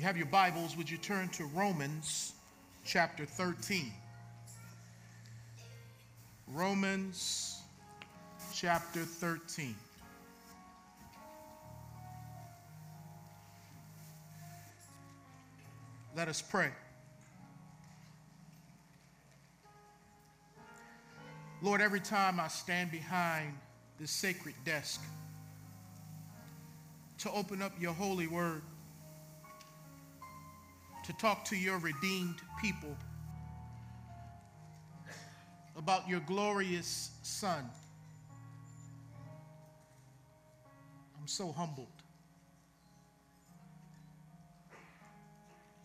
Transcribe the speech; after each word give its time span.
you 0.00 0.06
have 0.06 0.16
your 0.16 0.24
Bibles, 0.24 0.78
would 0.78 0.88
you 0.88 0.96
turn 0.96 1.28
to 1.28 1.44
Romans 1.44 2.32
chapter 2.86 3.26
13? 3.26 3.92
Romans 6.48 7.60
chapter 8.54 9.00
13. 9.00 9.74
Let 16.16 16.28
us 16.28 16.40
pray. 16.40 16.70
Lord, 21.60 21.82
every 21.82 22.00
time 22.00 22.40
I 22.40 22.48
stand 22.48 22.90
behind 22.90 23.52
this 23.98 24.10
sacred 24.10 24.54
desk 24.64 25.02
to 27.18 27.30
open 27.32 27.60
up 27.60 27.72
your 27.78 27.92
holy 27.92 28.28
word, 28.28 28.62
to 31.10 31.16
talk 31.16 31.44
to 31.44 31.56
your 31.56 31.76
redeemed 31.78 32.36
people 32.60 32.96
about 35.76 36.08
your 36.08 36.20
glorious 36.20 37.10
Son, 37.22 37.68
I'm 41.18 41.26
so 41.26 41.50
humbled. 41.50 41.88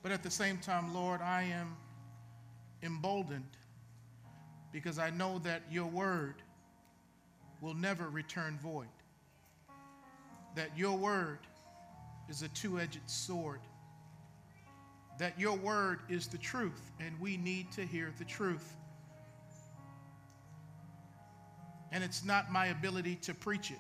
But 0.04 0.12
at 0.12 0.22
the 0.22 0.30
same 0.30 0.60
time, 0.60 0.94
Lord, 0.94 1.22
I 1.22 1.42
am 1.42 1.76
emboldened 2.84 3.58
because 4.72 5.00
I 5.00 5.10
know 5.10 5.40
that 5.40 5.64
your 5.72 5.88
word 5.88 6.36
will 7.62 7.74
never 7.74 8.10
return 8.10 8.60
void. 8.62 8.86
That 10.56 10.70
your 10.78 10.96
word 10.96 11.40
is 12.30 12.44
a 12.44 12.48
two 12.50 12.80
edged 12.80 13.10
sword. 13.10 13.62
That 15.18 15.40
your 15.40 15.56
word 15.56 16.00
is 16.10 16.28
the 16.28 16.38
truth, 16.38 16.92
and 17.00 17.20
we 17.20 17.38
need 17.38 17.72
to 17.74 17.86
hear 17.86 18.14
the 18.18 18.26
truth. 18.26 18.76
And 21.92 22.04
it's 22.04 22.26
not 22.26 22.52
my 22.52 22.68
ability 22.68 23.16
to 23.22 23.34
preach 23.34 23.72
it, 23.72 23.80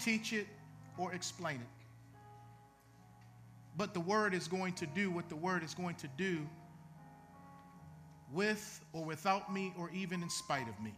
teach 0.00 0.32
it, 0.32 0.48
or 0.98 1.12
explain 1.12 1.56
it. 1.56 1.84
But 3.76 3.94
the 3.94 4.00
word 4.00 4.34
is 4.34 4.48
going 4.48 4.74
to 4.74 4.86
do 4.86 5.10
what 5.10 5.28
the 5.28 5.36
word 5.36 5.62
is 5.62 5.74
going 5.74 5.94
to 5.96 6.08
do 6.16 6.46
with 8.32 8.84
or 8.92 9.04
without 9.04 9.52
me, 9.52 9.72
or 9.78 9.90
even 9.90 10.22
in 10.22 10.30
spite 10.30 10.68
of 10.68 10.80
me. 10.82 10.94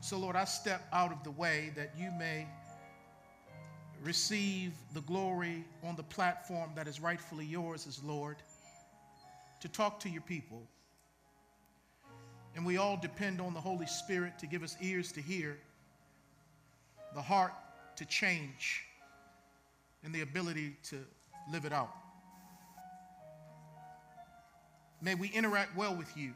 So, 0.00 0.16
Lord, 0.16 0.36
I 0.36 0.44
step 0.44 0.86
out 0.92 1.10
of 1.10 1.24
the 1.24 1.30
way 1.32 1.72
that 1.74 1.92
you 1.98 2.10
may 2.12 2.46
receive 4.02 4.72
the 4.94 5.00
glory 5.02 5.64
on 5.84 5.96
the 5.96 6.02
platform 6.02 6.70
that 6.74 6.86
is 6.86 7.00
rightfully 7.00 7.44
yours 7.44 7.86
as 7.86 8.02
Lord 8.02 8.36
to 9.60 9.68
talk 9.68 10.00
to 10.00 10.08
your 10.08 10.22
people. 10.22 10.62
And 12.54 12.64
we 12.64 12.76
all 12.76 12.96
depend 12.96 13.40
on 13.40 13.54
the 13.54 13.60
Holy 13.60 13.86
Spirit 13.86 14.38
to 14.38 14.46
give 14.46 14.62
us 14.62 14.76
ears 14.80 15.12
to 15.12 15.20
hear, 15.20 15.58
the 17.14 17.22
heart 17.22 17.52
to 17.96 18.04
change, 18.04 18.84
and 20.04 20.14
the 20.14 20.22
ability 20.22 20.76
to 20.84 21.04
live 21.52 21.64
it 21.64 21.72
out. 21.72 21.94
May 25.00 25.14
we 25.14 25.28
interact 25.28 25.76
well 25.76 25.94
with 25.94 26.16
you 26.16 26.32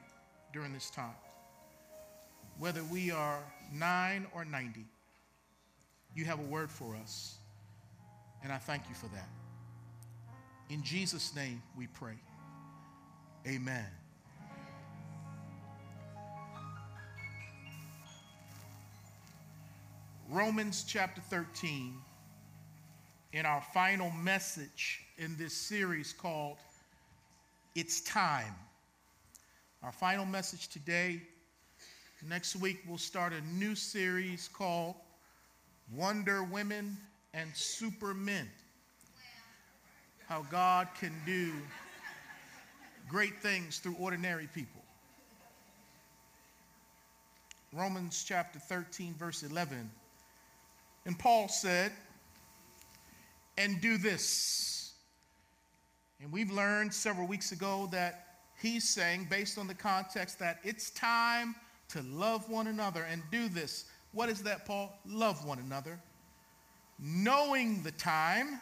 during 0.53 0.73
this 0.73 0.91
time. 0.91 1.15
Whether 2.59 2.85
we 2.85 3.11
are 3.11 3.41
nine 3.73 4.27
or 4.35 4.45
90, 4.45 4.85
you 6.15 6.25
have 6.27 6.39
a 6.39 6.45
word 6.45 6.71
for 6.71 6.95
us. 6.97 7.39
And 8.43 8.53
I 8.53 8.59
thank 8.59 8.89
you 8.89 8.95
for 8.95 9.07
that. 9.09 9.29
In 10.69 10.83
Jesus' 10.83 11.35
name 11.35 11.63
we 11.77 11.87
pray. 11.87 12.15
Amen. 13.47 13.87
Romans 20.29 20.85
chapter 20.89 21.21
13, 21.21 21.95
in 23.35 23.45
our 23.45 23.61
final 23.75 24.11
message 24.11 25.01
in 25.19 25.37
this 25.37 25.53
series 25.53 26.13
called 26.13 26.57
it's 27.75 28.01
time. 28.01 28.55
Our 29.83 29.93
final 29.93 30.25
message 30.25 30.69
today. 30.69 31.23
Next 32.29 32.57
week, 32.57 32.81
we'll 32.87 32.99
start 32.99 33.33
a 33.33 33.41
new 33.55 33.75
series 33.75 34.49
called 34.49 34.95
Wonder 35.95 36.45
Women 36.45 36.97
and 37.35 37.51
Supermen. 37.55 38.49
How 40.29 40.47
God 40.51 40.89
can 40.99 41.13
do 41.27 41.53
great 43.09 43.41
things 43.43 43.79
through 43.79 43.97
ordinary 43.99 44.49
people. 44.55 44.83
Romans 47.73 48.25
chapter 48.27 48.59
13, 48.59 49.15
verse 49.15 49.43
11. 49.43 49.91
And 51.07 51.19
Paul 51.19 51.49
said, 51.49 51.93
And 53.57 53.81
do 53.81 53.99
this 53.99 54.83
and 56.23 56.31
we've 56.31 56.53
learned 56.53 56.95
several 56.95 57.27
weeks 57.27 57.51
ago 57.51 57.89
that 57.91 58.27
he's 58.57 58.89
saying, 58.89 59.27
based 59.29 59.59
on 59.59 59.67
the 59.67 59.75
context, 59.75 60.39
that 60.39 60.61
it's 60.63 60.91
time 60.91 61.57
to 61.89 62.01
love 62.03 62.49
one 62.49 62.69
another 62.69 63.03
and 63.11 63.23
do 63.33 63.49
this. 63.49 63.87
What 64.13 64.29
is 64.29 64.43
that, 64.45 64.65
Paul? 64.65 64.97
Love 65.05 65.45
one 65.45 65.59
another. 65.59 65.99
Knowing 67.05 67.83
the 67.83 67.91
time, 67.91 68.61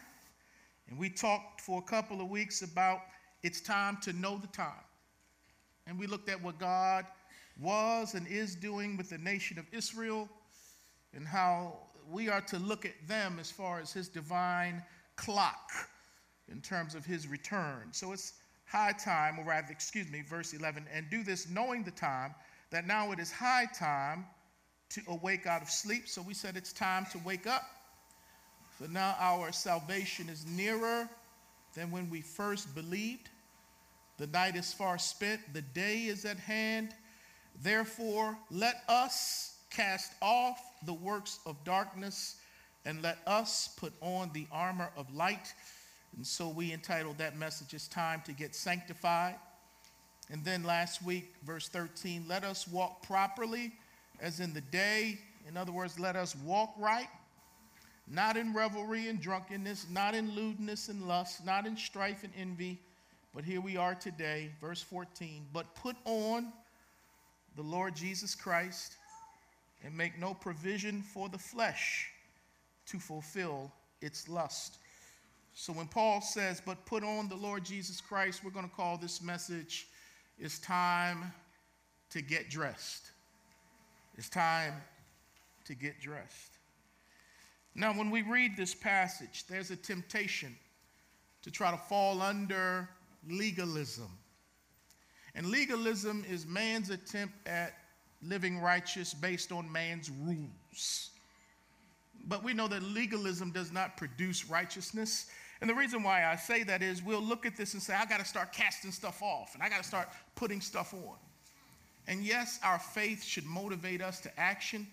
and 0.89 0.99
we 0.99 1.11
talked 1.11 1.61
for 1.61 1.79
a 1.79 1.83
couple 1.83 2.23
of 2.23 2.31
weeks 2.31 2.63
about 2.63 3.01
it's 3.43 3.61
time 3.61 3.99
to 4.01 4.15
know 4.15 4.39
the 4.39 4.47
time. 4.47 4.73
And 5.87 5.99
we 5.99 6.07
looked 6.07 6.31
at 6.31 6.43
what 6.43 6.59
God 6.59 7.05
was 7.61 8.15
and 8.15 8.27
is 8.27 8.55
doing 8.55 8.97
with 8.97 9.11
the 9.11 9.19
nation 9.19 9.59
of 9.59 9.67
Israel 9.73 10.27
and 11.13 11.29
how 11.29 11.81
we 12.11 12.31
are 12.31 12.41
to 12.41 12.59
look 12.59 12.87
at 12.87 12.95
them 13.07 13.39
as 13.39 13.51
far 13.51 13.79
as 13.79 13.93
his 13.93 14.09
divine 14.09 14.83
clock 15.17 15.71
in 16.51 16.63
terms 16.63 16.95
of 16.95 17.05
his 17.05 17.29
return. 17.29 17.89
So 17.93 18.13
it's 18.13 18.35
high 18.65 18.93
time, 18.93 19.39
or 19.39 19.45
rather, 19.45 19.71
excuse 19.71 20.11
me, 20.11 20.23
verse 20.23 20.55
11, 20.55 20.87
and 20.91 21.11
do 21.11 21.23
this 21.23 21.47
knowing 21.51 21.85
the 21.85 21.91
time 21.91 22.35
that 22.71 22.87
now 22.87 23.13
it 23.13 23.19
is 23.19 23.31
high 23.31 23.67
time 23.79 24.25
to 24.89 25.03
awake 25.09 25.47
out 25.47 25.61
of 25.61 25.69
sleep. 25.69 26.09
So 26.09 26.23
we 26.23 26.33
said 26.33 26.57
it's 26.57 26.73
time 26.73 27.05
to 27.13 27.19
wake 27.19 27.47
up. 27.47 27.65
So 28.81 28.87
now 28.87 29.15
our 29.19 29.53
salvation 29.53 30.31
is 30.31 30.47
nearer 30.47 31.07
than 31.75 31.91
when 31.91 32.09
we 32.09 32.23
first 32.23 32.75
believed. 32.75 33.29
The 34.17 34.27
night 34.27 34.57
is 34.57 34.73
far 34.73 34.99
spent, 34.99 35.41
the 35.53 35.61
day 35.61 36.05
is 36.07 36.25
at 36.25 36.39
hand. 36.39 36.95
Therefore, 37.63 38.39
let 38.51 38.83
us 38.89 39.59
cast 39.71 40.13
off 40.23 40.61
the 40.87 40.95
works 40.95 41.41
of 41.45 41.63
darkness 41.65 42.37
and 42.87 43.03
let 43.03 43.19
us 43.27 43.69
put 43.77 43.93
on 44.01 44.31
the 44.33 44.47
armor 44.51 44.91
of 44.97 45.13
light. 45.15 45.53
And 46.17 46.27
so 46.27 46.49
we 46.49 46.73
entitled 46.73 47.19
that 47.19 47.37
message, 47.37 47.75
It's 47.75 47.87
Time 47.87 48.23
to 48.25 48.33
Get 48.33 48.55
Sanctified. 48.55 49.35
And 50.31 50.43
then 50.43 50.63
last 50.63 51.03
week, 51.03 51.35
verse 51.45 51.69
13, 51.69 52.25
let 52.27 52.45
us 52.45 52.67
walk 52.67 53.03
properly 53.03 53.73
as 54.21 54.41
in 54.41 54.55
the 54.55 54.63
day. 54.63 55.19
In 55.47 55.59
other 55.59 55.73
words, 55.73 55.99
let 55.99 56.17
us 56.17 56.35
walk 56.37 56.73
right, 56.79 57.09
not 58.11 58.37
in 58.37 58.53
revelry 58.53 59.09
and 59.09 59.21
drunkenness, 59.21 59.87
not 59.91 60.15
in 60.15 60.35
lewdness 60.35 60.89
and 60.89 61.07
lust, 61.07 61.47
not 61.47 61.67
in 61.67 61.77
strife 61.77 62.25
and 62.25 62.33
envy. 62.37 62.81
But 63.35 63.45
here 63.45 63.61
we 63.61 63.77
are 63.77 63.95
today, 63.95 64.51
verse 64.61 64.83
14. 64.83 65.47
But 65.53 65.73
put 65.77 65.95
on 66.05 66.53
the 67.57 67.63
Lord 67.63 67.95
Jesus 67.95 68.35
Christ 68.35 68.97
and 69.85 69.97
make 69.97 70.19
no 70.19 70.35
provision 70.35 71.03
for 71.03 71.29
the 71.29 71.39
flesh 71.39 72.11
to 72.87 72.99
fulfill 72.99 73.71
its 74.01 74.29
lust. 74.29 74.79
So 75.55 75.73
when 75.73 75.87
Paul 75.87 76.21
says, 76.21 76.61
but 76.65 76.85
put 76.87 77.05
on 77.05 77.29
the 77.29 77.37
Lord 77.37 77.65
Jesus 77.65 78.01
Christ, 78.01 78.43
we're 78.45 78.51
going 78.51 78.69
to 78.69 78.75
call 78.75 78.97
this 78.97 79.23
message, 79.23 79.87
It's 80.39 80.59
Time 80.59 81.33
to 82.11 82.23
Get 82.23 82.51
Dressed. 82.51 83.11
It's 84.17 84.29
time 84.29 84.75
to 85.65 85.75
get 85.75 86.01
dressed. 86.01 86.60
Now, 87.75 87.93
when 87.93 88.11
we 88.11 88.23
read 88.23 88.57
this 88.57 88.75
passage, 88.75 89.45
there's 89.49 89.71
a 89.71 89.77
temptation 89.77 90.57
to 91.43 91.51
try 91.51 91.71
to 91.71 91.77
fall 91.77 92.21
under 92.21 92.89
legalism. 93.29 94.11
And 95.35 95.47
legalism 95.47 96.25
is 96.29 96.47
man's 96.47 96.91
attempt 96.91 97.35
at 97.47 97.75
living 98.23 98.59
righteous 98.59 99.15
based 99.15 99.53
on 99.53 99.71
man's 99.71 100.11
rules. 100.11 101.11
But 102.27 102.45
we 102.45 102.53
know 102.53 102.69
that 102.69 102.83
legalism 102.83 103.51
does 103.51 103.73
not 103.73 103.97
produce 103.97 104.47
righteousness. 104.47 105.27
And 105.61 105.71
the 105.71 105.75
reason 105.75 106.03
why 106.03 106.27
I 106.27 106.37
say 106.37 106.63
that 106.65 106.83
is 106.83 107.03
we'll 107.03 107.23
look 107.23 107.47
at 107.47 107.57
this 107.57 107.75
and 107.75 107.83
say, 107.83 107.95
I 107.95 108.05
got 108.05 108.19
to 108.19 108.27
start 108.27 108.53
casting 108.53 108.93
stuff 108.93 109.23
off 109.23 109.55
and 109.55 109.63
I 109.63 109.69
got 109.69 109.79
to 109.79 109.89
start 109.89 110.09
putting 110.35 110.61
stuff 110.61 110.93
on. 110.93 111.17
And 112.07 112.25
yes, 112.25 112.59
our 112.65 112.79
faith 112.79 113.23
should 113.23 113.47
motivate 113.47 114.03
us 114.03 114.21
to 114.21 114.41
action. 114.41 114.87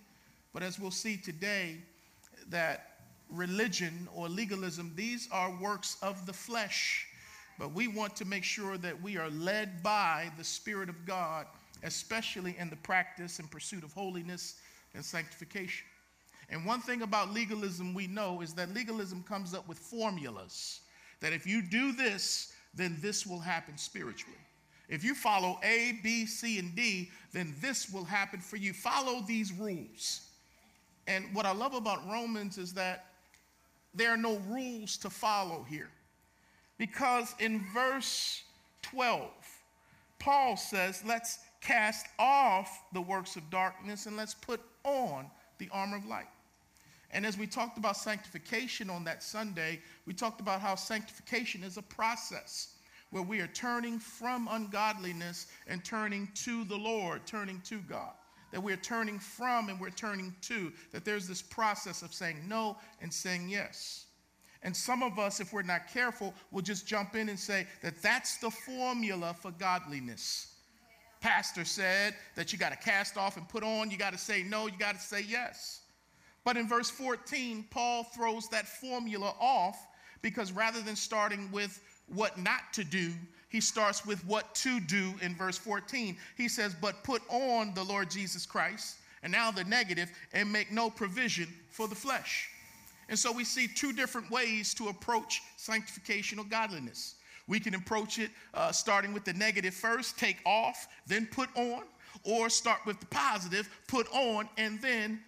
But 0.54 0.64
as 0.64 0.80
we'll 0.80 0.92
see 0.92 1.18
today, 1.18 1.78
that 2.50 3.00
religion 3.30 4.08
or 4.16 4.30
legalism, 4.30 4.94
these 4.96 5.28
are 5.32 5.56
works 5.62 5.98
of 6.02 6.26
the 6.26 6.34
flesh. 6.34 7.08
But 7.60 7.74
we 7.74 7.88
want 7.88 8.16
to 8.18 8.26
make 8.26 8.44
sure 8.44 8.78
that 8.78 9.02
we 9.02 9.18
are 9.18 9.30
led 9.30 9.82
by 9.82 10.32
the 10.38 10.44
Spirit 10.44 10.90
of 10.90 11.06
God, 11.06 11.48
especially 11.84 12.56
in 12.60 12.70
the 12.70 12.76
practice 12.78 13.40
and 13.40 13.50
pursuit 13.50 13.84
of 13.84 13.94
holiness 13.94 14.56
and 14.94 15.04
sanctification. 15.04 15.86
And 16.50 16.66
one 16.66 16.80
thing 16.80 17.02
about 17.02 17.34
legalism 17.34 17.94
we 17.94 18.08
know 18.08 18.42
is 18.42 18.54
that 18.54 18.74
legalism 18.74 19.24
comes 19.24 19.54
up 19.54 19.68
with 19.68 19.80
formulas 19.80 20.82
that 21.20 21.34
if 21.34 21.48
you 21.48 21.62
do 21.62 21.92
this, 21.92 22.54
then 22.74 22.98
this 23.02 23.26
will 23.26 23.40
happen 23.40 23.78
spiritually. 23.78 24.38
If 24.88 25.04
you 25.04 25.14
follow 25.16 25.60
A, 25.64 26.00
B, 26.04 26.26
C, 26.26 26.60
and 26.60 26.74
D, 26.76 27.12
then 27.34 27.54
this 27.60 27.90
will 27.92 28.06
happen 28.06 28.40
for 28.40 28.56
you. 28.56 28.72
Follow 28.72 29.22
these 29.28 29.52
rules. 29.52 30.27
And 31.08 31.34
what 31.34 31.46
I 31.46 31.54
love 31.54 31.74
about 31.74 32.08
Romans 32.10 32.58
is 32.58 32.74
that 32.74 33.06
there 33.94 34.12
are 34.12 34.18
no 34.18 34.38
rules 34.50 34.98
to 34.98 35.10
follow 35.10 35.66
here. 35.68 35.90
Because 36.78 37.34
in 37.40 37.66
verse 37.74 38.44
12, 38.84 39.30
Paul 40.20 40.58
says, 40.58 41.02
let's 41.06 41.40
cast 41.62 42.06
off 42.20 42.84
the 42.94 43.02
works 43.02 43.36
of 43.36 43.50
darkness 43.50 44.06
and 44.06 44.16
let's 44.16 44.34
put 44.34 44.62
on 44.84 45.26
the 45.58 45.70
armor 45.72 45.98
of 45.98 46.06
light. 46.06 46.28
And 47.12 47.26
as 47.26 47.38
we 47.38 47.48
talked 47.48 47.78
about 47.78 47.98
sanctification 47.98 48.90
on 48.90 49.04
that 49.06 49.24
Sunday, 49.24 49.80
we 50.06 50.14
talked 50.14 50.42
about 50.42 50.62
how 50.62 50.76
sanctification 50.76 51.64
is 51.64 51.78
a 51.78 51.82
process 51.82 52.76
where 53.12 53.24
we 53.24 53.40
are 53.40 53.48
turning 53.48 53.98
from 53.98 54.48
ungodliness 54.52 55.48
and 55.68 55.84
turning 55.84 56.30
to 56.36 56.66
the 56.66 56.76
Lord, 56.76 57.26
turning 57.26 57.62
to 57.62 57.80
God. 57.80 58.12
That 58.52 58.62
we're 58.62 58.78
turning 58.78 59.20
from 59.20 59.70
and 59.70 59.80
we're 59.80 59.90
turning 59.90 60.36
to. 60.44 60.72
That 60.92 61.06
there's 61.06 61.28
this 61.28 61.42
process 61.42 62.02
of 62.02 62.14
saying 62.14 62.42
no 62.48 62.78
and 63.02 63.14
saying 63.14 63.50
yes. 63.50 64.06
And 64.64 64.76
some 64.76 65.04
of 65.04 65.20
us, 65.20 65.40
if 65.40 65.54
we're 65.54 65.62
not 65.62 65.88
careful, 65.92 66.34
will 66.52 66.62
just 66.62 66.88
jump 66.88 67.16
in 67.16 67.30
and 67.30 67.40
say 67.40 67.68
that 67.82 68.02
that's 68.02 68.38
the 68.38 68.50
formula 68.50 69.36
for 69.40 69.52
godliness. 69.52 70.56
Pastor 71.22 71.66
said 71.66 72.16
that 72.36 72.52
you 72.54 72.60
got 72.60 72.70
to 72.70 72.78
cast 72.78 73.18
off 73.18 73.38
and 73.38 73.48
put 73.50 73.64
on, 73.64 73.92
you 73.92 73.98
got 73.98 74.14
to 74.14 74.20
say 74.20 74.44
no, 74.44 74.68
you 74.68 74.78
got 74.78 74.96
to 74.96 75.02
say 75.02 75.24
yes. 75.28 75.82
But 76.44 76.58
in 76.58 76.68
verse 76.68 76.90
14, 76.90 77.66
Paul 77.70 78.04
throws 78.04 78.48
that 78.50 78.68
formula 78.68 79.34
off 79.40 79.86
because 80.22 80.52
rather 80.52 80.82
than 80.82 80.96
starting 80.96 81.52
with 81.52 81.82
what 82.08 82.38
not 82.38 82.74
to 82.74 82.84
do, 82.84 83.12
he 83.50 83.62
starts 83.62 84.06
with 84.06 84.26
what 84.26 84.54
to 84.56 84.80
do 84.80 85.14
in 85.22 85.36
verse 85.36 85.58
14. 85.58 86.18
He 86.36 86.48
says, 86.50 86.76
But 86.80 87.04
put 87.04 87.22
on 87.30 87.74
the 87.74 87.84
Lord 87.84 88.10
Jesus 88.10 88.46
Christ, 88.46 88.98
and 89.24 89.32
now 89.32 89.52
the 89.52 89.64
negative, 89.64 90.12
and 90.34 90.52
make 90.52 90.72
no 90.72 90.90
provision 90.90 91.48
for 91.70 91.88
the 91.88 91.96
flesh. 91.96 92.50
And 93.10 93.18
so 93.18 93.32
we 93.32 93.46
see 93.46 93.68
two 93.68 93.94
different 93.94 94.30
ways 94.30 94.74
to 94.76 94.90
approach 94.90 95.42
sanctification 95.56 96.40
or 96.40 96.46
godliness. 96.46 97.16
We 97.48 97.62
can 97.62 97.76
approach 97.76 98.20
it 98.20 98.32
uh, 98.54 98.74
starting 98.74 99.14
with 99.14 99.24
the 99.24 99.32
negative 99.32 99.74
first, 99.74 100.20
take 100.20 100.38
off, 100.46 100.90
then 101.06 101.26
put 101.28 101.50
on, 101.56 101.84
or 102.24 102.50
start 102.50 102.80
with 102.86 103.00
the 103.00 103.06
positive, 103.06 103.70
put 103.88 104.08
on, 104.12 104.50
and 104.58 104.82
then 104.82 105.22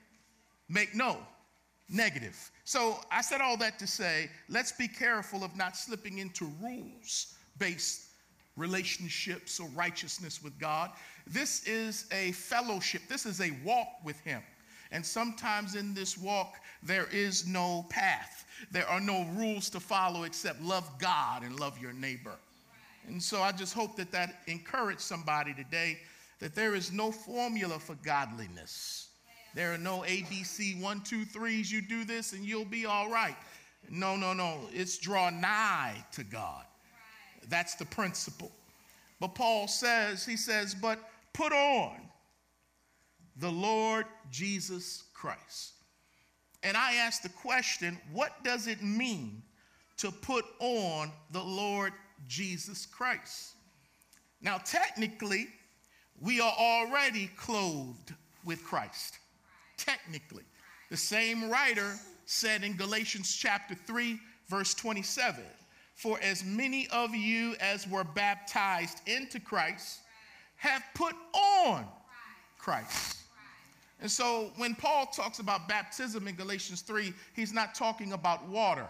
make 0.67 0.93
no 0.93 1.17
negative. 1.87 2.51
So 2.65 2.99
I 3.09 3.21
said 3.21 3.39
all 3.39 3.55
that 3.57 3.79
to 3.79 3.87
say, 3.87 4.29
let's 4.49 4.73
be 4.73 4.89
careful 4.89 5.45
of 5.45 5.55
not 5.55 5.77
slipping 5.77 6.17
into 6.17 6.51
rules 6.61 7.35
based 7.57 8.08
relationships 8.59 9.59
or 9.59 9.67
righteousness 9.69 10.43
with 10.43 10.57
God. 10.59 10.91
This 11.25 11.67
is 11.67 12.05
a 12.11 12.31
fellowship, 12.33 13.01
this 13.07 13.25
is 13.25 13.41
a 13.41 13.51
walk 13.63 13.87
with 14.03 14.19
Him. 14.19 14.41
And 14.91 15.05
sometimes 15.05 15.75
in 15.75 15.93
this 15.93 16.17
walk, 16.17 16.55
there 16.81 17.07
is 17.11 17.47
no 17.47 17.85
path. 17.89 18.45
There 18.71 18.87
are 18.87 18.99
no 18.99 19.25
rules 19.35 19.69
to 19.71 19.79
follow 19.79 20.23
except 20.23 20.61
love 20.61 20.89
God 20.99 21.43
and 21.43 21.59
love 21.59 21.77
your 21.79 21.93
neighbor. 21.93 22.35
And 23.07 23.21
so 23.21 23.41
I 23.41 23.51
just 23.51 23.73
hope 23.73 23.95
that 23.97 24.11
that 24.11 24.41
encouraged 24.47 25.01
somebody 25.01 25.53
today 25.53 25.99
that 26.39 26.55
there 26.55 26.73
is 26.73 26.91
no 26.91 27.11
formula 27.11 27.77
for 27.79 27.95
godliness. 27.95 29.09
There 29.55 29.73
are 29.73 29.77
no 29.77 29.99
ABC 30.07 30.81
one, 30.81 31.01
two, 31.01 31.25
threes. 31.25 31.71
You 31.71 31.81
do 31.81 32.05
this 32.05 32.33
and 32.33 32.45
you'll 32.45 32.65
be 32.65 32.85
all 32.85 33.09
right. 33.09 33.35
No, 33.89 34.15
no, 34.15 34.33
no. 34.33 34.59
It's 34.71 34.97
draw 34.97 35.29
nigh 35.29 36.03
to 36.13 36.23
God. 36.23 36.65
That's 37.49 37.75
the 37.75 37.85
principle. 37.85 38.51
But 39.19 39.35
Paul 39.35 39.67
says, 39.67 40.25
he 40.25 40.37
says, 40.37 40.73
but 40.73 40.99
put 41.33 41.51
on 41.51 41.97
the 43.37 43.49
Lord 43.49 44.05
Jesus 44.31 45.03
Christ. 45.13 45.73
And 46.63 46.77
I 46.77 46.95
ask 46.95 47.21
the 47.21 47.29
question 47.29 47.99
what 48.11 48.43
does 48.43 48.67
it 48.67 48.81
mean 48.81 49.41
to 49.97 50.11
put 50.11 50.45
on 50.59 51.11
the 51.31 51.43
Lord 51.43 51.93
Jesus 52.27 52.85
Christ? 52.85 53.55
Now, 54.41 54.57
technically, 54.59 55.47
we 56.21 56.39
are 56.39 56.53
already 56.57 57.29
clothed 57.35 58.13
with 58.45 58.63
Christ. 58.63 59.19
Technically. 59.77 60.43
The 60.89 60.97
same 60.97 61.49
writer 61.49 61.95
said 62.25 62.63
in 62.63 62.75
Galatians 62.75 63.35
chapter 63.35 63.75
3, 63.75 64.19
verse 64.49 64.73
27 64.73 65.43
For 65.99 66.17
as 66.21 66.45
many 66.45 66.87
of 66.93 67.13
you 67.13 67.57
as 67.59 67.85
were 67.85 68.05
baptized 68.05 69.01
into 69.05 69.37
Christ 69.37 69.99
have 70.55 70.81
put 70.95 71.13
on 71.33 71.85
Christ. 72.57 73.17
And 73.99 74.09
so 74.09 74.53
when 74.55 74.75
Paul 74.75 75.07
talks 75.07 75.39
about 75.39 75.67
baptism 75.67 76.25
in 76.29 76.35
Galatians 76.35 76.83
3, 76.83 77.13
he's 77.35 77.51
not 77.51 77.75
talking 77.75 78.13
about 78.13 78.47
water. 78.47 78.87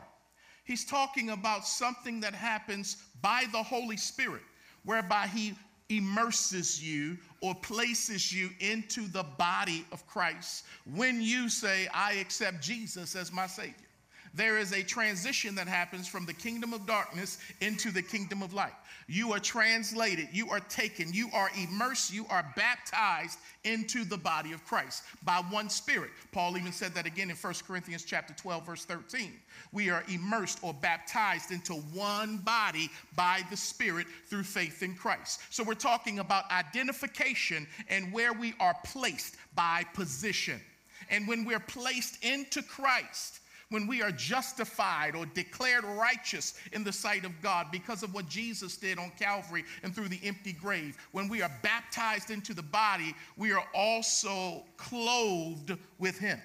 He's 0.66 0.86
talking 0.86 1.32
about 1.32 1.66
something 1.66 2.20
that 2.20 2.36
happens 2.36 2.98
by 3.24 3.46
the 3.52 3.64
Holy 3.64 3.98
Spirit, 3.98 4.44
whereby 4.86 5.26
he 5.26 5.56
immerses 5.90 6.80
you 6.80 7.18
or 7.42 7.56
places 7.56 8.32
you 8.32 8.52
into 8.60 9.08
the 9.08 9.24
body 9.24 9.84
of 9.92 10.06
Christ 10.06 10.64
when 10.94 11.24
you 11.24 11.50
say, 11.50 11.88
I 11.92 12.14
accept 12.14 12.62
Jesus 12.62 13.16
as 13.16 13.34
my 13.34 13.48
Savior 13.48 13.89
there 14.34 14.58
is 14.58 14.74
a 14.74 14.84
transition 14.84 15.56
that 15.56 15.68
happens 15.68 16.08
from 16.08 16.26
the 16.26 16.34
kingdom 16.34 16.74
of 16.74 16.86
darkness 16.86 17.40
into 17.62 17.92
the 17.92 18.02
kingdom 18.02 18.42
of 18.42 18.54
light. 18.54 18.74
You 19.08 19.34
are 19.34 19.40
translated, 19.40 20.28
you 20.32 20.50
are 20.50 20.60
taken, 20.60 21.12
you 21.12 21.30
are 21.34 21.50
immersed, 21.58 22.14
you 22.14 22.26
are 22.30 22.46
baptized 22.56 23.40
into 23.64 24.06
the 24.06 24.18
body 24.18 24.52
of 24.52 24.64
Christ 24.66 25.04
by 25.24 25.42
one 25.50 25.70
spirit. 25.70 26.12
Paul 26.32 26.58
even 26.58 26.72
said 26.72 26.94
that 26.94 27.08
again 27.08 27.32
in 27.32 27.36
1 27.36 27.54
Corinthians 27.68 28.04
chapter 28.04 28.34
12 28.36 28.66
verse 28.66 28.86
13. 28.86 29.34
We 29.72 29.90
are 29.90 30.04
immersed 30.08 30.60
or 30.62 30.74
baptized 30.74 31.52
into 31.52 31.74
one 31.74 32.38
body 32.38 32.90
by 33.16 33.42
the 33.50 33.58
spirit 33.58 34.06
through 34.28 34.44
faith 34.44 34.84
in 34.84 34.96
Christ. 34.96 35.42
So 35.50 35.64
we're 35.64 35.74
talking 35.74 36.20
about 36.20 36.50
identification 36.52 37.68
and 37.90 38.14
where 38.14 38.34
we 38.34 38.54
are 38.60 38.76
placed 38.86 39.38
by 39.56 39.86
position. 39.94 40.62
And 41.10 41.28
when 41.28 41.46
we're 41.46 41.60
placed 41.60 42.24
into 42.24 42.62
Christ, 42.62 43.39
when 43.70 43.86
we 43.86 44.02
are 44.02 44.12
justified 44.12 45.16
or 45.16 45.26
declared 45.28 45.84
righteous 45.84 46.56
in 46.74 46.84
the 46.84 46.92
sight 46.92 47.24
of 47.24 47.40
God 47.42 47.68
because 47.72 48.02
of 48.02 48.14
what 48.14 48.28
Jesus 48.28 48.78
did 48.78 48.98
on 48.98 49.12
Calvary 49.18 49.64
and 49.84 49.94
through 49.94 50.10
the 50.10 50.20
empty 50.24 50.54
grave, 50.54 50.98
when 51.12 51.30
we 51.30 51.42
are 51.42 51.52
baptized 51.62 52.32
into 52.32 52.54
the 52.54 52.64
body, 52.64 53.14
we 53.38 53.52
are 53.52 53.66
also 53.74 54.64
clothed 54.78 55.78
with 56.00 56.18
Him. 56.18 56.40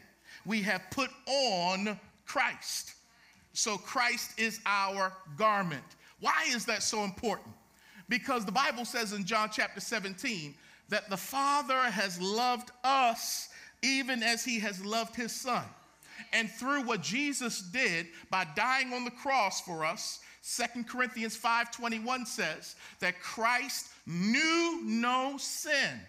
We 0.45 0.61
have 0.63 0.83
put 0.91 1.11
on 1.27 1.99
Christ. 2.27 2.95
So 3.55 3.79
Christ 3.79 4.39
is 4.39 4.61
our 4.67 5.13
garment. 5.37 5.85
Why 6.21 6.45
is 6.49 6.67
that 6.67 6.83
so 6.83 7.05
important? 7.05 7.55
Because 8.09 8.45
the 8.45 8.53
Bible 8.53 8.85
says 8.85 9.15
in 9.15 9.25
John 9.25 9.49
chapter 9.51 9.81
17 9.81 10.55
that 10.91 11.09
the 11.09 11.17
Father 11.17 11.79
has 11.79 12.21
loved 12.21 12.71
us 12.83 13.49
even 13.83 14.23
as 14.23 14.45
He 14.45 14.59
has 14.59 14.85
loved 14.85 15.17
His 15.17 15.33
Son. 15.33 15.65
And 16.33 16.51
through 16.51 16.83
what 16.83 17.03
Jesus 17.03 17.61
did 17.61 18.09
by 18.31 18.45
dying 18.57 18.93
on 18.93 19.05
the 19.05 19.11
cross 19.11 19.61
for 19.61 19.85
us, 19.85 20.21
Second 20.41 20.89
Corinthians 20.89 21.37
5:21 21.37 22.27
says 22.27 22.77
that 23.01 23.21
Christ 23.21 23.89
knew 24.07 24.81
no 24.83 25.39
sin. 25.39 26.01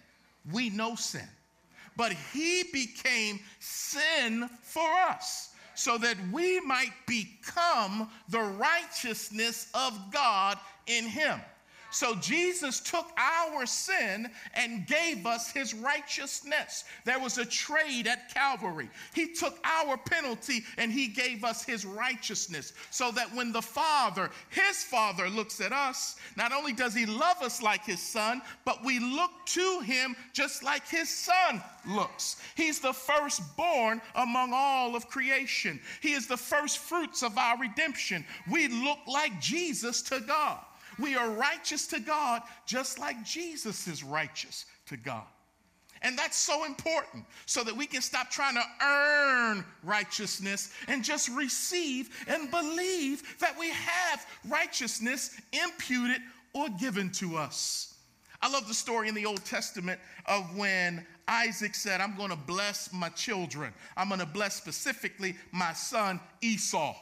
We 0.51 0.69
know 0.69 0.95
sin. 0.95 1.27
But 1.95 2.11
he 2.33 2.63
became 2.73 3.39
sin 3.59 4.49
for 4.61 4.93
us 5.01 5.49
so 5.75 5.97
that 5.97 6.17
we 6.31 6.59
might 6.61 6.93
become 7.05 8.09
the 8.29 8.41
righteousness 8.41 9.67
of 9.73 10.11
God 10.11 10.59
in 10.87 11.05
him. 11.05 11.39
So 11.95 12.13
Jesus 12.15 12.81
took 12.81 13.09
our 13.17 13.65
sin 13.65 14.29
and 14.53 14.85
gave 14.85 15.25
us 15.25 15.49
his 15.49 15.73
righteousness. 15.73 16.83
There 17.05 17.21
was 17.21 17.37
a 17.37 17.45
trade 17.45 18.05
at 18.05 18.33
Calvary. 18.33 18.89
He 19.13 19.31
took 19.31 19.57
our 19.63 19.95
penalty 19.95 20.65
and 20.77 20.91
he 20.91 21.07
gave 21.07 21.45
us 21.45 21.63
his 21.63 21.85
righteousness. 21.85 22.73
So 22.91 23.11
that 23.11 23.33
when 23.33 23.53
the 23.53 23.61
Father, 23.61 24.29
his 24.49 24.83
Father, 24.83 25.29
looks 25.29 25.61
at 25.61 25.71
us, 25.71 26.17
not 26.35 26.51
only 26.51 26.73
does 26.73 26.93
he 26.93 27.05
love 27.05 27.41
us 27.41 27.61
like 27.61 27.85
his 27.85 28.01
son, 28.01 28.41
but 28.65 28.83
we 28.83 28.99
look 28.99 29.31
to 29.45 29.79
him 29.79 30.17
just 30.33 30.63
like 30.63 30.85
his 30.89 31.07
son 31.07 31.63
looks. 31.87 32.41
He's 32.55 32.79
the 32.81 32.91
firstborn 32.91 34.01
among 34.15 34.51
all 34.53 34.97
of 34.97 35.07
creation, 35.07 35.79
he 36.01 36.11
is 36.11 36.27
the 36.27 36.35
first 36.35 36.79
fruits 36.79 37.23
of 37.23 37.37
our 37.37 37.57
redemption. 37.57 38.25
We 38.51 38.67
look 38.67 38.99
like 39.07 39.39
Jesus 39.39 40.01
to 40.01 40.19
God. 40.19 40.59
We 40.99 41.15
are 41.15 41.29
righteous 41.29 41.87
to 41.87 41.99
God 41.99 42.41
just 42.65 42.99
like 42.99 43.23
Jesus 43.23 43.87
is 43.87 44.03
righteous 44.03 44.65
to 44.87 44.97
God. 44.97 45.25
And 46.01 46.17
that's 46.17 46.37
so 46.37 46.65
important 46.65 47.25
so 47.45 47.63
that 47.63 47.75
we 47.75 47.87
can 47.87 48.01
stop 48.01 48.29
trying 48.29 48.55
to 48.55 48.63
earn 48.83 49.65
righteousness 49.83 50.71
and 50.87 51.03
just 51.03 51.29
receive 51.29 52.09
and 52.27 52.51
believe 52.51 53.39
that 53.39 53.57
we 53.57 53.69
have 53.71 54.25
righteousness 54.47 55.39
imputed 55.51 56.21
or 56.53 56.67
given 56.79 57.09
to 57.13 57.37
us. 57.37 57.95
I 58.41 58.51
love 58.51 58.67
the 58.67 58.73
story 58.73 59.07
in 59.09 59.15
the 59.15 59.25
Old 59.25 59.43
Testament 59.45 59.99
of 60.27 60.55
when 60.55 61.05
Isaac 61.27 61.73
said, 61.73 62.01
I'm 62.01 62.15
going 62.15 62.29
to 62.29 62.35
bless 62.35 62.93
my 62.93 63.09
children. 63.09 63.73
I'm 63.97 64.09
going 64.09 64.19
to 64.19 64.27
bless 64.27 64.55
specifically 64.55 65.35
my 65.51 65.73
son 65.73 66.19
Esau. 66.41 66.95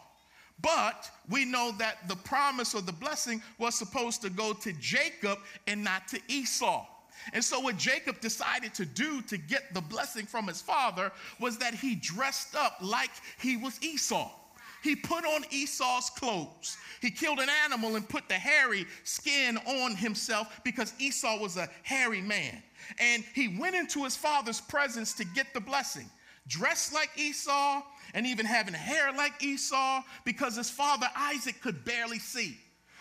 But 0.61 1.09
we 1.29 1.45
know 1.45 1.73
that 1.79 2.07
the 2.07 2.15
promise 2.15 2.73
or 2.73 2.81
the 2.81 2.93
blessing 2.93 3.41
was 3.57 3.75
supposed 3.75 4.21
to 4.21 4.29
go 4.29 4.53
to 4.53 4.73
Jacob 4.73 5.39
and 5.67 5.83
not 5.83 6.07
to 6.09 6.19
Esau. 6.27 6.85
And 7.31 7.43
so, 7.43 7.59
what 7.59 7.77
Jacob 7.77 8.19
decided 8.19 8.73
to 8.75 8.85
do 8.85 9.21
to 9.23 9.37
get 9.37 9.73
the 9.73 9.81
blessing 9.81 10.25
from 10.25 10.47
his 10.47 10.61
father 10.61 11.11
was 11.39 11.57
that 11.59 11.73
he 11.73 11.95
dressed 11.95 12.55
up 12.55 12.77
like 12.81 13.11
he 13.39 13.55
was 13.55 13.81
Esau. 13.81 14.29
He 14.83 14.97
put 14.97 15.23
on 15.23 15.45
Esau's 15.49 16.09
clothes. 16.09 16.77
He 17.01 17.09
killed 17.09 17.39
an 17.39 17.47
animal 17.63 17.95
and 17.95 18.07
put 18.07 18.27
the 18.27 18.33
hairy 18.33 18.85
skin 19.05 19.57
on 19.65 19.95
himself 19.95 20.59
because 20.65 20.93
Esau 20.99 21.39
was 21.39 21.55
a 21.55 21.69
hairy 21.83 22.19
man. 22.19 22.61
And 22.99 23.23
he 23.33 23.57
went 23.57 23.75
into 23.75 24.03
his 24.03 24.17
father's 24.17 24.59
presence 24.59 25.13
to 25.13 25.23
get 25.23 25.53
the 25.53 25.61
blessing. 25.61 26.09
Dressed 26.47 26.93
like 26.93 27.09
Esau, 27.15 27.81
and 28.13 28.25
even 28.27 28.45
having 28.45 28.73
hair 28.73 29.11
like 29.11 29.43
Esau 29.43 30.01
because 30.25 30.55
his 30.55 30.69
father 30.69 31.07
Isaac 31.15 31.61
could 31.61 31.83
barely 31.83 32.19
see. 32.19 32.57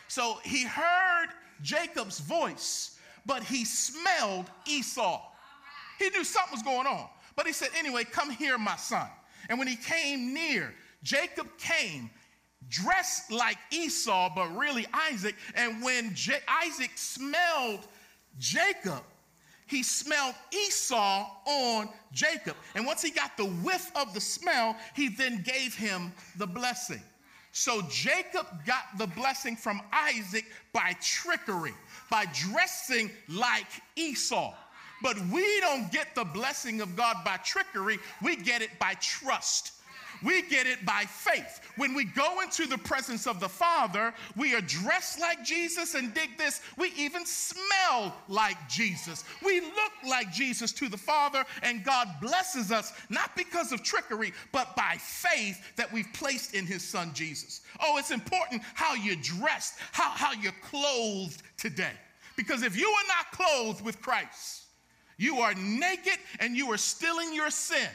So 0.08 0.38
he 0.44 0.64
heard 0.64 1.28
Jacob's 1.62 2.20
voice, 2.20 2.98
but 3.26 3.42
he 3.42 3.64
smelled 3.64 4.46
Esau. 4.66 5.22
He 5.98 6.10
knew 6.10 6.24
something 6.24 6.52
was 6.52 6.62
going 6.62 6.86
on, 6.86 7.08
but 7.36 7.46
he 7.46 7.52
said, 7.52 7.68
Anyway, 7.78 8.04
come 8.04 8.30
here, 8.30 8.58
my 8.58 8.76
son. 8.76 9.08
And 9.48 9.58
when 9.58 9.68
he 9.68 9.76
came 9.76 10.34
near, 10.34 10.74
Jacob 11.02 11.46
came 11.58 12.10
dressed 12.68 13.30
like 13.30 13.58
Esau, 13.70 14.32
but 14.34 14.56
really 14.56 14.86
Isaac. 15.10 15.34
And 15.54 15.82
when 15.82 16.14
J- 16.14 16.40
Isaac 16.48 16.92
smelled 16.94 17.86
Jacob, 18.38 19.02
he 19.72 19.82
smelled 19.82 20.34
Esau 20.52 21.26
on 21.46 21.88
Jacob. 22.12 22.56
And 22.74 22.86
once 22.86 23.00
he 23.00 23.10
got 23.10 23.38
the 23.38 23.46
whiff 23.46 23.90
of 23.96 24.12
the 24.12 24.20
smell, 24.20 24.76
he 24.94 25.08
then 25.08 25.42
gave 25.42 25.74
him 25.74 26.12
the 26.36 26.46
blessing. 26.46 27.00
So 27.52 27.80
Jacob 27.88 28.46
got 28.66 28.84
the 28.98 29.06
blessing 29.06 29.56
from 29.56 29.80
Isaac 29.90 30.44
by 30.74 30.94
trickery, 31.00 31.72
by 32.10 32.26
dressing 32.34 33.10
like 33.30 33.66
Esau. 33.96 34.52
But 35.02 35.18
we 35.32 35.60
don't 35.60 35.90
get 35.90 36.14
the 36.14 36.24
blessing 36.24 36.82
of 36.82 36.94
God 36.94 37.16
by 37.24 37.38
trickery, 37.38 37.98
we 38.22 38.36
get 38.36 38.60
it 38.60 38.78
by 38.78 38.94
trust. 39.00 39.72
We 40.22 40.42
get 40.42 40.66
it 40.66 40.84
by 40.84 41.04
faith. 41.06 41.60
When 41.76 41.94
we 41.94 42.04
go 42.04 42.40
into 42.40 42.66
the 42.66 42.78
presence 42.78 43.26
of 43.26 43.40
the 43.40 43.48
Father, 43.48 44.12
we 44.36 44.54
are 44.54 44.60
dressed 44.60 45.20
like 45.20 45.44
Jesus, 45.44 45.94
and 45.94 46.14
dig 46.14 46.36
this, 46.38 46.60
we 46.76 46.92
even 46.96 47.24
smell 47.26 48.14
like 48.28 48.56
Jesus. 48.68 49.24
We 49.44 49.60
look 49.60 49.92
like 50.06 50.32
Jesus 50.32 50.72
to 50.72 50.88
the 50.88 50.96
Father, 50.96 51.44
and 51.62 51.84
God 51.84 52.08
blesses 52.20 52.70
us 52.70 52.92
not 53.08 53.34
because 53.36 53.72
of 53.72 53.82
trickery, 53.82 54.32
but 54.52 54.76
by 54.76 54.96
faith 54.98 55.74
that 55.76 55.92
we've 55.92 56.12
placed 56.12 56.54
in 56.54 56.66
His 56.66 56.86
Son 56.86 57.12
Jesus. 57.14 57.62
Oh, 57.80 57.98
it's 57.98 58.10
important 58.10 58.62
how 58.74 58.94
you're 58.94 59.16
dressed, 59.16 59.74
how, 59.92 60.10
how 60.10 60.32
you're 60.32 60.52
clothed 60.62 61.42
today. 61.56 61.92
Because 62.36 62.62
if 62.62 62.76
you 62.76 62.88
are 62.88 63.08
not 63.08 63.32
clothed 63.32 63.84
with 63.84 64.00
Christ, 64.00 64.64
you 65.16 65.38
are 65.38 65.54
naked 65.54 66.18
and 66.40 66.56
you 66.56 66.72
are 66.72 66.78
still 66.78 67.18
in 67.18 67.34
your 67.34 67.50
sin 67.50 67.88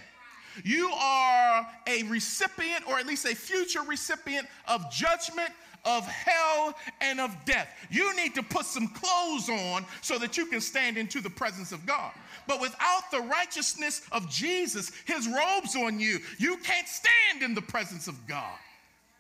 you 0.64 0.90
are 0.92 1.68
a 1.88 2.04
recipient, 2.04 2.88
or 2.88 3.00
at 3.00 3.06
least 3.06 3.26
a 3.26 3.36
future 3.36 3.82
recipient, 3.82 4.48
of 4.68 4.90
judgment, 4.92 5.50
of 5.86 6.06
hell, 6.06 6.76
and 7.02 7.20
of 7.20 7.36
death. 7.46 7.70
You 7.90 8.16
need 8.16 8.36
to 8.36 8.44
put 8.44 8.66
some 8.66 8.88
clothes 8.90 9.50
on 9.50 9.86
so 10.02 10.18
that 10.20 10.38
you 10.38 10.46
can 10.48 10.60
stand 10.60 10.98
into 10.98 11.22
the 11.22 11.30
presence 11.30 11.72
of 11.72 11.86
God. 11.86 12.12
But 12.48 12.60
without 12.60 13.10
the 13.12 13.22
righteousness 13.22 14.02
of 14.12 14.30
Jesus, 14.30 14.92
his 15.06 15.28
robes 15.28 15.76
on 15.76 16.00
you, 16.00 16.20
you 16.38 16.58
can't 16.58 16.88
stand 16.88 17.44
in 17.44 17.56
the 17.56 17.62
presence 17.62 18.08
of 18.08 18.28
God. 18.28 18.58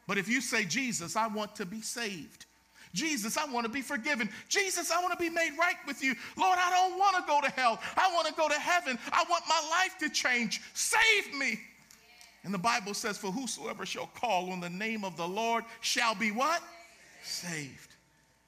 But 0.07 0.17
if 0.17 0.27
you 0.27 0.41
say, 0.41 0.65
Jesus, 0.65 1.15
I 1.15 1.27
want 1.27 1.55
to 1.57 1.65
be 1.65 1.81
saved, 1.81 2.46
Jesus, 2.93 3.37
I 3.37 3.45
want 3.45 3.65
to 3.65 3.71
be 3.71 3.81
forgiven. 3.81 4.29
Jesus, 4.49 4.91
I 4.91 5.01
want 5.01 5.11
to 5.13 5.19
be 5.19 5.29
made 5.29 5.51
right 5.59 5.75
with 5.85 6.03
you. 6.03 6.15
Lord, 6.37 6.57
I 6.61 6.69
don't 6.71 6.97
want 6.97 7.17
to 7.17 7.23
go 7.27 7.41
to 7.41 7.49
hell. 7.51 7.79
I 7.95 8.11
want 8.13 8.27
to 8.27 8.33
go 8.33 8.47
to 8.47 8.59
heaven. 8.59 8.97
I 9.11 9.23
want 9.29 9.43
my 9.47 9.61
life 9.69 9.97
to 9.99 10.09
change. 10.09 10.61
Save 10.73 11.33
me. 11.37 11.59
And 12.43 12.53
the 12.53 12.59
Bible 12.59 12.93
says, 12.93 13.17
For 13.17 13.31
whosoever 13.31 13.85
shall 13.85 14.07
call 14.15 14.51
on 14.51 14.59
the 14.59 14.69
name 14.69 15.03
of 15.03 15.17
the 15.17 15.27
Lord 15.27 15.63
shall 15.81 16.15
be 16.15 16.31
what? 16.31 16.61
Saved. 17.23 17.95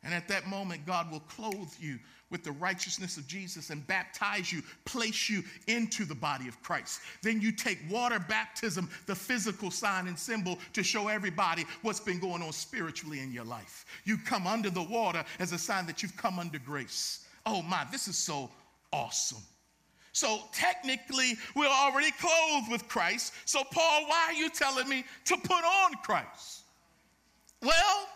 And 0.03 0.13
at 0.13 0.27
that 0.29 0.47
moment, 0.47 0.85
God 0.85 1.11
will 1.11 1.19
clothe 1.21 1.73
you 1.79 1.99
with 2.31 2.43
the 2.43 2.51
righteousness 2.53 3.17
of 3.17 3.27
Jesus 3.27 3.69
and 3.69 3.85
baptize 3.87 4.51
you, 4.51 4.61
place 4.85 5.29
you 5.29 5.43
into 5.67 6.05
the 6.05 6.15
body 6.15 6.47
of 6.47 6.61
Christ. 6.61 7.01
Then 7.23 7.41
you 7.41 7.51
take 7.51 7.79
water 7.89 8.19
baptism, 8.19 8.89
the 9.05 9.15
physical 9.15 9.71
sign 9.71 10.07
and 10.07 10.17
symbol, 10.17 10.59
to 10.73 10.83
show 10.83 11.07
everybody 11.07 11.65
what's 11.81 11.99
been 11.99 12.19
going 12.19 12.41
on 12.41 12.51
spiritually 12.53 13.19
in 13.19 13.31
your 13.31 13.45
life. 13.45 13.85
You 14.05 14.17
come 14.17 14.47
under 14.47 14.69
the 14.69 14.83
water 14.83 15.23
as 15.39 15.51
a 15.51 15.57
sign 15.57 15.85
that 15.87 16.03
you've 16.03 16.17
come 16.17 16.39
under 16.39 16.59
grace. 16.59 17.25
Oh 17.45 17.61
my, 17.61 17.85
this 17.91 18.07
is 18.07 18.17
so 18.17 18.49
awesome. 18.93 19.41
So 20.11 20.39
technically, 20.53 21.33
we're 21.55 21.67
already 21.67 22.11
clothed 22.11 22.69
with 22.69 22.87
Christ. 22.87 23.33
So, 23.45 23.63
Paul, 23.71 24.05
why 24.07 24.25
are 24.29 24.33
you 24.33 24.49
telling 24.49 24.89
me 24.89 25.05
to 25.25 25.37
put 25.37 25.63
on 25.63 25.93
Christ? 26.03 26.63
Well, 27.61 28.07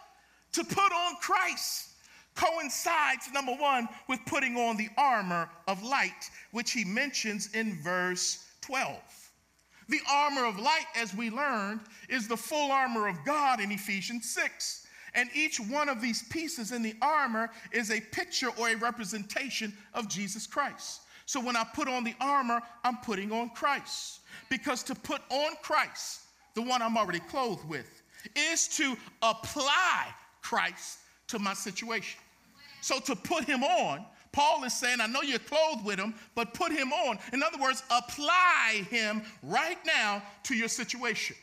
to 0.53 0.63
put 0.63 0.91
on 0.91 1.15
Christ 1.21 1.92
coincides, 2.35 3.31
number 3.33 3.53
one, 3.53 3.87
with 4.07 4.19
putting 4.25 4.55
on 4.57 4.77
the 4.77 4.89
armor 4.97 5.49
of 5.67 5.83
light, 5.83 6.29
which 6.51 6.71
he 6.71 6.83
mentions 6.83 7.53
in 7.53 7.81
verse 7.81 8.45
12. 8.61 8.97
The 9.89 9.99
armor 10.09 10.45
of 10.45 10.57
light, 10.57 10.85
as 10.95 11.13
we 11.13 11.29
learned, 11.29 11.81
is 12.09 12.27
the 12.27 12.37
full 12.37 12.71
armor 12.71 13.07
of 13.07 13.17
God 13.25 13.59
in 13.59 13.71
Ephesians 13.71 14.29
6. 14.29 14.87
And 15.15 15.29
each 15.35 15.59
one 15.59 15.89
of 15.89 16.01
these 16.01 16.23
pieces 16.29 16.71
in 16.71 16.81
the 16.81 16.95
armor 17.01 17.51
is 17.71 17.91
a 17.91 17.99
picture 17.99 18.49
or 18.57 18.69
a 18.69 18.75
representation 18.75 19.73
of 19.93 20.09
Jesus 20.09 20.47
Christ. 20.47 21.01
So 21.25 21.39
when 21.39 21.55
I 21.55 21.63
put 21.63 21.87
on 21.87 22.03
the 22.03 22.15
armor, 22.19 22.61
I'm 22.83 22.97
putting 22.97 23.31
on 23.31 23.49
Christ. 23.51 24.21
Because 24.49 24.83
to 24.83 24.95
put 24.95 25.21
on 25.29 25.53
Christ, 25.61 26.21
the 26.55 26.61
one 26.61 26.81
I'm 26.81 26.97
already 26.97 27.19
clothed 27.19 27.67
with, 27.67 28.01
is 28.35 28.67
to 28.77 28.95
apply 29.21 30.07
Christ 30.41 30.99
to 31.27 31.39
my 31.39 31.53
situation. 31.53 32.19
So 32.83 32.99
to 32.99 33.15
put 33.15 33.45
him 33.45 33.63
on, 33.63 34.05
Paul 34.33 34.65
is 34.65 34.73
saying, 34.73 34.99
I 34.99 35.07
know 35.07 35.21
you're 35.21 35.39
clothed 35.39 35.85
with 35.85 35.97
him, 35.97 36.13
but 36.35 36.53
put 36.53 36.73
him 36.73 36.91
on. 36.91 37.17
In 37.31 37.41
other 37.41 37.57
words, 37.57 37.81
apply 37.89 38.85
him 38.89 39.21
right 39.41 39.77
now 39.85 40.21
to 40.43 40.53
your 40.53 40.67
situation. 40.67 41.37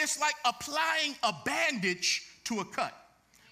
It's 0.00 0.20
like 0.20 0.34
applying 0.44 1.14
a 1.22 1.32
bandage 1.44 2.26
to 2.44 2.58
a 2.58 2.64
cut. 2.64 2.92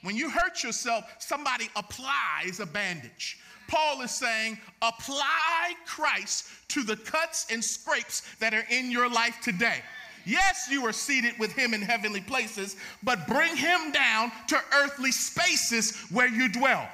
When 0.02 0.16
you 0.16 0.28
hurt 0.28 0.64
yourself, 0.64 1.04
somebody 1.20 1.68
applies 1.76 2.58
a 2.58 2.66
bandage. 2.66 3.38
Paul 3.68 4.00
is 4.00 4.10
saying, 4.10 4.58
apply 4.82 5.74
Christ 5.86 6.48
to 6.70 6.82
the 6.82 6.96
cuts 6.96 7.46
and 7.52 7.62
scrapes 7.62 8.34
that 8.40 8.52
are 8.52 8.66
in 8.68 8.90
your 8.90 9.08
life 9.08 9.38
today. 9.42 9.80
Yes, 10.26 10.66
you 10.68 10.84
are 10.86 10.92
seated 10.92 11.38
with 11.38 11.52
him 11.52 11.72
in 11.72 11.82
heavenly 11.82 12.20
places, 12.20 12.76
but 13.04 13.28
bring 13.28 13.54
him 13.54 13.92
down 13.92 14.32
to 14.48 14.60
earthly 14.74 15.12
spaces 15.12 15.96
where 16.10 16.28
you 16.28 16.48
dwell. 16.48 16.88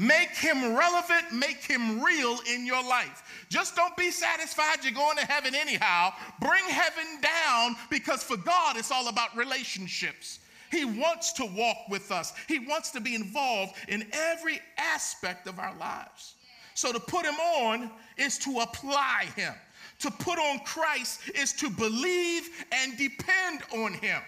Make 0.00 0.30
him 0.30 0.74
relevant, 0.74 1.30
make 1.30 1.62
him 1.62 2.02
real 2.02 2.38
in 2.50 2.64
your 2.64 2.82
life. 2.82 3.44
Just 3.50 3.76
don't 3.76 3.94
be 3.98 4.10
satisfied 4.10 4.78
you're 4.82 4.94
going 4.94 5.18
to 5.18 5.26
heaven 5.26 5.54
anyhow. 5.54 6.14
Bring 6.40 6.64
heaven 6.64 7.04
down 7.20 7.76
because 7.90 8.22
for 8.22 8.38
God 8.38 8.78
it's 8.78 8.90
all 8.90 9.08
about 9.08 9.36
relationships. 9.36 10.40
He 10.70 10.86
wants 10.86 11.34
to 11.34 11.44
walk 11.44 11.76
with 11.90 12.10
us, 12.10 12.32
He 12.48 12.60
wants 12.60 12.90
to 12.92 13.00
be 13.00 13.14
involved 13.14 13.74
in 13.88 14.06
every 14.14 14.62
aspect 14.78 15.46
of 15.46 15.58
our 15.58 15.76
lives. 15.76 16.36
So 16.72 16.92
to 16.92 17.00
put 17.00 17.26
Him 17.26 17.34
on 17.34 17.90
is 18.16 18.38
to 18.38 18.60
apply 18.60 19.26
Him. 19.36 19.52
To 19.98 20.10
put 20.10 20.38
on 20.38 20.60
Christ 20.60 21.28
is 21.34 21.52
to 21.54 21.68
believe 21.68 22.48
and 22.72 22.96
depend 22.96 23.60
on 23.74 23.92
Him. 23.92 24.22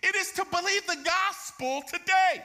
It 0.00 0.14
is 0.14 0.30
to 0.32 0.44
believe 0.44 0.86
the 0.86 1.04
gospel 1.04 1.82
today. 1.88 2.44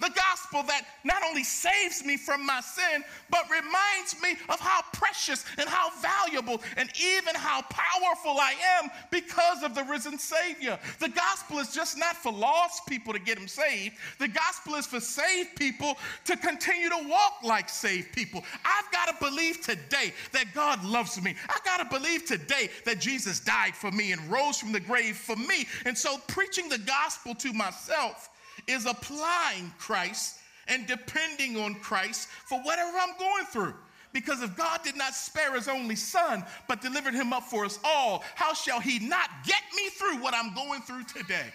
The 0.00 0.10
gospel 0.10 0.62
that 0.64 0.86
not 1.04 1.22
only 1.28 1.44
saves 1.44 2.04
me 2.04 2.16
from 2.16 2.44
my 2.44 2.60
sin, 2.60 3.04
but 3.28 3.44
reminds 3.50 4.20
me 4.22 4.36
of 4.48 4.58
how 4.58 4.80
precious 4.92 5.44
and 5.58 5.68
how 5.68 5.90
valuable 6.00 6.62
and 6.76 6.90
even 6.98 7.34
how 7.34 7.62
powerful 7.62 8.40
I 8.40 8.54
am 8.80 8.90
because 9.10 9.62
of 9.62 9.74
the 9.74 9.84
risen 9.84 10.18
Savior. 10.18 10.78
The 10.98 11.10
gospel 11.10 11.58
is 11.58 11.72
just 11.74 11.98
not 11.98 12.16
for 12.16 12.32
lost 12.32 12.86
people 12.86 13.12
to 13.12 13.18
get 13.18 13.38
them 13.38 13.48
saved, 13.48 13.96
the 14.18 14.28
gospel 14.28 14.74
is 14.76 14.86
for 14.86 15.00
saved 15.00 15.56
people 15.56 15.98
to 16.24 16.36
continue 16.36 16.88
to 16.88 17.08
walk 17.08 17.42
like 17.44 17.68
saved 17.68 18.12
people. 18.12 18.42
I've 18.64 18.90
got 18.92 19.08
to 19.08 19.24
believe 19.24 19.60
today 19.60 20.14
that 20.32 20.46
God 20.54 20.82
loves 20.82 21.22
me. 21.22 21.34
I've 21.48 21.64
got 21.64 21.78
to 21.78 21.84
believe 21.84 22.24
today 22.24 22.70
that 22.86 23.00
Jesus 23.00 23.40
died 23.40 23.74
for 23.74 23.90
me 23.90 24.12
and 24.12 24.30
rose 24.30 24.58
from 24.58 24.72
the 24.72 24.80
grave 24.80 25.16
for 25.16 25.36
me. 25.36 25.66
And 25.84 25.96
so, 25.96 26.18
preaching 26.26 26.68
the 26.68 26.78
gospel 26.78 27.34
to 27.34 27.52
myself 27.52 28.29
is 28.66 28.86
applying 28.86 29.72
Christ 29.78 30.38
and 30.68 30.86
depending 30.86 31.56
on 31.56 31.74
Christ 31.76 32.28
for 32.28 32.60
whatever 32.60 32.96
I'm 32.96 33.18
going 33.18 33.44
through. 33.46 33.74
Because 34.12 34.42
if 34.42 34.56
God 34.56 34.82
did 34.82 34.96
not 34.96 35.14
spare 35.14 35.54
his 35.54 35.68
only 35.68 35.94
son, 35.94 36.44
but 36.66 36.80
delivered 36.80 37.14
him 37.14 37.32
up 37.32 37.44
for 37.44 37.64
us 37.64 37.78
all, 37.84 38.24
how 38.34 38.54
shall 38.54 38.80
he 38.80 38.98
not 38.98 39.30
get 39.44 39.62
me 39.76 39.88
through 39.90 40.20
what 40.20 40.34
I'm 40.34 40.54
going 40.54 40.82
through 40.82 41.04
today? 41.04 41.52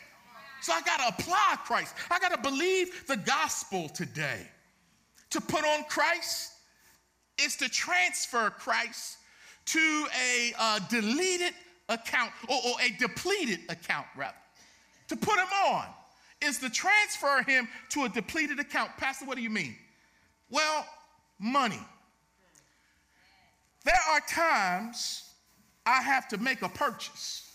So 0.61 0.73
I 0.73 0.81
got 0.81 0.97
to 0.97 1.07
apply 1.21 1.57
Christ. 1.65 1.95
I 2.09 2.17
got 2.19 2.31
to 2.31 2.49
believe 2.49 3.05
the 3.07 3.17
gospel 3.17 3.89
today. 3.89 4.47
To 5.31 5.41
put 5.41 5.65
on 5.65 5.83
Christ 5.89 6.53
is 7.37 7.57
to 7.57 7.67
transfer 7.67 8.49
Christ 8.51 9.17
to 9.65 10.07
a 10.29 10.53
uh, 10.57 10.79
deleted 10.89 11.53
account 11.89 12.31
or, 12.47 12.55
or 12.55 12.75
a 12.81 12.89
depleted 12.97 13.59
account, 13.69 14.07
rather. 14.15 14.37
To 15.09 15.15
put 15.17 15.35
him 15.35 15.47
on 15.67 15.85
is 16.45 16.59
to 16.59 16.69
transfer 16.69 17.43
him 17.43 17.67
to 17.89 18.05
a 18.05 18.09
depleted 18.09 18.59
account. 18.59 18.91
Pastor, 18.97 19.25
what 19.25 19.35
do 19.35 19.43
you 19.43 19.49
mean? 19.49 19.75
Well, 20.49 20.85
money. 21.39 21.79
There 23.83 23.99
are 24.11 24.21
times 24.21 25.29
I 25.85 26.01
have 26.01 26.27
to 26.29 26.37
make 26.37 26.61
a 26.61 26.69
purchase, 26.69 27.51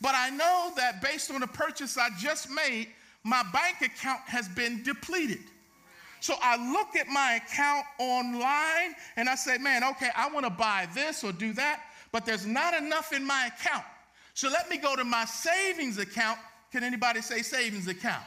but 0.00 0.14
I 0.14 0.30
know 0.30 0.72
that 0.76 1.00
based 1.00 1.30
on 1.30 1.40
the 1.40 1.46
purchase 1.46 1.96
I 1.96 2.08
just 2.18 2.50
made, 2.50 2.88
my 3.22 3.42
bank 3.52 3.76
account 3.80 4.20
has 4.26 4.48
been 4.48 4.82
depleted. 4.82 5.40
So 6.20 6.34
I 6.40 6.56
look 6.72 6.96
at 6.96 7.08
my 7.08 7.40
account 7.44 7.84
online 7.98 8.94
and 9.16 9.28
I 9.28 9.34
say, 9.34 9.58
man, 9.58 9.84
okay, 9.84 10.08
I 10.16 10.28
want 10.30 10.46
to 10.46 10.50
buy 10.50 10.88
this 10.94 11.24
or 11.24 11.32
do 11.32 11.52
that, 11.54 11.82
but 12.12 12.24
there's 12.24 12.46
not 12.46 12.74
enough 12.74 13.12
in 13.12 13.26
my 13.26 13.50
account. 13.54 13.84
So 14.34 14.48
let 14.48 14.68
me 14.68 14.76
go 14.76 14.96
to 14.96 15.04
my 15.04 15.24
savings 15.26 15.98
account 15.98 16.38
can 16.74 16.82
anybody 16.82 17.20
say 17.20 17.40
savings 17.40 17.86
account? 17.86 18.24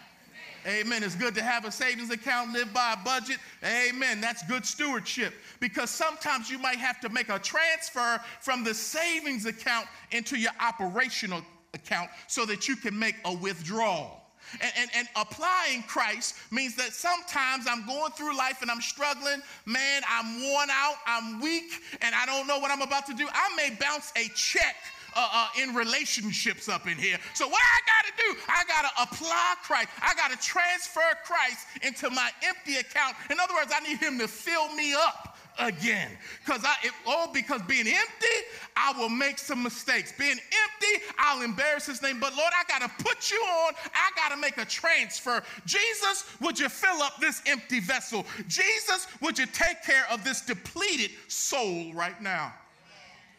Amen. 0.66 1.04
It's 1.04 1.16
good 1.16 1.36
to 1.36 1.44
have 1.44 1.66
a 1.66 1.72
savings 1.72 2.12
account, 2.12 2.54
live 2.54 2.74
by 2.74 2.94
a 2.94 3.04
budget. 3.04 3.40
Amen. 3.62 4.22
That's 4.22 4.42
good 4.48 4.66
stewardship 4.66 5.34
because 5.60 5.90
sometimes 5.90 6.50
you 6.50 6.58
might 6.58 6.78
have 6.78 7.02
to 7.02 7.10
make 7.10 7.28
a 7.28 7.40
transfer 7.40 8.22
from 8.40 8.64
the 8.64 8.74
savings 8.74 9.46
account 9.46 9.88
into 10.12 10.38
your 10.38 10.54
operational 10.62 11.42
account 11.74 12.10
so 12.28 12.46
that 12.46 12.70
you 12.70 12.78
can 12.78 12.98
make 12.98 13.16
a 13.26 13.34
withdrawal. 13.34 14.22
And, 14.62 14.72
and, 14.78 14.90
and, 14.96 15.08
applying 15.18 15.84
Christ 15.84 16.36
means 16.50 16.74
that 16.78 16.94
sometimes 16.94 17.66
I'm 17.70 17.86
going 17.86 18.14
through 18.14 18.38
life 18.38 18.62
and 18.62 18.72
I'm 18.72 18.80
struggling. 18.80 19.42
Man, 19.66 20.04
I'm 20.10 20.42
worn 20.42 20.70
out, 20.72 20.96
I'm 21.06 21.42
weak, 21.42 21.70
and 22.02 22.16
I 22.16 22.26
don't 22.26 22.48
know 22.48 22.60
what 22.60 22.72
I'm 22.72 22.82
about 22.82 23.06
to 23.08 23.14
do. 23.14 23.28
I 23.30 23.54
may 23.58 23.76
bounce 23.78 24.14
a 24.16 24.30
check 24.36 24.78
uh, 25.18 25.28
uh, 25.34 25.48
in 25.62 25.74
relationships 25.74 26.70
up 26.70 26.88
in 26.88 26.98
here. 26.98 27.18
So, 27.34 27.48
what 27.48 27.62
I 27.62 27.80
got 27.86 28.16
to 28.16 28.24
do, 28.24 28.40
I 28.48 28.64
got 28.68 28.82
to 28.84 29.16
apply 29.16 29.56
Christ. 29.64 29.90
I 30.02 30.14
got 30.14 30.32
to 30.32 30.38
transfer 30.38 31.02
Christ 31.26 31.68
into 31.82 32.10
my 32.12 32.30
empty 32.44 32.78
account. 32.78 33.16
In 33.32 33.40
other 33.40 33.56
words, 33.56 33.72
I 33.76 33.80
need 33.80 33.98
Him 33.98 34.20
to 34.20 34.28
fill 34.28 34.74
me 34.76 34.94
up 34.94 35.38
again. 35.60 36.12
Because 36.46 36.64
I 36.64 36.76
it, 36.84 36.92
oh, 37.08 37.30
because 37.34 37.62
being 37.64 37.88
empty, 37.88 38.38
I 38.76 38.94
will 38.98 39.10
make 39.10 39.40
some 39.40 39.64
mistakes. 39.64 40.14
Being 40.18 40.38
empty, 40.38 41.06
I'll 41.18 41.42
embarrass 41.42 41.88
his 41.88 42.02
name. 42.02 42.20
But 42.20 42.36
Lord, 42.36 42.52
I 42.54 42.64
gotta 42.68 42.92
put 43.04 43.32
you 43.32 43.38
on, 43.38 43.74
I 43.94 44.12
gotta 44.16 44.40
make 44.40 44.58
a 44.58 44.66
transfer. 44.66 45.42
Jesus, 45.66 46.26
would 46.42 46.60
you 46.60 46.70
fill 46.70 47.02
up 47.02 47.20
this 47.20 47.42
empty 47.48 47.80
vessel? 47.80 48.24
Jesus, 48.48 49.08
would 49.22 49.40
you 49.40 49.48
take 49.48 49.84
care 49.84 50.06
of 50.12 50.24
this 50.24 50.42
depleted 50.42 51.12
soul 51.28 51.92
right 51.94 52.22
now? 52.22 52.54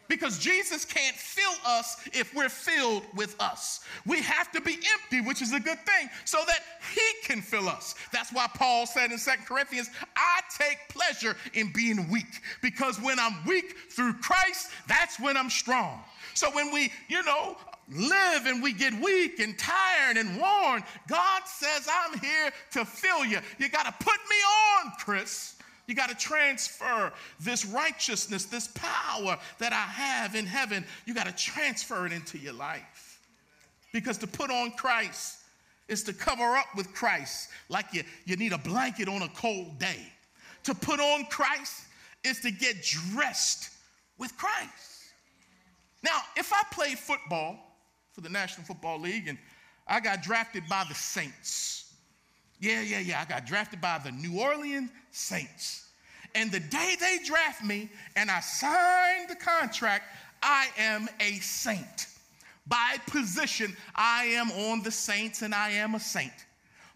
Because 0.09 0.37
Jesus 0.39 0.83
can't 0.83 1.15
fill 1.15 1.53
us 1.65 2.05
if 2.11 2.35
we're 2.35 2.49
filled 2.49 3.03
with 3.15 3.39
us. 3.39 3.81
We 4.05 4.21
have 4.23 4.51
to 4.51 4.59
be 4.59 4.77
empty, 4.93 5.21
which 5.21 5.41
is 5.41 5.53
a 5.53 5.59
good 5.59 5.79
thing, 5.85 6.09
so 6.25 6.39
that 6.47 6.59
He 6.93 7.01
can 7.23 7.41
fill 7.41 7.69
us. 7.69 7.95
That's 8.11 8.33
why 8.33 8.47
Paul 8.53 8.85
said 8.85 9.11
in 9.11 9.17
Second 9.17 9.45
Corinthians, 9.45 9.89
I 10.17 10.41
take 10.57 10.79
pleasure 10.89 11.37
in 11.53 11.71
being 11.71 12.09
weak, 12.09 12.41
because 12.61 12.99
when 12.99 13.19
I'm 13.19 13.45
weak 13.45 13.75
through 13.91 14.13
Christ, 14.13 14.71
that's 14.87 15.19
when 15.19 15.37
I'm 15.37 15.49
strong. 15.49 16.01
So 16.33 16.49
when 16.51 16.73
we, 16.73 16.91
you 17.07 17.23
know, 17.23 17.55
live 17.91 18.45
and 18.45 18.61
we 18.61 18.73
get 18.73 18.93
weak 19.01 19.39
and 19.39 19.57
tired 19.57 20.17
and 20.17 20.39
worn, 20.39 20.83
God 21.07 21.41
says, 21.45 21.87
I'm 21.91 22.19
here 22.19 22.51
to 22.71 22.85
fill 22.85 23.25
you. 23.25 23.39
You 23.57 23.69
got 23.69 23.85
to 23.85 23.93
put 24.03 24.17
me 24.29 24.35
on, 24.85 24.91
Chris. 24.99 25.55
You 25.89 25.95
got 25.95 26.09
to 26.09 26.15
transfer 26.15 27.11
this 27.39 27.65
righteousness, 27.65 28.45
this 28.45 28.67
power 28.75 29.39
that 29.57 29.73
I 29.73 29.75
have 29.75 30.35
in 30.35 30.45
heaven, 30.45 30.85
you 31.07 31.15
got 31.15 31.25
to 31.25 31.31
transfer 31.31 32.05
it 32.05 32.13
into 32.13 32.37
your 32.37 32.53
life. 32.53 33.19
Because 33.91 34.19
to 34.19 34.27
put 34.27 34.51
on 34.51 34.69
Christ 34.73 35.39
is 35.87 36.03
to 36.03 36.13
cover 36.13 36.55
up 36.55 36.67
with 36.75 36.93
Christ 36.93 37.49
like 37.69 37.91
you, 37.91 38.03
you 38.25 38.35
need 38.35 38.53
a 38.53 38.59
blanket 38.59 39.07
on 39.07 39.23
a 39.23 39.29
cold 39.29 39.79
day. 39.79 40.13
To 40.65 40.75
put 40.75 40.99
on 40.99 41.25
Christ 41.25 41.85
is 42.23 42.39
to 42.41 42.51
get 42.51 42.83
dressed 42.83 43.71
with 44.19 44.37
Christ. 44.37 45.05
Now, 46.03 46.19
if 46.37 46.53
I 46.53 46.61
play 46.71 46.93
football 46.93 47.57
for 48.11 48.21
the 48.21 48.29
National 48.29 48.63
Football 48.63 48.99
League 48.99 49.27
and 49.27 49.39
I 49.87 50.01
got 50.01 50.21
drafted 50.21 50.69
by 50.69 50.85
the 50.87 50.93
Saints, 50.93 51.78
yeah, 52.59 52.81
yeah, 52.81 52.99
yeah. 52.99 53.21
I 53.21 53.25
got 53.25 53.45
drafted 53.45 53.81
by 53.81 53.99
the 54.03 54.11
New 54.11 54.39
Orleans 54.39 54.89
Saints. 55.11 55.87
And 56.35 56.51
the 56.51 56.59
day 56.59 56.95
they 56.99 57.17
draft 57.25 57.63
me 57.63 57.89
and 58.15 58.29
I 58.29 58.39
sign 58.39 59.27
the 59.27 59.35
contract, 59.35 60.03
I 60.43 60.67
am 60.77 61.07
a 61.19 61.33
saint. 61.39 62.07
By 62.67 62.97
position, 63.07 63.75
I 63.95 64.25
am 64.25 64.51
on 64.51 64.83
the 64.83 64.91
Saints 64.91 65.41
and 65.41 65.55
I 65.55 65.71
am 65.71 65.95
a 65.95 65.99
saint. 65.99 66.31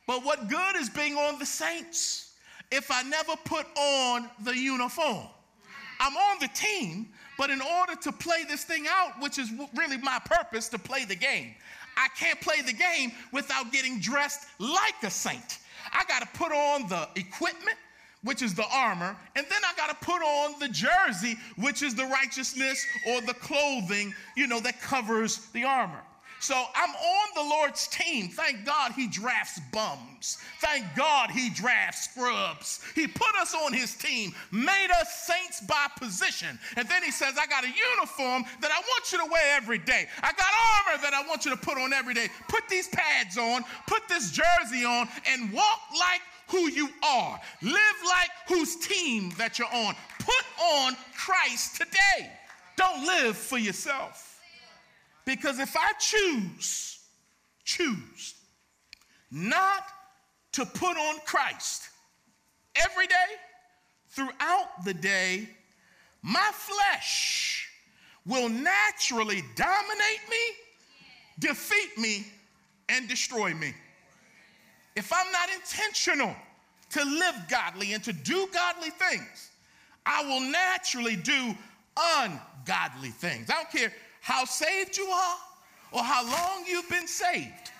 But 0.05 0.23
what 0.23 0.49
good 0.49 0.75
is 0.75 0.89
being 0.89 1.15
on 1.15 1.39
the 1.39 1.45
Saints 1.45 2.33
if 2.71 2.91
I 2.91 3.01
never 3.03 3.33
put 3.43 3.65
on 3.75 4.29
the 4.43 4.55
uniform? 4.55 5.27
I'm 5.99 6.15
on 6.15 6.37
the 6.39 6.49
team, 6.49 7.07
but 7.37 7.49
in 7.49 7.61
order 7.61 7.95
to 7.95 8.11
play 8.11 8.43
this 8.47 8.65
thing 8.65 8.85
out, 8.87 9.19
which 9.19 9.39
is 9.39 9.51
really 9.75 9.97
my 9.97 10.19
purpose 10.25 10.69
to 10.69 10.77
play 10.77 11.05
the 11.05 11.15
game, 11.15 11.55
I 11.97 12.07
can't 12.17 12.39
play 12.41 12.61
the 12.61 12.73
game 12.73 13.11
without 13.31 13.71
getting 13.71 13.99
dressed 13.99 14.47
like 14.59 14.95
a 15.03 15.09
saint. 15.09 15.59
I 15.91 16.03
got 16.05 16.21
to 16.21 16.37
put 16.37 16.51
on 16.51 16.87
the 16.87 17.07
equipment, 17.15 17.77
which 18.23 18.41
is 18.41 18.53
the 18.53 18.65
armor, 18.71 19.15
and 19.35 19.45
then 19.49 19.61
I 19.65 19.73
got 19.75 19.89
to 19.89 20.05
put 20.05 20.21
on 20.21 20.59
the 20.59 20.69
jersey, 20.69 21.37
which 21.57 21.81
is 21.81 21.93
the 21.95 22.05
righteousness 22.05 22.85
or 23.09 23.21
the 23.21 23.33
clothing, 23.33 24.13
you 24.35 24.47
know, 24.47 24.59
that 24.61 24.81
covers 24.81 25.47
the 25.53 25.65
armor. 25.65 26.01
So 26.43 26.65
I'm 26.75 26.89
on 26.89 27.27
the 27.35 27.55
Lord's 27.55 27.87
team. 27.87 28.27
Thank 28.27 28.65
God 28.65 28.91
he 28.91 29.07
drafts 29.07 29.61
bums. 29.71 30.39
Thank 30.59 30.83
God 30.93 31.31
he 31.31 31.49
drafts 31.49 32.09
scrubs. 32.09 32.81
He 32.95 33.07
put 33.07 33.33
us 33.39 33.55
on 33.55 33.71
his 33.71 33.95
team, 33.95 34.35
made 34.51 34.89
us 34.99 35.25
saints 35.25 35.61
by 35.61 35.87
position. 35.97 36.59
And 36.75 36.85
then 36.89 37.01
he 37.01 37.11
says, 37.11 37.35
I 37.39 37.45
got 37.45 37.63
a 37.63 37.67
uniform 37.67 38.43
that 38.59 38.71
I 38.71 38.81
want 38.81 39.09
you 39.13 39.19
to 39.19 39.31
wear 39.31 39.55
every 39.55 39.77
day. 39.77 40.09
I 40.21 40.33
got 40.33 40.91
armor 40.91 41.01
that 41.01 41.13
I 41.13 41.25
want 41.29 41.45
you 41.45 41.51
to 41.51 41.57
put 41.57 41.77
on 41.77 41.93
every 41.93 42.13
day. 42.13 42.27
Put 42.49 42.67
these 42.67 42.89
pads 42.89 43.37
on, 43.37 43.63
put 43.87 44.09
this 44.09 44.29
jersey 44.29 44.83
on, 44.83 45.07
and 45.25 45.49
walk 45.53 45.79
like 45.97 46.19
who 46.47 46.69
you 46.69 46.89
are. 47.05 47.39
Live 47.61 47.73
like 48.05 48.31
whose 48.49 48.75
team 48.85 49.31
that 49.37 49.57
you're 49.57 49.73
on. 49.73 49.95
Put 50.19 50.45
on 50.61 50.97
Christ 51.15 51.77
today. 51.77 52.29
Don't 52.75 53.05
live 53.05 53.37
for 53.37 53.57
yourself. 53.57 54.32
Because 55.25 55.59
if 55.59 55.75
I 55.77 55.93
choose, 55.99 56.99
choose 57.63 58.35
not 59.31 59.83
to 60.53 60.65
put 60.65 60.97
on 60.97 61.19
Christ 61.25 61.89
every 62.75 63.07
day, 63.07 63.15
throughout 64.09 64.83
the 64.85 64.93
day, 64.93 65.49
my 66.21 66.49
flesh 66.53 67.67
will 68.25 68.49
naturally 68.49 69.43
dominate 69.55 70.21
me, 70.29 70.37
defeat 71.39 71.97
me, 71.97 72.27
and 72.89 73.07
destroy 73.07 73.53
me. 73.53 73.73
if 74.95 75.11
I'm 75.11 75.31
not 75.31 75.49
intentional 75.53 76.35
to 76.91 77.03
live 77.03 77.35
godly 77.49 77.93
and 77.93 78.03
to 78.03 78.13
do 78.13 78.47
godly 78.53 78.91
things, 78.91 79.49
I 80.05 80.23
will 80.23 80.41
naturally 80.41 81.15
do 81.15 81.55
ungodly 81.97 83.09
things. 83.09 83.49
I 83.49 83.55
don't 83.55 83.71
care 83.71 83.91
how 84.23 84.45
saved 84.45 84.95
you 84.95 85.05
are 85.05 85.35
or 85.91 86.01
how 86.01 86.23
long 86.23 86.63
you've 86.65 86.87
been 86.89 87.07
saved. 87.07 87.71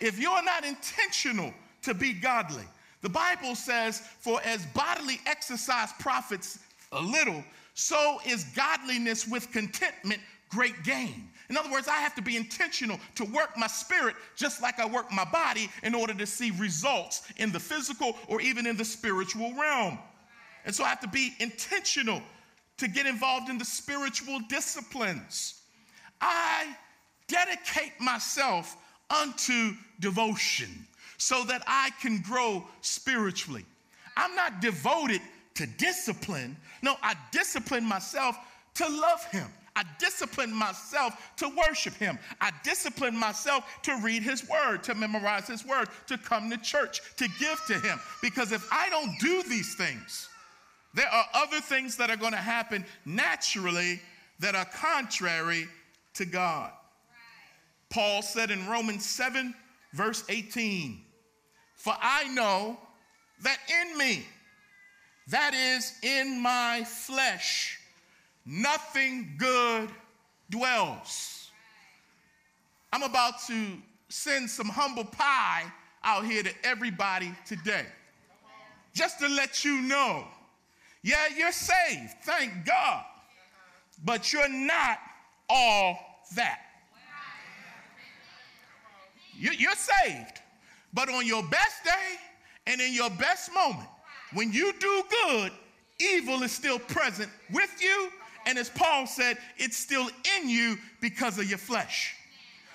If 0.00 0.18
you're 0.18 0.44
not 0.44 0.62
intentional 0.66 1.52
to 1.82 1.94
be 1.94 2.12
godly, 2.12 2.64
the 3.00 3.08
Bible 3.08 3.54
says, 3.54 4.02
For 4.20 4.38
as 4.44 4.66
bodily 4.66 5.18
exercise 5.24 5.88
profits 5.98 6.58
a 6.92 7.00
little, 7.00 7.42
so 7.72 8.20
is 8.26 8.44
godliness 8.54 9.26
with 9.26 9.50
contentment 9.50 10.20
great 10.50 10.84
gain. 10.84 11.30
In 11.48 11.56
other 11.56 11.70
words, 11.70 11.88
I 11.88 11.96
have 11.96 12.14
to 12.16 12.22
be 12.22 12.36
intentional 12.36 13.00
to 13.14 13.24
work 13.24 13.56
my 13.56 13.66
spirit 13.66 14.14
just 14.36 14.60
like 14.60 14.78
I 14.78 14.86
work 14.86 15.10
my 15.10 15.24
body 15.24 15.70
in 15.82 15.94
order 15.94 16.12
to 16.12 16.26
see 16.26 16.50
results 16.50 17.22
in 17.38 17.50
the 17.50 17.60
physical 17.60 18.18
or 18.28 18.42
even 18.42 18.66
in 18.66 18.76
the 18.76 18.84
spiritual 18.84 19.54
realm. 19.54 19.98
And 20.66 20.74
so 20.74 20.84
I 20.84 20.88
have 20.88 21.00
to 21.00 21.08
be 21.08 21.34
intentional 21.38 22.20
to 22.76 22.88
get 22.88 23.06
involved 23.06 23.48
in 23.48 23.56
the 23.56 23.64
spiritual 23.64 24.40
disciplines. 24.50 25.57
I 26.20 26.74
dedicate 27.26 27.92
myself 28.00 28.76
unto 29.10 29.72
devotion 30.00 30.86
so 31.16 31.44
that 31.44 31.62
I 31.66 31.90
can 32.00 32.20
grow 32.20 32.64
spiritually. 32.80 33.64
I'm 34.16 34.34
not 34.34 34.60
devoted 34.60 35.20
to 35.54 35.66
discipline. 35.66 36.56
No, 36.82 36.96
I 37.02 37.14
discipline 37.32 37.84
myself 37.84 38.36
to 38.74 38.88
love 38.88 39.24
Him. 39.26 39.48
I 39.76 39.84
discipline 40.00 40.52
myself 40.52 41.32
to 41.36 41.48
worship 41.50 41.94
Him. 41.94 42.18
I 42.40 42.50
discipline 42.64 43.16
myself 43.16 43.64
to 43.82 43.96
read 44.02 44.22
His 44.22 44.48
Word, 44.48 44.82
to 44.84 44.94
memorize 44.94 45.46
His 45.46 45.64
Word, 45.64 45.88
to 46.08 46.18
come 46.18 46.50
to 46.50 46.56
church, 46.56 47.00
to 47.16 47.28
give 47.38 47.60
to 47.66 47.78
Him. 47.78 48.00
Because 48.20 48.50
if 48.50 48.66
I 48.72 48.88
don't 48.88 49.16
do 49.20 49.42
these 49.44 49.76
things, 49.76 50.28
there 50.94 51.08
are 51.08 51.26
other 51.34 51.60
things 51.60 51.96
that 51.96 52.10
are 52.10 52.16
going 52.16 52.32
to 52.32 52.38
happen 52.38 52.84
naturally 53.04 54.00
that 54.40 54.56
are 54.56 54.64
contrary 54.64 55.68
to 56.18 56.26
God. 56.26 56.70
Paul 57.90 58.22
said 58.22 58.50
in 58.50 58.68
Romans 58.68 59.06
7, 59.06 59.54
verse 59.92 60.24
18, 60.28 61.00
For 61.74 61.94
I 62.00 62.28
know 62.28 62.76
that 63.42 63.58
in 63.68 63.96
me, 63.96 64.26
that 65.28 65.54
is 65.54 65.94
in 66.02 66.40
my 66.40 66.84
flesh, 66.84 67.78
nothing 68.44 69.34
good 69.38 69.90
dwells. 70.50 71.50
I'm 72.92 73.02
about 73.02 73.34
to 73.46 73.66
send 74.08 74.50
some 74.50 74.68
humble 74.68 75.04
pie 75.04 75.64
out 76.02 76.24
here 76.24 76.42
to 76.42 76.52
everybody 76.64 77.32
today. 77.46 77.86
Just 78.94 79.20
to 79.20 79.28
let 79.28 79.64
you 79.64 79.82
know, 79.82 80.24
yeah, 81.02 81.26
you're 81.36 81.52
saved, 81.52 82.14
thank 82.22 82.64
God, 82.64 83.04
but 84.04 84.32
you're 84.32 84.48
not 84.48 84.98
all 85.48 86.07
that. 86.34 86.60
You're 89.38 89.74
saved, 89.74 90.40
but 90.92 91.08
on 91.08 91.26
your 91.26 91.44
best 91.44 91.84
day 91.84 92.16
and 92.66 92.80
in 92.80 92.92
your 92.92 93.10
best 93.10 93.52
moment, 93.54 93.88
when 94.32 94.52
you 94.52 94.72
do 94.78 95.02
good, 95.24 95.52
evil 96.00 96.42
is 96.42 96.52
still 96.52 96.78
present 96.78 97.30
with 97.52 97.70
you. 97.80 98.10
And 98.46 98.58
as 98.58 98.68
Paul 98.68 99.06
said, 99.06 99.38
it's 99.56 99.76
still 99.76 100.08
in 100.38 100.48
you 100.48 100.76
because 101.00 101.38
of 101.38 101.48
your 101.48 101.58
flesh. 101.58 102.14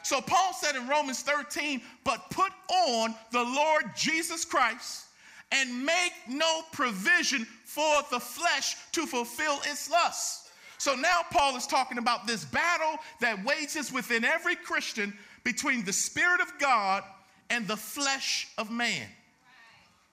So 0.04 0.22
Paul 0.22 0.54
said 0.54 0.76
in 0.76 0.88
Romans 0.88 1.22
13, 1.22 1.82
but 2.04 2.30
put 2.30 2.52
on 2.70 3.16
the 3.32 3.44
Lord 3.44 3.86
Jesus 3.96 4.46
Christ 4.46 5.06
and 5.52 5.86
make 5.86 6.14
no 6.28 6.62
provision 6.72 7.46
for 7.66 8.02
the 8.12 8.20
flesh 8.20 8.76
to 8.92 9.06
fulfill 9.06 9.60
its 9.66 9.90
lusts. 9.90 10.43
So 10.84 10.96
now 10.96 11.22
Paul 11.32 11.56
is 11.56 11.66
talking 11.66 11.98
about 11.98 12.28
this 12.28 12.44
battle 12.44 13.00
that 13.22 13.42
wages 13.46 13.94
within 13.94 14.26
every 14.26 14.58
Christian 14.58 15.14
between 15.46 15.86
the 15.86 15.94
Spirit 15.94 16.42
of 16.42 16.52
God 16.60 17.04
and 17.50 17.66
the 17.66 17.78
flesh 17.78 18.50
of 18.58 18.70
man. 18.70 19.08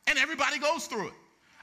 And 0.07 0.17
everybody 0.17 0.61
goes 0.61 0.87
through 0.87 1.09
it. 1.09 1.13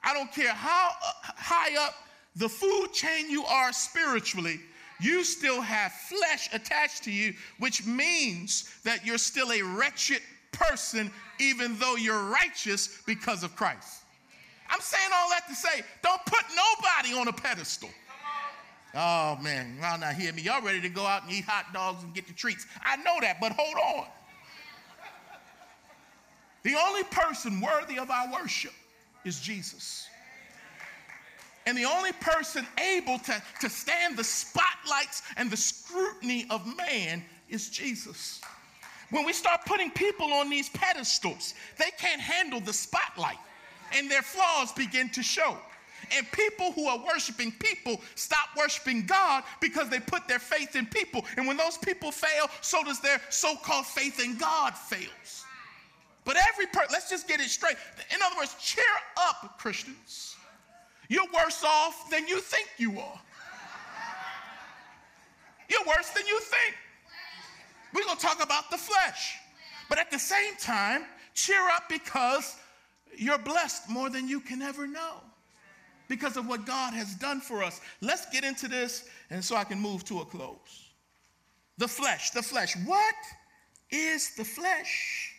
I 0.04 0.13
don't 0.13 0.30
care 0.34 0.52
how 0.52 0.89
uh, 0.89 1.12
high 1.24 1.82
up 1.86 1.96
the 2.36 2.50
food 2.50 2.89
chain 2.91 3.30
you 3.30 3.46
are 3.46 3.72
spiritually, 3.72 4.60
you 5.00 5.24
still 5.24 5.62
have 5.62 5.93
flesh 5.93 6.50
attached 6.52 7.06
to 7.06 7.12
you, 7.12 7.34
which 7.60 7.86
means 7.86 8.70
that 8.84 9.06
you're 9.06 9.17
still 9.17 9.54
a 9.54 9.62
wretched 9.62 10.22
person, 10.52 11.10
even 11.39 11.80
though 11.80 11.96
you're 11.96 12.24
righteous 12.26 13.02
because 13.06 13.43
of 13.43 13.56
Christ. 13.56 14.04
I'm 14.70 14.82
saying 14.82 15.12
all 15.15 15.30
that 15.30 15.48
to 15.48 15.56
say, 15.56 15.82
don't 16.04 16.26
put 16.26 16.43
nobody 16.54 17.17
on 17.17 17.30
a 17.30 17.34
pedestal. 17.34 17.89
Oh 19.00 19.38
man, 19.44 19.78
y'all 19.80 20.00
not 20.00 20.16
hear 20.16 20.34
me. 20.34 20.42
Y'all 20.42 20.64
ready 20.64 20.82
to 20.82 20.90
go 20.90 21.06
out 21.06 21.22
and 21.22 21.32
eat 21.32 21.46
hot 21.46 21.72
dogs 21.72 22.04
and 22.04 22.16
get 22.16 22.26
the 22.26 22.34
treats. 22.34 22.66
I 22.84 22.96
know 22.98 23.18
that, 23.22 23.40
but 23.40 23.52
hold 23.52 23.76
on. 23.76 24.08
The 26.64 26.74
only 26.74 27.04
person 27.04 27.62
worthy 27.62 28.00
of 28.00 28.10
our 28.10 28.34
worship 28.34 28.74
is 29.24 29.40
Jesus. 29.40 30.08
And 31.68 31.78
the 31.78 31.86
only 31.86 32.12
person 32.14 32.66
able 32.80 33.20
to, 33.20 33.44
to 33.62 33.70
stand 33.70 34.18
the 34.18 34.24
spotlights 34.24 35.22
and 35.36 35.52
the 35.52 35.58
scrutiny 35.58 36.48
of 36.50 36.66
man 36.76 37.24
is 37.50 37.70
Jesus. 37.70 38.42
When 39.12 39.26
we 39.26 39.34
start 39.34 39.62
putting 39.68 39.92
people 39.92 40.34
on 40.34 40.50
these 40.50 40.70
pedestals, 40.70 41.54
they 41.78 41.92
can't 42.00 42.20
handle 42.20 42.62
the 42.62 42.74
spotlight 42.74 43.38
and 43.94 44.10
their 44.10 44.24
flaws 44.24 44.72
begin 44.72 45.10
to 45.12 45.22
show. 45.22 45.56
And 46.15 46.30
people 46.32 46.72
who 46.72 46.88
are 46.88 47.04
worshiping 47.06 47.52
people 47.60 48.02
stop 48.15 48.50
worshiping 48.58 49.06
God 49.06 49.43
because 49.60 49.89
they 49.89 50.00
put 50.00 50.28
their 50.28 50.39
faith 50.39 50.76
in 50.76 50.86
people. 50.86 51.26
And 51.36 51.48
when 51.48 51.58
those 51.58 51.78
people 51.78 52.12
fail, 52.12 52.48
so 52.62 52.84
does 52.84 53.00
their 53.00 53.20
so 53.30 53.56
called 53.56 53.86
faith 53.86 54.24
in 54.24 54.38
God 54.38 54.76
fails. 54.76 55.46
But 56.26 56.38
every 56.52 56.65
person, 56.67 56.89
let's 56.91 57.10
just 57.10 57.28
get 57.28 57.39
it 57.39 57.50
straight. 57.50 57.78
In 58.13 58.20
other 58.26 58.36
words, 58.38 58.56
cheer 58.60 58.84
up, 59.17 59.58
Christians. 59.58 60.36
You're 61.10 61.28
worse 61.34 61.63
off 61.63 62.10
than 62.10 62.28
you 62.28 62.41
think 62.41 62.67
you 62.78 63.00
are. 63.00 63.20
You're 65.70 65.86
worse 65.86 66.10
than 66.10 66.26
you 66.28 66.39
think. 66.39 66.76
We're 67.93 68.04
going 68.04 68.17
to 68.17 68.22
talk 68.22 68.43
about 68.43 68.70
the 68.70 68.78
flesh. 68.78 69.38
But 69.89 70.00
at 70.00 70.12
the 70.12 70.20
same 70.20 70.56
time, 70.60 71.04
cheer 71.34 71.62
up 71.70 71.84
because 71.89 72.56
you're 73.15 73.38
blessed 73.38 73.89
more 73.89 74.10
than 74.10 74.28
you 74.28 74.39
can 74.39 74.62
ever 74.62 74.86
know 74.86 75.22
because 76.08 76.38
of 76.38 76.48
what 76.48 76.65
God 76.65 76.93
has 76.93 77.15
done 77.15 77.41
for 77.41 77.63
us. 77.63 77.82
Let's 78.02 78.26
get 78.30 78.43
into 78.43 78.67
this, 78.67 79.08
and 79.30 79.43
so 79.43 79.56
I 79.56 79.63
can 79.63 79.80
move 79.80 80.04
to 80.06 80.20
a 80.20 80.26
close. 80.26 80.89
The 81.78 81.88
flesh, 81.88 82.32
the 82.32 82.41
flesh. 82.41 82.76
What 82.86 83.15
is 83.91 84.36
the 84.36 84.43
flesh? 84.43 85.34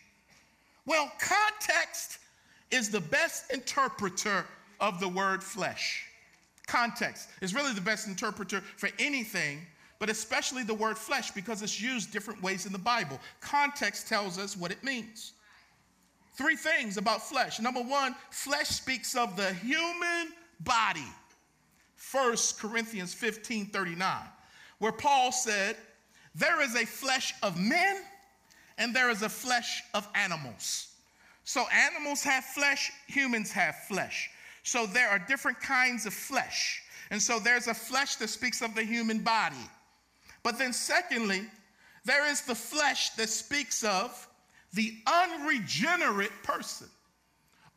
Well, 0.85 1.11
context 1.19 2.19
is 2.71 2.89
the 2.89 3.01
best 3.01 3.51
interpreter 3.51 4.45
of 4.79 4.99
the 4.99 5.09
word 5.09 5.43
flesh. 5.43 6.05
Context 6.67 7.29
is 7.41 7.53
really 7.53 7.73
the 7.73 7.81
best 7.81 8.07
interpreter 8.07 8.61
for 8.77 8.89
anything, 8.99 9.61
but 9.97 10.09
especially 10.09 10.63
the 10.63 10.73
word 10.73 10.97
flesh 10.97 11.31
because 11.31 11.61
it's 11.61 11.81
used 11.81 12.13
different 12.13 12.41
ways 12.41 12.65
in 12.65 12.71
the 12.71 12.79
Bible. 12.79 13.19
Context 13.41 14.07
tells 14.07 14.37
us 14.37 14.55
what 14.55 14.71
it 14.71 14.83
means. 14.83 15.33
Three 16.33 16.55
things 16.55 16.97
about 16.97 17.21
flesh. 17.21 17.59
Number 17.59 17.81
one, 17.81 18.15
flesh 18.29 18.69
speaks 18.69 19.15
of 19.15 19.35
the 19.35 19.51
human 19.55 20.31
body. 20.59 21.07
1 22.11 22.35
Corinthians 22.59 23.13
15 23.13 23.67
39, 23.67 24.17
where 24.79 24.91
Paul 24.91 25.31
said, 25.31 25.75
There 26.35 26.61
is 26.61 26.75
a 26.75 26.85
flesh 26.85 27.33
of 27.43 27.59
men 27.59 28.01
and 28.77 28.95
there 28.95 29.09
is 29.09 29.21
a 29.21 29.29
flesh 29.29 29.83
of 29.93 30.07
animals. 30.15 30.87
So 31.43 31.65
animals 31.73 32.23
have 32.23 32.43
flesh, 32.45 32.91
humans 33.07 33.51
have 33.51 33.75
flesh. 33.87 34.29
So 34.63 34.85
there 34.85 35.09
are 35.09 35.19
different 35.19 35.59
kinds 35.59 36.05
of 36.05 36.13
flesh. 36.13 36.81
And 37.11 37.21
so 37.21 37.39
there's 37.39 37.67
a 37.67 37.73
flesh 37.73 38.15
that 38.17 38.29
speaks 38.29 38.61
of 38.61 38.75
the 38.75 38.83
human 38.83 39.19
body. 39.19 39.55
But 40.43 40.57
then, 40.57 40.73
secondly, 40.73 41.45
there 42.05 42.29
is 42.29 42.41
the 42.41 42.55
flesh 42.55 43.09
that 43.11 43.29
speaks 43.29 43.83
of 43.83 44.27
the 44.73 44.95
unregenerate 45.07 46.43
person 46.43 46.87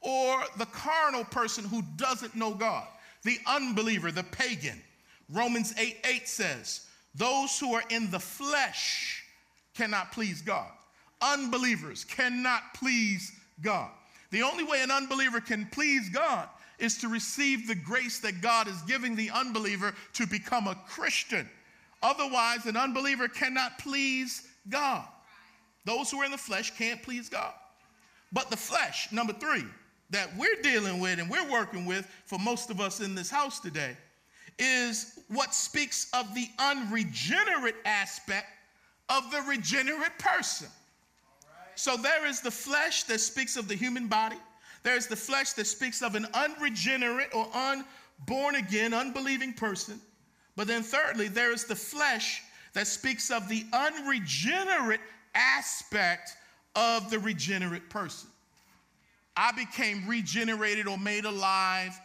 or 0.03 0.43
the 0.59 0.67
carnal 0.67 1.25
person 1.25 1.65
who 1.65 1.83
doesn't 1.97 2.35
know 2.35 2.53
God, 2.53 2.87
the 3.25 3.39
unbeliever, 3.47 4.11
the 4.11 4.25
pagan. 4.25 4.81
Romans 5.31 5.73
8 5.79 5.97
8 6.05 6.29
says, 6.29 6.87
Those 7.15 7.59
who 7.59 7.73
are 7.75 7.85
in 7.89 8.11
the 8.11 8.21
flesh 8.21 9.25
cannot 9.75 10.13
please 10.13 10.43
God. 10.43 10.71
Unbelievers 11.21 12.05
cannot 12.05 12.75
please 12.75 13.33
God. 13.63 13.91
The 14.31 14.43
only 14.43 14.65
way 14.65 14.83
an 14.83 14.91
unbeliever 14.91 15.41
can 15.41 15.67
please 15.71 16.09
God 16.09 16.49
is 16.79 16.99
to 16.99 17.09
receive 17.09 17.69
the 17.69 17.75
grace 17.75 18.19
that 18.21 18.41
God 18.41 18.67
is 18.67 18.81
giving 18.83 19.15
the 19.15 19.31
unbeliever 19.31 19.95
to 20.15 20.27
become 20.27 20.67
a 20.67 20.75
Christian. 20.89 21.49
Otherwise, 22.03 22.67
an 22.67 22.77
unbeliever 22.77 23.29
cannot 23.29 23.79
please 23.79 24.49
God. 24.69 25.05
Those 25.85 26.11
who 26.11 26.21
are 26.21 26.25
in 26.25 26.33
the 26.33 26.39
flesh 26.39 26.77
can't 26.77 27.03
please 27.03 27.29
God. 27.29 27.53
But 28.33 28.51
the 28.51 28.57
flesh, 28.57 29.13
number 29.13 29.33
three, 29.33 29.65
that 30.13 30.31
we're 30.37 30.61
dealing 30.63 31.01
with 31.01 31.19
and 31.19 31.29
we're 31.29 31.51
working 31.51 31.85
with 31.85 32.07
for 32.27 32.39
most 32.39 32.71
of 32.71 32.81
us 32.81 33.01
in 33.01 33.15
this 33.15 33.31
house 33.31 33.59
today 33.59 33.97
is 34.59 35.19
what 35.29 35.55
speaks 35.55 36.09
of 36.13 36.33
the 36.35 36.47
unregenerate 36.59 37.77
aspect 37.85 38.47
of 39.09 39.31
the 39.31 39.41
regenerate 39.49 40.19
person. 40.19 40.69
So 41.75 41.97
there 41.97 42.27
is 42.27 42.41
the 42.41 42.51
flesh 42.51 43.05
that 43.05 43.21
speaks 43.21 43.57
of 43.57 43.67
the 43.67 43.75
human 43.75 44.07
body. 44.07 44.37
There 44.83 44.97
is 44.97 45.07
the 45.07 45.17
flesh 45.17 45.53
that 45.55 45.67
speaks 45.67 46.03
of 46.03 46.15
an 46.15 46.27
unregenerate 46.35 47.31
or 47.35 47.49
unborn 47.57 48.57
again, 48.57 48.93
unbelieving 48.93 49.55
person. 49.55 50.01
But 50.55 50.67
then, 50.67 50.83
thirdly, 50.83 51.29
there 51.29 51.53
is 51.53 51.65
the 51.65 51.77
flesh 51.77 52.43
that 52.75 52.87
speaks 52.87 53.31
of 53.31 53.49
the 53.49 53.65
unregenerate 53.73 55.01
aspect 55.35 56.37
of 56.77 57.11
the 57.11 57.19
regenerate 57.19 57.89
person. 57.89 58.29
I 59.37 59.53
became 59.53 60.07
regenerated 60.07 60.87
or 60.87 60.99
made 60.99 61.25
alive 61.25 61.99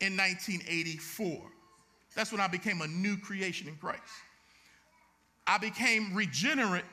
in 0.00 0.16
1984. 0.16 1.40
That's 2.14 2.30
when 2.30 2.40
I 2.40 2.48
became 2.48 2.82
a 2.82 2.86
new 2.86 3.16
creation 3.16 3.68
in 3.68 3.76
Christ. 3.76 4.02
I 5.46 5.58
became 5.58 6.14
regenerate, 6.14 6.84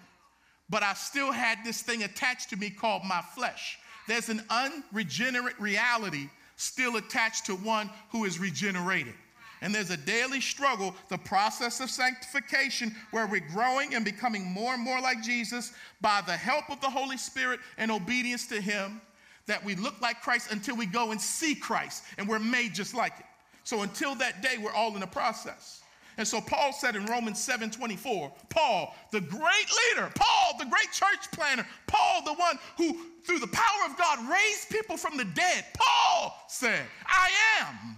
but 0.70 0.84
I 0.84 0.94
still 0.94 1.32
had 1.32 1.60
this 1.64 1.82
thing 1.82 2.04
attached 2.04 2.50
to 2.50 2.58
me 2.58 2.70
called 2.70 3.04
my 3.04 3.22
flesh. 3.36 3.78
There's 4.08 4.30
an 4.30 4.44
unregenerate 4.50 5.60
reality 5.60 6.30
still 6.56 6.98
attached 6.98 7.46
to 7.46 7.56
one 7.56 7.90
who 8.12 8.26
is 8.26 8.40
regenerated. 8.40 9.14
And 9.62 9.74
there's 9.76 9.92
a 9.92 9.98
daily 9.98 10.42
struggle, 10.42 10.96
the 11.10 11.20
process 11.20 11.80
of 11.82 11.90
sanctification, 11.90 12.96
where 13.12 13.28
we're 13.28 13.48
growing 13.52 13.94
and 13.94 14.04
becoming 14.04 14.44
more 14.44 14.74
and 14.74 14.82
more 14.82 15.00
like 15.00 15.22
Jesus 15.22 15.72
by 16.02 16.22
the 16.26 16.36
help 16.36 16.70
of 16.72 16.82
the 16.82 16.90
Holy 16.90 17.18
Spirit 17.18 17.60
and 17.78 17.92
obedience 17.92 18.48
to 18.48 18.60
Him, 18.60 19.02
that 19.48 19.64
we 19.64 19.76
look 19.76 20.00
like 20.02 20.22
Christ 20.22 20.52
until 20.52 20.76
we 20.76 20.86
go 20.86 21.12
and 21.12 21.20
see 21.20 21.56
Christ 21.56 22.04
and 22.18 22.28
we're 22.28 22.40
made 22.40 22.74
just 22.74 22.94
like 22.94 23.14
it. 23.20 23.26
So 23.64 23.82
until 23.82 24.16
that 24.16 24.42
day, 24.42 24.58
we're 24.60 24.74
all 24.74 24.96
in 24.96 25.04
a 25.04 25.08
process. 25.08 25.82
And 26.18 26.28
so 26.28 26.42
Paul 26.42 26.74
said 26.74 26.96
in 26.96 27.06
Romans 27.06 27.42
7 27.42 27.72
24, 27.72 28.32
Paul, 28.50 28.96
the 29.12 29.22
great 29.22 29.42
leader, 29.42 30.12
Paul, 30.14 30.58
the 30.60 30.66
great 30.66 30.92
church 30.92 31.32
planner, 31.32 31.66
Paul, 31.88 32.24
the 32.26 32.34
one 32.34 32.60
who, 32.78 32.98
through 33.24 33.40
the 33.40 33.48
power 33.48 33.90
of 33.90 33.98
God, 33.98 34.20
raised 34.30 34.70
people 34.70 34.98
from 34.98 35.18
the 35.18 35.26
dead, 35.26 35.66
Paul 35.74 36.36
said, 36.48 36.86
I 37.08 37.30
am 37.62 37.98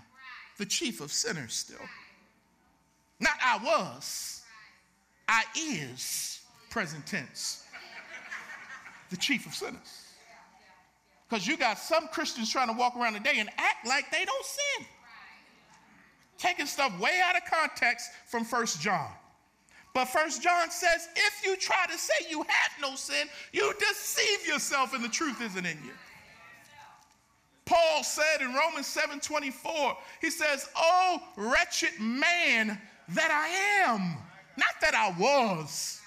the 0.57 0.65
chief 0.65 1.01
of 1.01 1.11
sinners 1.11 1.53
still. 1.53 1.77
Not 3.19 3.33
I 3.43 3.57
was, 3.57 4.43
I 5.27 5.43
is, 5.57 6.41
present 6.69 7.05
tense, 7.07 7.63
the 9.09 9.17
chief 9.17 9.45
of 9.45 9.53
sinners. 9.53 10.02
Because 11.33 11.47
you 11.47 11.57
got 11.57 11.79
some 11.79 12.07
Christians 12.09 12.51
trying 12.51 12.67
to 12.67 12.73
walk 12.73 12.95
around 12.95 13.13
today 13.13 13.39
and 13.39 13.49
act 13.57 13.87
like 13.87 14.11
they 14.11 14.23
don't 14.23 14.45
sin. 14.45 14.85
Taking 16.37 16.67
stuff 16.67 16.99
way 16.99 17.21
out 17.23 17.35
of 17.35 17.41
context 17.49 18.11
from 18.27 18.45
First 18.45 18.79
John. 18.79 19.09
But 19.95 20.05
First 20.05 20.43
John 20.43 20.69
says, 20.69 21.07
if 21.15 21.43
you 21.43 21.57
try 21.57 21.87
to 21.91 21.97
say 21.97 22.13
you 22.29 22.43
have 22.43 22.71
no 22.79 22.93
sin, 22.95 23.27
you 23.51 23.73
deceive 23.79 24.47
yourself 24.47 24.93
and 24.93 25.03
the 25.03 25.09
truth 25.09 25.41
isn't 25.41 25.65
in 25.65 25.79
you. 25.83 25.93
Paul 27.65 28.03
said 28.03 28.41
in 28.41 28.53
Romans 28.53 28.85
7 28.85 29.19
24, 29.19 29.97
he 30.21 30.29
says, 30.29 30.69
Oh, 30.75 31.17
wretched 31.35 31.99
man 31.99 32.79
that 33.09 33.31
I 33.31 33.89
am. 33.91 34.17
Not 34.55 34.75
that 34.81 34.93
I 34.93 35.19
was. 35.19 35.99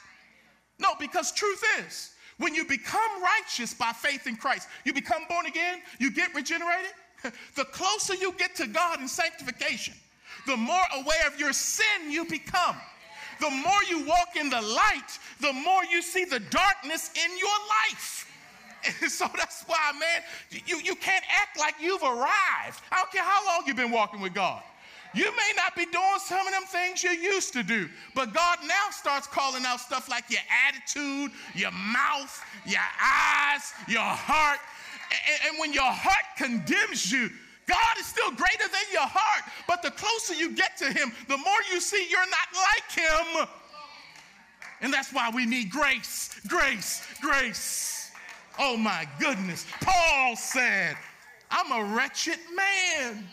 No, 0.78 0.90
because 1.00 1.32
truth 1.32 1.64
is, 1.80 2.12
when 2.38 2.55
you 2.55 2.64
become 2.64 3.22
righteous 3.22 3.72
by 3.72 3.92
faith 3.92 4.27
in 4.27 4.37
Christ, 4.37 4.68
you 4.85 4.92
become 4.92 5.22
born 5.29 5.46
again, 5.46 5.81
you 5.99 6.11
get 6.11 6.35
regenerated, 6.35 6.92
the 7.55 7.64
closer 7.64 8.14
you 8.14 8.33
get 8.33 8.55
to 8.57 8.66
God 8.66 9.01
in 9.01 9.09
sanctification, 9.09 9.94
the 10.46 10.57
more 10.57 10.83
aware 10.94 11.27
of 11.27 11.38
your 11.40 11.53
sin 11.53 12.11
you 12.11 12.25
become. 12.27 12.77
The 13.40 13.51
more 13.51 13.83
you 13.88 14.07
walk 14.07 14.37
in 14.37 14.49
the 14.49 14.61
light, 14.61 15.18
the 15.40 15.53
more 15.53 15.85
you 15.85 16.01
see 16.01 16.25
the 16.25 16.40
darkness 16.40 17.11
in 17.14 17.38
your 17.38 17.49
life. 17.90 18.33
And 19.03 19.11
so 19.11 19.29
that's 19.37 19.64
why, 19.64 19.92
man, 19.99 20.22
you, 20.66 20.79
you 20.79 20.94
can't 20.94 21.25
act 21.42 21.59
like 21.59 21.75
you've 21.81 22.03
arrived. 22.03 22.81
I 22.90 22.96
don't 22.96 23.12
care 23.12 23.25
how 23.25 23.44
long 23.46 23.64
you've 23.66 23.77
been 23.77 23.90
walking 23.90 24.20
with 24.20 24.35
God. 24.35 24.62
You 25.14 25.24
may 25.24 25.52
not 25.56 25.74
be 25.74 25.86
doing 25.86 26.18
some 26.18 26.46
of 26.46 26.52
them 26.52 26.64
things 26.64 27.02
you 27.02 27.10
used 27.10 27.52
to 27.54 27.62
do, 27.62 27.88
but 28.14 28.34
God 28.34 28.58
now 28.66 28.90
starts 28.90 29.26
calling 29.26 29.64
out 29.64 29.80
stuff 29.80 30.08
like 30.08 30.24
your 30.30 30.42
attitude, 30.68 31.32
your 31.54 31.70
mouth, 31.70 32.44
your 32.66 32.80
eyes, 33.02 33.72
your 33.88 34.00
heart. 34.00 34.60
And, 35.48 35.58
when 35.58 35.72
your 35.72 35.90
heart 35.90 36.36
condemns 36.36 37.10
you, 37.10 37.30
God 37.66 37.98
is 37.98 38.06
still 38.06 38.30
greater 38.30 38.68
than 38.70 38.86
your 38.92 39.06
heart. 39.06 39.44
But 39.68 39.82
the 39.82 39.90
closer 39.92 40.34
you 40.34 40.50
get 40.52 40.76
to 40.78 40.86
Him, 40.86 41.12
the 41.28 41.36
more 41.36 41.56
you 41.72 41.80
see 41.80 42.06
you're 42.10 42.20
not 42.20 42.48
like 42.52 42.92
Him. 42.92 43.46
And 44.80 44.92
that's 44.92 45.12
why 45.12 45.30
we 45.30 45.46
need 45.46 45.70
grace, 45.70 46.40
grace, 46.48 47.06
grace. 47.20 48.10
Oh 48.58 48.76
my 48.76 49.06
goodness. 49.18 49.66
Paul 49.80 50.36
said, 50.36 50.96
I'm 51.50 51.72
a 51.72 51.94
wretched 51.94 52.38
man. 52.54 53.26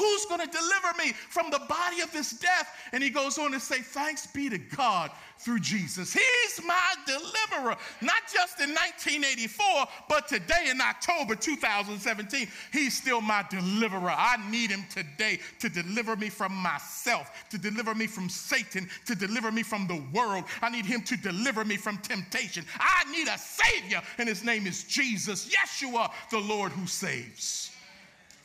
Who's 0.00 0.24
going 0.24 0.40
to 0.40 0.46
deliver 0.46 0.96
me 0.96 1.12
from 1.12 1.50
the 1.50 1.58
body 1.68 2.00
of 2.00 2.10
this 2.10 2.30
death? 2.30 2.74
And 2.92 3.02
he 3.02 3.10
goes 3.10 3.36
on 3.36 3.52
to 3.52 3.60
say, 3.60 3.80
Thanks 3.80 4.26
be 4.26 4.48
to 4.48 4.56
God 4.56 5.10
through 5.36 5.60
Jesus. 5.60 6.14
He's 6.14 6.64
my 6.66 6.94
deliverer, 7.04 7.76
not 8.00 8.22
just 8.32 8.60
in 8.60 8.70
1984, 8.70 9.66
but 10.08 10.26
today 10.26 10.68
in 10.70 10.80
October 10.80 11.34
2017. 11.34 12.48
He's 12.72 12.96
still 12.96 13.20
my 13.20 13.44
deliverer. 13.50 14.14
I 14.16 14.38
need 14.50 14.70
him 14.70 14.84
today 14.88 15.38
to 15.58 15.68
deliver 15.68 16.16
me 16.16 16.30
from 16.30 16.54
myself, 16.54 17.30
to 17.50 17.58
deliver 17.58 17.94
me 17.94 18.06
from 18.06 18.30
Satan, 18.30 18.88
to 19.04 19.14
deliver 19.14 19.52
me 19.52 19.62
from 19.62 19.86
the 19.86 20.02
world. 20.14 20.44
I 20.62 20.70
need 20.70 20.86
him 20.86 21.02
to 21.02 21.16
deliver 21.18 21.62
me 21.66 21.76
from 21.76 21.98
temptation. 21.98 22.64
I 22.78 23.10
need 23.12 23.28
a 23.28 23.36
Savior, 23.36 24.00
and 24.16 24.30
his 24.30 24.42
name 24.42 24.66
is 24.66 24.84
Jesus, 24.84 25.50
Yeshua, 25.54 26.10
the 26.30 26.38
Lord 26.38 26.72
who 26.72 26.86
saves. 26.86 27.69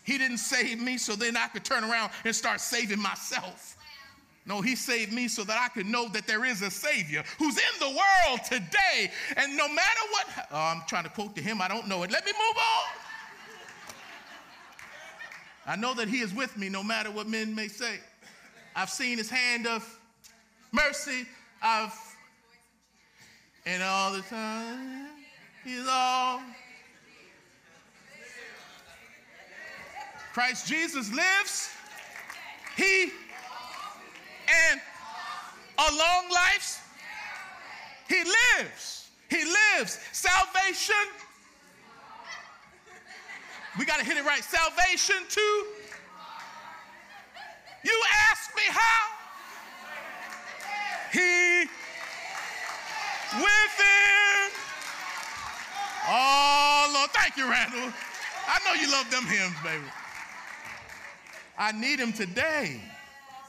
He 0.06 0.18
didn't 0.18 0.38
save 0.38 0.80
me 0.80 0.98
so 0.98 1.16
then 1.16 1.36
I 1.36 1.48
could 1.48 1.66
turn 1.66 1.84
around 1.84 2.12
and 2.24 2.34
start 2.36 2.62
saving 2.62 3.02
myself. 3.02 3.76
No, 4.46 4.62
he 4.62 4.76
saved 4.76 5.12
me 5.12 5.28
so 5.28 5.44
that 5.44 5.58
I 5.60 5.70
could 5.70 5.88
know 5.88 6.08
that 6.10 6.28
there 6.28 6.46
is 6.46 6.62
a 6.62 6.70
Savior 6.70 7.24
who's 7.40 7.58
in 7.58 7.80
the 7.80 7.88
world 7.88 8.40
today. 8.46 9.12
And 9.36 9.58
no 9.58 9.68
matter 9.68 10.02
what, 10.12 10.28
oh, 10.52 10.56
I'm 10.56 10.84
trying 10.88 11.06
to 11.06 11.10
quote 11.10 11.36
to 11.36 11.42
him, 11.42 11.62
I 11.62 11.68
don't 11.68 11.88
know 11.88 12.04
it. 12.04 12.12
Let 12.12 12.24
me 12.26 12.32
move 12.32 12.58
on. 12.58 13.02
I 15.68 15.76
know 15.76 15.96
that 15.96 16.08
he 16.08 16.20
is 16.20 16.32
with 16.32 16.56
me 16.58 16.70
no 16.70 16.84
matter 16.84 17.10
what 17.10 17.28
men 17.28 17.56
may 17.56 17.68
say. 17.68 18.00
I've 18.76 18.92
seen 18.92 19.18
his 19.18 19.32
hand 19.32 19.66
of 19.66 20.00
mercy. 20.72 21.26
I've, 21.64 21.98
and 23.66 23.82
all 23.82 24.14
the 24.14 24.22
time, 24.22 25.08
he's 25.64 25.88
all 25.90 26.40
Christ 30.36 30.68
Jesus 30.68 31.10
lives. 31.14 31.70
He 32.76 33.04
and 34.70 34.82
a 35.78 35.96
long 35.96 36.30
life. 36.30 36.86
He 38.10 38.22
lives. 38.58 39.08
He 39.30 39.46
lives. 39.46 39.98
Salvation. 40.12 41.08
We 43.80 43.86
got 43.86 44.00
to 44.00 44.06
hit 44.06 44.18
it 44.18 44.26
right. 44.26 44.44
Salvation 44.44 45.16
too. 45.30 45.66
You 47.86 48.02
ask 48.30 48.54
me 48.58 48.64
how? 48.68 49.06
He 51.14 51.62
within. 53.38 54.52
Oh, 56.10 56.92
Lord. 56.94 57.10
Thank 57.12 57.38
you, 57.38 57.50
Randall. 57.50 57.94
I 58.50 58.60
know 58.66 58.82
you 58.82 58.92
love 58.92 59.10
them 59.10 59.24
hymns, 59.24 59.56
baby. 59.64 59.86
I 61.58 61.72
need 61.72 62.00
him 62.00 62.14
today 62.14 62.82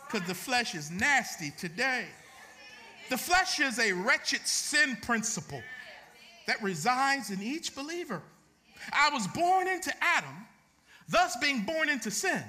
because 0.07 0.27
the 0.27 0.35
flesh 0.35 0.75
is 0.75 0.91
nasty 0.91 1.53
today. 1.59 2.05
The 3.11 3.17
flesh 3.17 3.61
is 3.61 3.79
a 3.79 3.93
wretched 3.93 4.47
sin 4.47 4.97
principle 5.03 5.63
that 6.47 6.63
resides 6.63 7.31
in 7.31 7.43
each 7.43 7.75
believer. 7.75 8.23
I 8.93 9.11
was 9.11 9.27
born 9.29 9.69
into 9.69 9.93
Adam, 10.01 10.47
thus 11.09 11.37
being 11.41 11.63
born 11.63 11.89
into 11.89 12.11
sin. 12.11 12.43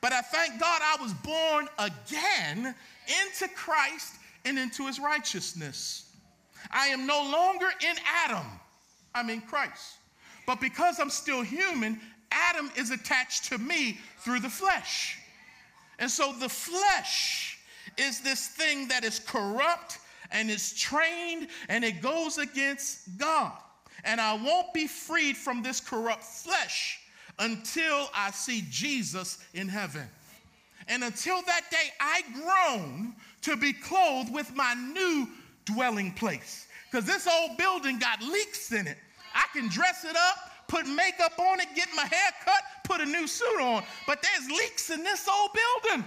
But 0.00 0.12
I 0.12 0.20
thank 0.22 0.58
God 0.60 0.80
I 0.82 1.02
was 1.02 1.12
born 1.14 1.68
again 1.78 2.74
into 3.22 3.54
Christ 3.54 4.14
and 4.44 4.58
into 4.58 4.86
his 4.86 4.98
righteousness. 4.98 6.10
I 6.70 6.88
am 6.88 7.06
no 7.06 7.22
longer 7.22 7.68
in 7.80 7.96
Adam, 8.24 8.46
I'm 9.14 9.30
in 9.30 9.40
Christ. 9.42 9.96
But 10.46 10.60
because 10.60 10.98
I'm 10.98 11.10
still 11.10 11.42
human, 11.42 12.00
Adam 12.30 12.70
is 12.76 12.90
attached 12.90 13.44
to 13.46 13.58
me 13.58 13.98
through 14.18 14.40
the 14.40 14.48
flesh. 14.48 15.18
And 15.98 16.10
so 16.10 16.32
the 16.32 16.48
flesh 16.48 17.58
is 17.96 18.20
this 18.20 18.48
thing 18.48 18.88
that 18.88 19.04
is 19.04 19.18
corrupt 19.18 19.98
and 20.30 20.50
is 20.50 20.72
trained 20.74 21.48
and 21.68 21.84
it 21.84 22.00
goes 22.00 22.38
against 22.38 23.18
God. 23.18 23.52
And 24.04 24.20
I 24.20 24.34
won't 24.34 24.72
be 24.72 24.86
freed 24.86 25.36
from 25.36 25.62
this 25.62 25.80
corrupt 25.80 26.24
flesh 26.24 27.00
until 27.38 28.08
I 28.14 28.30
see 28.30 28.64
Jesus 28.70 29.38
in 29.54 29.68
heaven. 29.68 30.08
And 30.88 31.04
until 31.04 31.42
that 31.42 31.62
day, 31.70 31.90
I 32.00 32.22
groan 32.34 33.14
to 33.42 33.56
be 33.56 33.72
clothed 33.72 34.32
with 34.32 34.54
my 34.54 34.74
new 34.74 35.28
dwelling 35.64 36.12
place. 36.12 36.66
Because 36.90 37.06
this 37.06 37.28
old 37.28 37.56
building 37.56 37.98
got 37.98 38.22
leaks 38.22 38.72
in 38.72 38.86
it. 38.86 38.98
I 39.34 39.44
can 39.52 39.68
dress 39.68 40.04
it 40.04 40.16
up, 40.16 40.49
put 40.70 40.86
makeup 40.86 41.36
on 41.38 41.60
it, 41.60 41.66
get 41.74 41.88
my 41.96 42.04
hair 42.04 42.30
cut, 42.44 42.62
put 42.84 43.00
a 43.00 43.04
new 43.04 43.26
suit 43.26 43.60
on, 43.60 43.82
but 44.06 44.22
there's 44.22 44.48
leaks 44.48 44.90
in 44.90 45.02
this 45.02 45.28
old 45.28 45.50
building. 45.52 46.04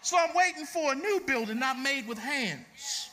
So 0.00 0.16
I'm 0.18 0.34
waiting 0.34 0.64
for 0.64 0.92
a 0.92 0.94
new 0.94 1.20
building 1.26 1.58
not 1.58 1.78
made 1.78 2.08
with 2.08 2.18
hands. 2.18 3.10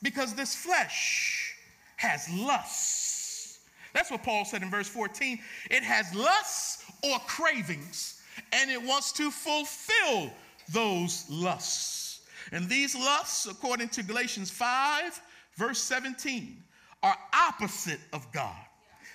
Because 0.00 0.32
this 0.34 0.54
flesh 0.54 1.56
has 1.96 2.30
lusts. 2.30 3.58
That's 3.94 4.10
what 4.12 4.22
Paul 4.22 4.44
said 4.44 4.62
in 4.62 4.70
verse 4.70 4.86
14. 4.86 5.40
It 5.70 5.82
has 5.82 6.14
lusts 6.14 6.84
or 7.02 7.18
cravings, 7.26 8.22
and 8.52 8.70
it 8.70 8.80
wants 8.80 9.10
to 9.12 9.30
fulfill 9.30 10.30
those 10.72 11.24
lusts. 11.28 12.20
And 12.52 12.68
these 12.68 12.94
lusts, 12.94 13.46
according 13.46 13.88
to 13.90 14.04
Galatians 14.04 14.50
5, 14.50 15.20
verse 15.56 15.80
17, 15.80 16.62
are 17.02 17.16
opposite 17.34 18.00
of 18.12 18.30
God. 18.30 18.67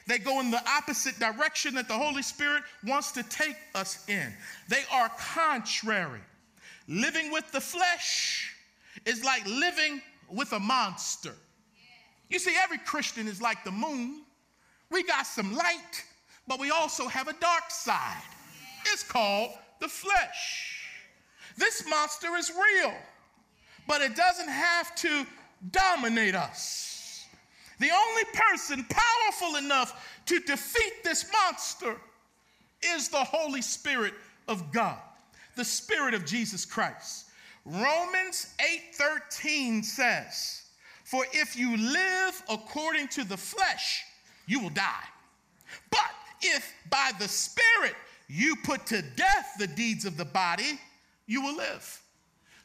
They 0.07 0.17
go 0.17 0.39
in 0.39 0.51
the 0.51 0.61
opposite 0.67 1.17
direction 1.19 1.75
that 1.75 1.87
the 1.87 1.93
Holy 1.93 2.21
Spirit 2.21 2.63
wants 2.85 3.11
to 3.13 3.23
take 3.23 3.55
us 3.73 4.07
in. 4.09 4.33
They 4.67 4.83
are 4.91 5.09
contrary. 5.17 6.19
Living 6.87 7.31
with 7.31 7.49
the 7.51 7.61
flesh 7.61 8.53
is 9.05 9.23
like 9.23 9.45
living 9.45 10.01
with 10.29 10.51
a 10.53 10.59
monster. 10.59 11.33
You 12.29 12.39
see, 12.39 12.55
every 12.61 12.79
Christian 12.79 13.27
is 13.27 13.41
like 13.41 13.63
the 13.63 13.71
moon. 13.71 14.23
We 14.89 15.03
got 15.03 15.25
some 15.25 15.55
light, 15.55 16.03
but 16.47 16.59
we 16.59 16.71
also 16.71 17.07
have 17.07 17.27
a 17.27 17.33
dark 17.33 17.69
side. 17.69 18.23
It's 18.91 19.03
called 19.03 19.51
the 19.79 19.87
flesh. 19.87 20.89
This 21.57 21.87
monster 21.87 22.35
is 22.35 22.51
real, 22.51 22.93
but 23.87 24.01
it 24.01 24.15
doesn't 24.15 24.49
have 24.49 24.95
to 24.95 25.25
dominate 25.71 26.35
us. 26.35 26.92
The 27.79 27.91
only 27.91 28.23
person 28.33 28.85
powerful 28.85 29.57
enough 29.57 30.21
to 30.27 30.39
defeat 30.39 31.03
this 31.03 31.25
monster 31.31 31.99
is 32.81 33.09
the 33.09 33.23
Holy 33.23 33.61
Spirit 33.61 34.13
of 34.47 34.71
God, 34.71 34.99
the 35.55 35.65
Spirit 35.65 36.13
of 36.13 36.25
Jesus 36.25 36.65
Christ. 36.65 37.25
Romans 37.65 38.47
8:13 38.59 39.83
says, 39.83 40.63
"For 41.03 41.25
if 41.31 41.55
you 41.55 41.77
live 41.77 42.43
according 42.49 43.07
to 43.09 43.23
the 43.23 43.37
flesh, 43.37 44.03
you 44.45 44.59
will 44.59 44.69
die. 44.69 45.07
But 45.89 46.13
if 46.41 46.73
by 46.89 47.13
the 47.13 47.29
Spirit 47.29 47.95
you 48.27 48.57
put 48.57 48.85
to 48.87 49.01
death 49.01 49.53
the 49.57 49.67
deeds 49.67 50.05
of 50.05 50.17
the 50.17 50.25
body, 50.25 50.79
you 51.25 51.41
will 51.41 51.55
live." 51.55 52.01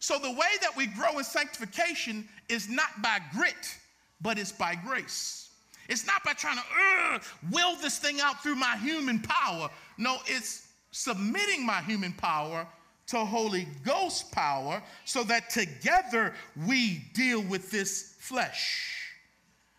So 0.00 0.18
the 0.18 0.30
way 0.30 0.56
that 0.58 0.76
we 0.76 0.86
grow 0.86 1.18
in 1.18 1.24
sanctification 1.24 2.28
is 2.48 2.68
not 2.68 3.00
by 3.00 3.20
grit, 3.32 3.77
but 4.20 4.38
it's 4.38 4.52
by 4.52 4.74
grace. 4.74 5.50
It's 5.88 6.06
not 6.06 6.22
by 6.22 6.34
trying 6.34 6.56
to 6.58 7.20
will 7.50 7.76
this 7.76 7.98
thing 7.98 8.20
out 8.20 8.42
through 8.42 8.56
my 8.56 8.76
human 8.76 9.20
power. 9.20 9.70
No, 9.96 10.18
it's 10.26 10.68
submitting 10.90 11.64
my 11.64 11.80
human 11.80 12.12
power 12.12 12.66
to 13.08 13.24
Holy 13.24 13.66
Ghost 13.84 14.30
power 14.32 14.82
so 15.04 15.24
that 15.24 15.48
together 15.48 16.34
we 16.66 17.04
deal 17.14 17.42
with 17.42 17.70
this 17.70 18.16
flesh. 18.18 18.94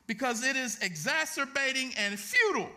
Because 0.08 0.44
it 0.44 0.56
is 0.56 0.80
exacerbating 0.82 1.94
and 1.96 2.18
futile 2.18 2.70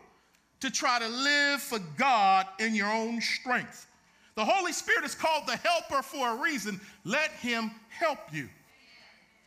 to 0.61 0.71
try 0.71 0.99
to 0.99 1.09
live 1.09 1.63
for 1.63 1.79
God 1.97 2.47
in 2.61 2.75
your 2.75 2.93
own 2.93 3.21
strength. 3.21 3.87
The 4.35 4.45
Holy 4.45 4.73
Spirit 4.73 5.05
is 5.05 5.15
called 5.15 5.47
the 5.47 5.57
helper 5.57 6.03
for 6.03 6.29
a 6.29 6.37
reason. 6.37 6.81
Let 7.05 7.31
him 7.31 7.71
help 7.89 8.19
you. 8.31 8.49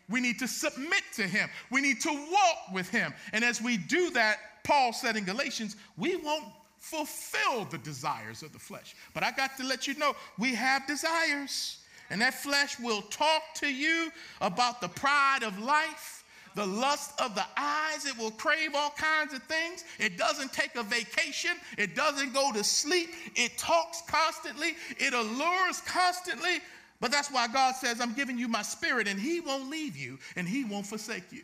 We 0.10 0.22
need 0.22 0.40
to 0.40 0.48
submit 0.48 1.04
to 1.16 1.24
him. 1.24 1.50
We 1.72 1.82
need 1.82 2.02
to 2.02 2.12
walk 2.12 2.74
with 2.74 2.90
him. 2.90 3.14
And 3.34 3.44
as 3.44 3.62
we 3.62 3.78
do 3.78 4.12
that, 4.12 4.38
Paul 4.64 4.94
said 4.94 5.16
in 5.16 5.24
Galatians, 5.24 5.76
we 5.98 6.16
won't 6.16 6.46
fulfill 6.80 7.66
the 7.66 7.80
desires 7.80 8.44
of 8.44 8.54
the 8.54 8.60
flesh. 8.60 8.96
But 9.14 9.24
I 9.24 9.32
got 9.32 9.58
to 9.58 9.64
let 9.64 9.88
you 9.88 9.96
know, 9.96 10.16
we 10.38 10.54
have 10.54 10.86
desires. 10.86 11.80
And 12.12 12.22
that 12.22 12.36
flesh 12.36 12.80
will 12.80 13.02
talk 13.04 13.42
to 13.56 13.68
you 13.68 14.12
about 14.42 14.82
the 14.82 14.90
pride 14.90 15.40
of 15.42 15.58
life, 15.58 16.24
the 16.54 16.66
lust 16.66 17.20
of 17.20 17.34
the 17.34 17.46
eyes. 17.58 18.06
It 18.06 18.16
will 18.18 18.32
crave 18.32 18.76
all 18.76 18.92
kinds 18.92 19.34
of 19.34 19.42
things. 19.44 19.84
It 20.00 20.18
doesn't 20.18 20.54
take 20.54 20.76
a 20.76 20.84
vacation. 20.84 21.52
It 21.78 21.96
doesn't 21.96 22.34
go 22.34 22.52
to 22.54 22.64
sleep. 22.64 23.10
It 23.36 23.58
talks 23.58 24.04
constantly. 24.08 24.76
It 25.00 25.14
allures 25.14 25.82
constantly. 25.82 26.60
But 27.00 27.12
that's 27.12 27.30
why 27.30 27.48
God 27.48 27.76
says, 27.76 28.00
I'm 28.00 28.14
giving 28.14 28.38
you 28.38 28.48
my 28.48 28.62
spirit, 28.62 29.08
and 29.08 29.20
He 29.20 29.40
won't 29.40 29.70
leave 29.70 29.98
you 29.98 30.18
and 30.36 30.48
He 30.48 30.64
won't 30.64 30.88
forsake 30.88 31.32
you. 31.32 31.44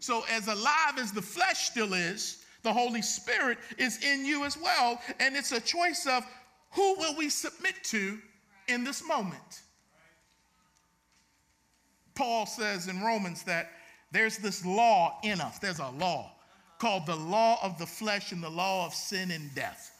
So, 0.00 0.24
as 0.30 0.48
alive 0.48 0.98
as 0.98 1.12
the 1.12 1.22
flesh 1.22 1.70
still 1.70 1.92
is, 1.92 2.44
the 2.62 2.72
Holy 2.72 3.02
Spirit 3.02 3.58
is 3.76 4.02
in 4.04 4.24
you 4.24 4.44
as 4.44 4.56
well. 4.56 5.00
And 5.20 5.36
it's 5.36 5.52
a 5.52 5.60
choice 5.60 6.06
of 6.06 6.24
who 6.72 6.96
will 6.96 7.16
we 7.16 7.28
submit 7.28 7.74
to 7.84 8.18
in 8.68 8.84
this 8.84 9.06
moment. 9.06 9.62
Paul 12.14 12.46
says 12.46 12.88
in 12.88 13.00
Romans 13.00 13.42
that 13.44 13.70
there's 14.10 14.38
this 14.38 14.64
law 14.64 15.18
in 15.22 15.40
us. 15.40 15.58
There's 15.58 15.78
a 15.78 15.90
law 15.90 16.32
called 16.78 17.06
the 17.06 17.16
law 17.16 17.58
of 17.62 17.78
the 17.78 17.86
flesh 17.86 18.32
and 18.32 18.42
the 18.42 18.50
law 18.50 18.86
of 18.86 18.94
sin 18.94 19.30
and 19.30 19.54
death. 19.54 19.92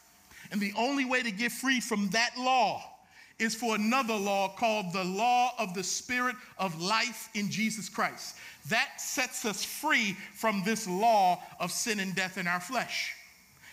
And 0.50 0.60
the 0.60 0.72
only 0.76 1.04
way 1.04 1.22
to 1.22 1.30
get 1.30 1.52
free 1.52 1.80
from 1.80 2.08
that 2.10 2.30
law 2.38 2.82
is 3.38 3.54
for 3.54 3.76
another 3.76 4.14
law 4.14 4.48
called 4.48 4.92
the 4.92 5.04
law 5.04 5.52
of 5.58 5.74
the 5.74 5.84
spirit 5.84 6.34
of 6.58 6.80
life 6.80 7.28
in 7.34 7.50
Jesus 7.50 7.88
Christ. 7.88 8.36
That 8.68 9.00
sets 9.00 9.44
us 9.44 9.64
free 9.64 10.16
from 10.34 10.62
this 10.64 10.88
law 10.88 11.40
of 11.60 11.70
sin 11.70 12.00
and 12.00 12.14
death 12.14 12.36
in 12.36 12.46
our 12.46 12.60
flesh. 12.60 13.14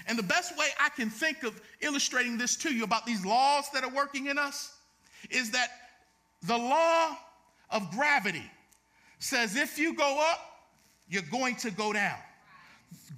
And 0.07 0.19
the 0.19 0.23
best 0.23 0.55
way 0.57 0.67
I 0.79 0.89
can 0.89 1.09
think 1.09 1.43
of 1.43 1.59
illustrating 1.81 2.37
this 2.37 2.55
to 2.57 2.73
you 2.73 2.83
about 2.83 3.05
these 3.05 3.25
laws 3.25 3.65
that 3.73 3.83
are 3.83 3.89
working 3.89 4.27
in 4.27 4.37
us 4.37 4.71
is 5.31 5.49
that 5.51 5.69
the 6.43 6.57
law 6.57 7.17
of 7.71 7.89
gravity 7.91 8.43
says 9.17 9.55
if 9.55 9.79
you 9.79 9.95
go 9.95 10.23
up, 10.31 10.39
you're 11.09 11.23
going 11.31 11.55
to 11.55 11.71
go 11.71 11.91
down. 11.91 12.17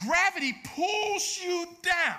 Gravity 0.05 0.55
pulls 0.75 1.39
you 1.43 1.67
down. 1.81 2.15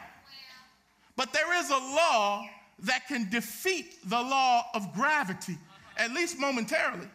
But 1.17 1.33
there 1.33 1.59
is 1.59 1.71
a 1.71 1.75
law 1.75 2.47
that 2.81 3.07
can 3.09 3.29
defeat 3.31 3.99
the 4.09 4.21
law 4.21 4.67
of 4.75 4.93
gravity, 4.95 5.57
at 5.97 6.13
least 6.13 6.39
momentarily. 6.39 7.09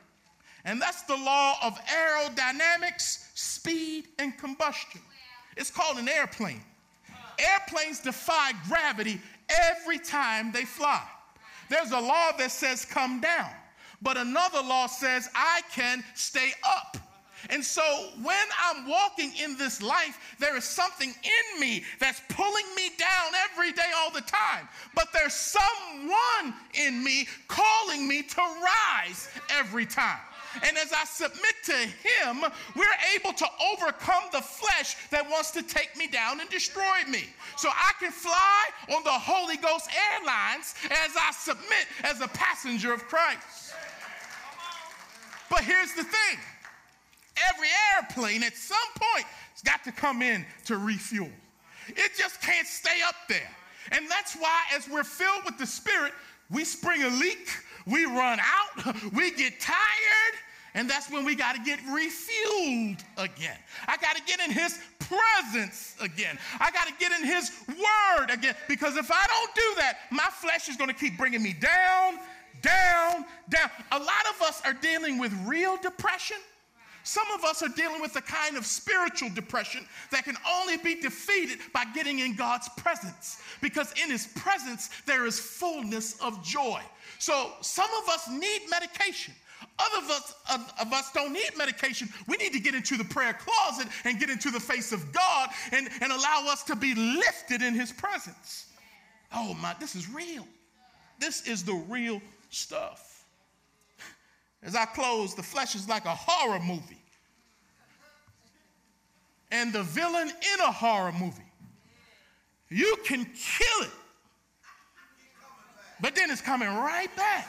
And 0.66 0.82
that's 0.82 1.04
the 1.04 1.16
law 1.16 1.56
of 1.62 1.78
aerodynamics, 1.86 3.28
speed, 3.34 4.06
and 4.20 4.38
combustion. 4.38 5.02
It's 5.58 5.70
called 5.70 5.98
an 5.98 6.10
airplane. 6.10 6.62
Airplanes 7.38 8.00
defy 8.00 8.52
gravity 8.68 9.20
every 9.50 10.00
time 10.00 10.52
they 10.52 10.64
fly. 10.66 11.02
There's 11.70 11.92
a 11.92 12.00
law 12.00 12.32
that 12.38 12.52
says 12.52 12.86
come 12.86 13.20
down, 13.20 13.50
but 14.02 14.18
another 14.18 14.62
law 14.62 14.88
says 14.88 15.30
I 15.34 15.62
can 15.72 16.04
stay 16.14 16.52
up. 16.66 16.98
And 17.50 17.64
so 17.64 18.10
when 18.22 18.48
I'm 18.62 18.88
walking 18.88 19.32
in 19.42 19.58
this 19.58 19.82
life, 19.82 20.36
there 20.40 20.56
is 20.56 20.64
something 20.64 21.10
in 21.10 21.60
me 21.60 21.84
that's 22.00 22.22
pulling 22.30 22.66
me 22.76 22.92
down 22.98 23.32
every 23.52 23.72
day, 23.72 23.92
all 23.98 24.12
the 24.12 24.22
time. 24.22 24.68
But 24.96 25.08
there's 25.14 25.34
someone 25.34 26.54
in 26.74 27.04
me 27.04 27.28
calling 27.48 28.08
me 28.08 28.24
to 28.24 28.42
rise 28.42 29.30
every 29.50 29.86
time. 29.86 30.20
And 30.62 30.78
as 30.78 30.94
I 30.94 31.04
submit 31.06 31.56
to 31.66 31.74
Him, 31.74 32.42
we're 32.76 32.86
able 33.16 33.34
to 33.34 33.46
overcome 33.74 34.24
the 34.32 34.42
flesh 34.42 34.96
that 35.10 35.28
wants 35.30 35.52
to 35.52 35.64
take 35.64 35.98
me 35.98 36.08
down 36.08 36.40
and 36.40 36.50
destroy 36.50 37.04
me. 37.10 37.24
So 37.58 37.70
I 37.70 37.94
can 38.00 38.12
fly 38.12 38.96
on 38.96 39.04
the 39.04 39.10
Holy 39.10 39.58
Ghost 39.58 39.90
Airlines 40.12 40.76
as 40.86 41.12
I 41.20 41.32
submit 41.32 41.88
as 42.04 42.22
a 42.22 42.28
passenger 42.28 42.94
of 42.94 43.04
Christ. 43.06 43.74
But 45.50 45.62
here's 45.62 45.94
the 45.94 46.04
thing 46.04 46.40
Every 47.50 47.70
airplane 47.96 48.44
at 48.44 48.56
some 48.56 48.78
point 48.96 49.26
has 49.54 49.62
got 49.64 49.84
to 49.86 49.92
come 49.92 50.22
in 50.22 50.46
to 50.66 50.78
refuel. 50.78 51.30
It 51.88 52.12
just 52.18 52.42
can't 52.42 52.68
stay 52.68 53.02
up 53.08 53.16
there. 53.28 53.50
And 53.92 54.10
that's 54.10 54.36
why, 54.36 54.62
as 54.76 54.88
we're 54.88 55.04
filled 55.04 55.44
with 55.46 55.58
the 55.58 55.66
Spirit, 55.66 56.14
we 56.50 56.64
spring 56.64 57.04
a 57.04 57.10
leak, 57.10 57.50
we 57.86 58.06
run 58.06 58.40
out, 58.40 58.96
we 59.14 59.32
get 59.32 59.60
tired, 59.60 60.36
and 60.76 60.90
that's 60.90 61.12
when 61.12 61.26
we 61.26 61.36
got 61.36 61.56
to 61.56 61.62
get 61.62 61.80
refueled 61.80 63.04
again. 63.18 63.58
I 63.88 63.98
got 63.98 64.16
to 64.16 64.24
get 64.26 64.40
in 64.40 64.52
His 64.52 64.80
presence 65.00 65.96
again. 66.02 66.38
I 66.60 66.72
got 66.72 66.88
to 66.88 66.94
get 67.00 67.12
in 67.12 67.26
His 67.26 67.52
Word 67.68 68.32
again. 68.32 68.56
Because 68.68 68.96
if 68.96 69.12
I 69.12 69.26
don't 69.28 69.56
do 69.56 69.74
that, 69.78 69.98
my 70.12 70.30
flesh 70.32 70.70
is 70.70 70.78
going 70.78 70.90
to 70.90 70.96
keep 70.96 71.18
bringing 71.18 71.44
me 71.44 71.54
down, 71.54 72.18
down, 72.62 73.26
down. 73.50 73.70
A 73.92 74.00
lot 74.00 74.26
of 74.34 74.42
us 74.42 74.62
are 74.66 74.74
dealing 74.74 75.20
with 75.20 75.34
real 75.46 75.78
depression 75.78 76.38
Some 77.04 77.30
of 77.32 77.44
us 77.44 77.62
are 77.62 77.70
dealing 77.70 78.02
with 78.02 78.16
a 78.16 78.22
kind 78.22 78.56
of 78.58 78.66
spiritual 78.66 79.30
depression 79.30 79.86
that 80.12 80.24
can 80.24 80.38
only 80.50 80.78
be 80.78 80.96
defeated 80.96 81.60
by 81.74 81.84
getting 81.94 82.20
in 82.20 82.36
God's 82.36 82.70
presence, 82.78 83.42
because 83.62 83.94
in 84.02 84.10
His 84.10 84.28
presence 84.28 84.90
there 85.06 85.26
is 85.26 85.40
fullness 85.40 86.20
of 86.22 86.44
joy. 86.44 86.82
So 87.20 87.52
some 87.62 87.90
of 88.02 88.10
us 88.10 88.30
need 88.30 88.62
medication. 88.70 89.34
Other 89.80 90.06
of 90.06 90.12
us, 90.12 90.36
of, 90.54 90.74
of 90.80 90.94
us 90.94 91.12
don't 91.14 91.34
need 91.34 91.52
medication. 91.58 92.10
We 92.28 92.38
need 92.38 92.54
to 92.54 92.60
get 92.60 92.76
into 92.76 92.98
the 92.98 93.06
prayer 93.06 93.34
closet 93.34 93.88
and 94.04 94.20
get 94.20 94.30
into 94.30 94.52
the 94.52 94.60
face 94.60 94.92
of 94.92 95.12
God 95.12 95.50
and, 95.72 95.90
and 96.02 96.12
allow 96.12 96.46
us 96.50 96.64
to 96.64 96.76
be 96.76 96.94
lifted 96.96 97.62
in 97.62 97.74
His 97.74 97.92
presence. 97.92 98.68
Oh 99.34 99.54
my, 99.56 99.76
this 99.80 99.96
is 99.96 100.10
real. 100.10 100.48
This 101.20 101.48
is 101.48 101.64
the 101.64 101.74
real 101.74 102.22
stuff. 102.50 103.13
As 104.64 104.76
I 104.76 104.86
close, 104.86 105.36
the 105.36 105.44
flesh 105.44 105.76
is 105.76 105.90
like 105.90 106.06
a 106.06 106.16
horror 106.16 106.60
movie. 106.60 107.02
And 109.52 109.72
the 109.72 109.84
villain 109.84 110.30
in 110.30 110.60
a 110.62 110.72
horror 110.72 111.12
movie, 111.12 111.44
you 112.70 112.96
can 113.06 113.26
kill 113.26 113.84
it, 113.84 113.92
but 116.02 116.16
then 116.16 116.32
it's 116.32 116.42
coming 116.42 116.70
right 116.70 117.16
back. 117.16 117.48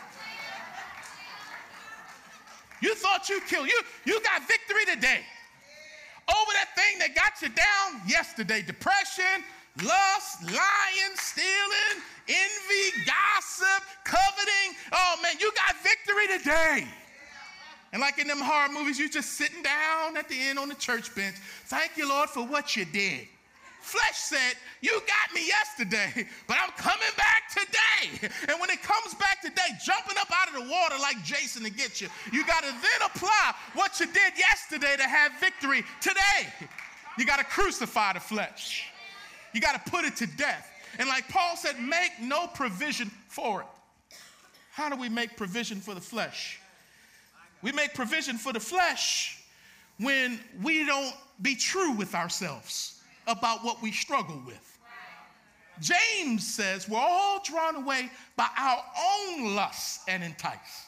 You 2.83 2.95
thought 2.95 3.31
you 3.31 3.41
killed. 3.49 3.69
You, 3.69 3.81
you 4.05 4.21
got 4.21 4.47
victory 4.47 4.85
today 4.85 5.21
over 6.29 6.53
that 6.53 6.69
thing 6.77 6.99
that 6.99 7.15
got 7.15 7.41
you 7.41 7.49
down 7.49 8.07
yesterday 8.07 8.61
depression, 8.61 9.43
lust, 9.83 10.43
lying, 10.43 11.15
stealing, 11.15 11.97
envy, 12.29 13.07
gossip, 13.07 13.83
coveting. 14.05 14.77
Oh 14.93 15.19
man, 15.23 15.37
you 15.41 15.51
got 15.57 15.77
victory 15.83 16.39
today. 16.39 16.87
And 17.95 18.01
like 18.01 18.19
in 18.19 18.27
them 18.27 18.41
horror 18.41 18.73
movies, 18.73 18.99
you're 18.99 19.09
just 19.09 19.35
sitting 19.35 19.63
down 19.63 20.17
at 20.17 20.29
the 20.29 20.37
end 20.37 20.59
on 20.59 20.69
the 20.69 20.75
church 20.75 21.15
bench. 21.15 21.37
Thank 21.67 21.97
you, 21.97 22.09
Lord, 22.09 22.29
for 22.29 22.45
what 22.45 22.75
you 22.75 22.85
did. 22.85 23.29
Flesh 23.83 24.17
said, 24.17 24.55
You 24.81 25.01
got 25.07 25.33
me 25.33 25.47
yesterday, 25.47 26.27
but 26.49 26.57
I'm 26.61 26.71
coming 26.71 27.15
back 27.17 27.51
today. 27.55 28.31
And 28.49 28.61
when 28.61 28.69
it 28.71 28.83
comes 28.83 29.15
back 29.15 29.43
today, 29.43 29.79
jumping 29.85 30.17
up 30.19 30.27
out 30.35 30.49
of 30.49 30.55
the 30.55 30.69
water 30.73 30.97
like 31.01 31.23
Jason 31.23 31.63
to 31.63 31.71
get 31.71 32.01
you, 32.01 32.09
you 32.33 32.45
got 32.45 32.65
to 32.65 32.73
then 32.73 33.09
apply 33.15 33.55
what 33.75 34.01
you 34.01 34.07
did 34.07 34.33
yesterday 34.37 34.97
to 34.97 35.05
have 35.05 35.31
victory 35.39 35.85
today. 36.01 36.53
You 37.17 37.25
got 37.25 37.39
to 37.39 37.45
crucify 37.45 38.15
the 38.15 38.21
flesh, 38.21 38.89
you 39.53 39.61
got 39.61 39.85
to 39.85 39.91
put 39.93 40.05
it 40.05 40.17
to 40.17 40.27
death. 40.27 40.69
And 40.99 41.09
like 41.09 41.29
Paul 41.29 41.57
said, 41.57 41.79
make 41.79 42.11
no 42.21 42.49
provision 42.49 43.09
for 43.29 43.61
it. 43.61 43.69
How 44.73 44.89
do 44.89 44.97
we 44.97 45.09
make 45.09 45.37
provision 45.37 45.79
for 45.79 45.95
the 45.95 46.01
flesh? 46.01 46.59
We 47.65 47.73
make 47.73 47.95
provision 47.95 48.37
for 48.37 48.53
the 48.53 48.61
flesh 48.61 49.43
when 49.99 50.39
we 50.63 50.85
don't 50.85 51.15
be 51.41 51.57
true 51.57 51.93
with 51.93 52.15
ourselves 52.15 53.01
about 53.27 53.65
what 53.65 53.81
we 53.81 53.91
struggle 53.91 54.41
with. 54.47 54.79
James 55.81 56.47
says 56.47 56.87
we're 56.91 56.99
all 56.99 57.41
drawn 57.43 57.77
away 57.77 58.11
by 58.37 58.47
our 58.59 58.85
own 59.01 59.57
lusts 59.57 60.05
and 60.07 60.23
entice. 60.23 60.87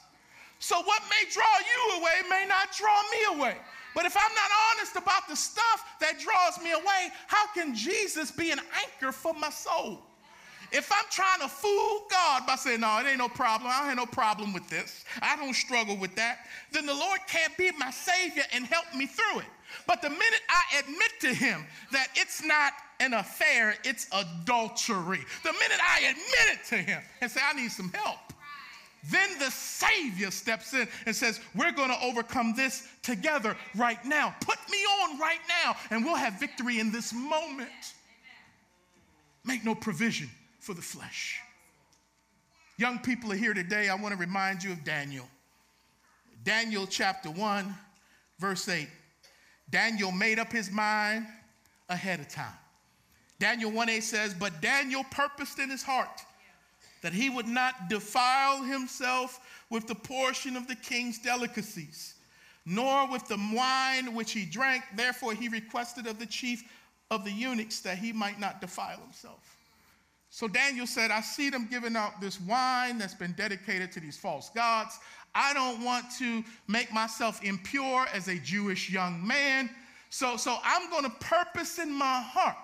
So, 0.58 0.76
what 0.82 1.02
may 1.08 1.30
draw 1.30 1.44
you 1.44 1.98
away 1.98 2.28
may 2.28 2.44
not 2.46 2.68
draw 2.72 3.02
me 3.10 3.38
away. 3.38 3.56
But 3.94 4.04
if 4.04 4.14
I'm 4.14 4.34
not 4.34 4.50
honest 4.70 4.96
about 4.96 5.26
the 5.28 5.36
stuff 5.36 5.96
that 6.00 6.20
draws 6.20 6.62
me 6.62 6.72
away, 6.72 7.10
how 7.26 7.46
can 7.54 7.74
Jesus 7.74 8.30
be 8.30 8.50
an 8.50 8.60
anchor 8.84 9.12
for 9.12 9.32
my 9.32 9.48
soul? 9.48 10.02
If 10.72 10.90
I'm 10.92 11.04
trying 11.10 11.40
to 11.40 11.48
fool 11.48 12.04
God 12.10 12.46
by 12.46 12.56
saying, 12.56 12.80
no, 12.80 12.98
it 12.98 13.06
ain't 13.06 13.18
no 13.18 13.28
problem, 13.28 13.70
I 13.72 13.78
don't 13.78 13.88
have 13.88 13.96
no 13.96 14.06
problem 14.06 14.52
with 14.52 14.68
this, 14.68 15.04
I 15.22 15.36
don't 15.36 15.54
struggle 15.54 15.96
with 15.96 16.14
that, 16.16 16.46
then 16.72 16.86
the 16.86 16.94
Lord 16.94 17.20
can't 17.28 17.56
be 17.56 17.70
my 17.78 17.90
Savior 17.90 18.42
and 18.52 18.66
help 18.66 18.86
me 18.94 19.06
through 19.06 19.40
it. 19.40 19.46
But 19.86 20.02
the 20.02 20.10
minute 20.10 20.42
I 20.48 20.78
admit 20.80 21.12
to 21.20 21.34
him 21.34 21.64
that 21.92 22.08
it's 22.14 22.42
not 22.42 22.72
an 23.00 23.14
affair, 23.14 23.74
it's 23.84 24.06
adultery, 24.12 25.24
the 25.42 25.52
minute 25.52 25.80
I 25.80 26.00
admit 26.10 26.58
it 26.58 26.64
to 26.68 26.76
him 26.76 27.02
and 27.20 27.30
say, 27.30 27.40
I 27.44 27.52
need 27.52 27.70
some 27.70 27.92
help, 27.92 28.18
then 29.10 29.38
the 29.38 29.50
Savior 29.50 30.30
steps 30.30 30.74
in 30.74 30.88
and 31.04 31.14
says, 31.14 31.40
We're 31.54 31.72
going 31.72 31.90
to 31.90 32.00
overcome 32.02 32.54
this 32.56 32.88
together 33.02 33.56
right 33.76 34.04
now. 34.04 34.34
Put 34.40 34.58
me 34.68 34.78
on 34.78 35.18
right 35.20 35.38
now, 35.64 35.76
and 35.90 36.04
we'll 36.04 36.16
have 36.16 36.40
victory 36.40 36.80
in 36.80 36.90
this 36.90 37.12
moment. 37.12 37.70
Make 39.44 39.64
no 39.64 39.76
provision 39.76 40.28
for 40.66 40.74
the 40.74 40.82
flesh. 40.82 41.40
Young 42.76 42.98
people 42.98 43.32
are 43.32 43.36
here 43.36 43.54
today. 43.54 43.88
I 43.88 43.94
want 43.94 44.12
to 44.12 44.18
remind 44.18 44.64
you 44.64 44.72
of 44.72 44.82
Daniel. 44.82 45.28
Daniel 46.42 46.88
chapter 46.88 47.30
1, 47.30 47.72
verse 48.40 48.68
8. 48.68 48.88
Daniel 49.70 50.10
made 50.10 50.40
up 50.40 50.50
his 50.50 50.70
mind 50.72 51.24
ahead 51.88 52.18
of 52.18 52.28
time. 52.28 52.58
Daniel 53.38 53.70
1a 53.70 54.02
says, 54.02 54.34
But 54.34 54.60
Daniel 54.60 55.04
purposed 55.12 55.60
in 55.60 55.70
his 55.70 55.84
heart 55.84 56.20
that 57.00 57.12
he 57.12 57.30
would 57.30 57.46
not 57.46 57.88
defile 57.88 58.64
himself 58.64 59.38
with 59.70 59.86
the 59.86 59.94
portion 59.94 60.56
of 60.56 60.66
the 60.66 60.74
king's 60.74 61.20
delicacies, 61.20 62.14
nor 62.64 63.08
with 63.08 63.26
the 63.28 63.38
wine 63.54 64.14
which 64.14 64.32
he 64.32 64.44
drank. 64.44 64.82
Therefore, 64.96 65.32
he 65.32 65.48
requested 65.48 66.08
of 66.08 66.18
the 66.18 66.26
chief 66.26 66.64
of 67.12 67.24
the 67.24 67.30
eunuchs 67.30 67.80
that 67.82 67.98
he 67.98 68.12
might 68.12 68.40
not 68.40 68.60
defile 68.60 68.98
himself. 68.98 69.55
So 70.36 70.46
Daniel 70.46 70.86
said, 70.86 71.10
I 71.10 71.22
see 71.22 71.48
them 71.48 71.66
giving 71.70 71.96
out 71.96 72.20
this 72.20 72.38
wine 72.42 72.98
that's 72.98 73.14
been 73.14 73.32
dedicated 73.38 73.90
to 73.92 74.00
these 74.00 74.18
false 74.18 74.50
gods. 74.50 74.98
I 75.34 75.54
don't 75.54 75.82
want 75.82 76.04
to 76.18 76.44
make 76.68 76.92
myself 76.92 77.42
impure 77.42 78.04
as 78.12 78.28
a 78.28 78.36
Jewish 78.40 78.90
young 78.90 79.26
man. 79.26 79.70
So, 80.10 80.36
so 80.36 80.58
I'm 80.62 80.90
going 80.90 81.04
to 81.04 81.10
purpose 81.20 81.78
in 81.78 81.90
my 81.90 82.20
heart 82.20 82.58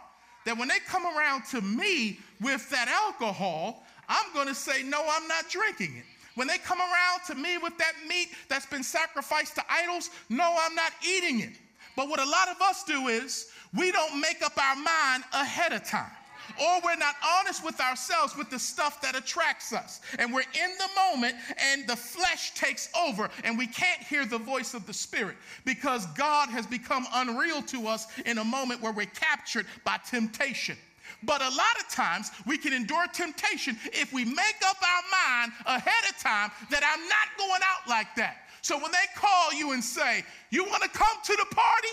that 0.45 0.59
when 0.59 0.69
they 0.69 0.81
come 0.87 1.07
around 1.17 1.47
to 1.47 1.63
me 1.63 2.19
with 2.43 2.69
that 2.69 2.89
alcohol, 2.89 3.85
I'm 4.07 4.31
going 4.35 4.49
to 4.49 4.55
say, 4.55 4.83
No, 4.83 5.03
I'm 5.11 5.27
not 5.27 5.49
drinking 5.49 5.97
it. 5.97 6.05
When 6.35 6.49
they 6.49 6.59
come 6.59 6.79
around 6.79 7.21
to 7.29 7.35
me 7.35 7.57
with 7.57 7.79
that 7.79 7.95
meat 8.07 8.35
that's 8.51 8.67
been 8.67 8.83
sacrificed 8.83 9.55
to 9.55 9.65
idols, 9.71 10.11
no, 10.29 10.55
I'm 10.61 10.75
not 10.75 10.93
eating 11.03 11.41
it. 11.41 11.55
But 11.97 12.11
what 12.11 12.21
a 12.21 12.29
lot 12.29 12.51
of 12.51 12.61
us 12.61 12.85
do 12.85 13.09
is 13.09 13.51
we 13.75 13.93
don't 13.93 14.21
make 14.21 14.43
up 14.43 14.59
our 14.59 14.77
mind 14.77 15.25
ahead 15.33 15.73
of 15.73 15.85
time 15.85 16.13
or 16.61 16.81
we're 16.85 16.97
not 16.97 17.15
honest 17.39 17.65
with 17.65 17.81
ourselves 17.81 18.37
with 18.37 18.51
the 18.51 18.59
stuff 18.59 19.01
that 19.03 19.17
attracts 19.17 19.73
us. 19.73 20.01
And 20.19 20.33
we're 20.33 20.41
in 20.41 20.71
the 20.79 20.89
moment 20.97 21.35
and 21.59 21.87
the 21.87 21.97
flesh 21.97 22.55
takes 22.55 22.89
over 22.99 23.31
and 23.45 23.59
we 23.59 23.67
can't 23.67 24.03
hear 24.03 24.25
the 24.25 24.39
voice 24.39 24.75
of 24.75 24.87
the 24.87 24.93
Spirit 24.93 25.37
because 25.65 26.07
God 26.15 26.49
has 26.49 26.67
become 26.67 27.07
unreal 27.15 27.63
to 27.63 27.87
us 27.87 28.07
in 28.27 28.39
a 28.39 28.45
moment 28.45 28.83
where 28.83 28.93
we're 28.93 29.07
captured 29.07 29.67
by 29.85 29.99
temptation. 30.09 30.77
But 31.25 31.41
a 31.41 31.49
lot 31.49 31.79
of 31.79 31.89
times 31.89 32.31
we 32.47 32.59
can 32.59 32.73
endure 32.73 33.07
temptation 33.09 33.77
if 33.93 34.13
we 34.13 34.25
make 34.25 34.57
up 34.67 34.77
our 34.83 35.03
mind 35.41 35.53
ahead 35.67 36.11
of 36.11 36.19
time 36.19 36.51
that 36.71 36.83
I'm 36.83 37.09
not 37.09 37.39
going 37.39 37.61
out 37.63 37.89
like 37.89 38.15
that. 38.17 38.49
So 38.61 38.79
when 38.79 38.91
they 38.93 39.07
call 39.17 39.53
you 39.53 39.73
and 39.73 39.83
say, 39.83 40.25
You 40.51 40.65
want 40.65 40.83
to 40.83 40.89
come 40.89 41.17
to 41.25 41.37
the 41.37 41.55
party? 41.55 41.89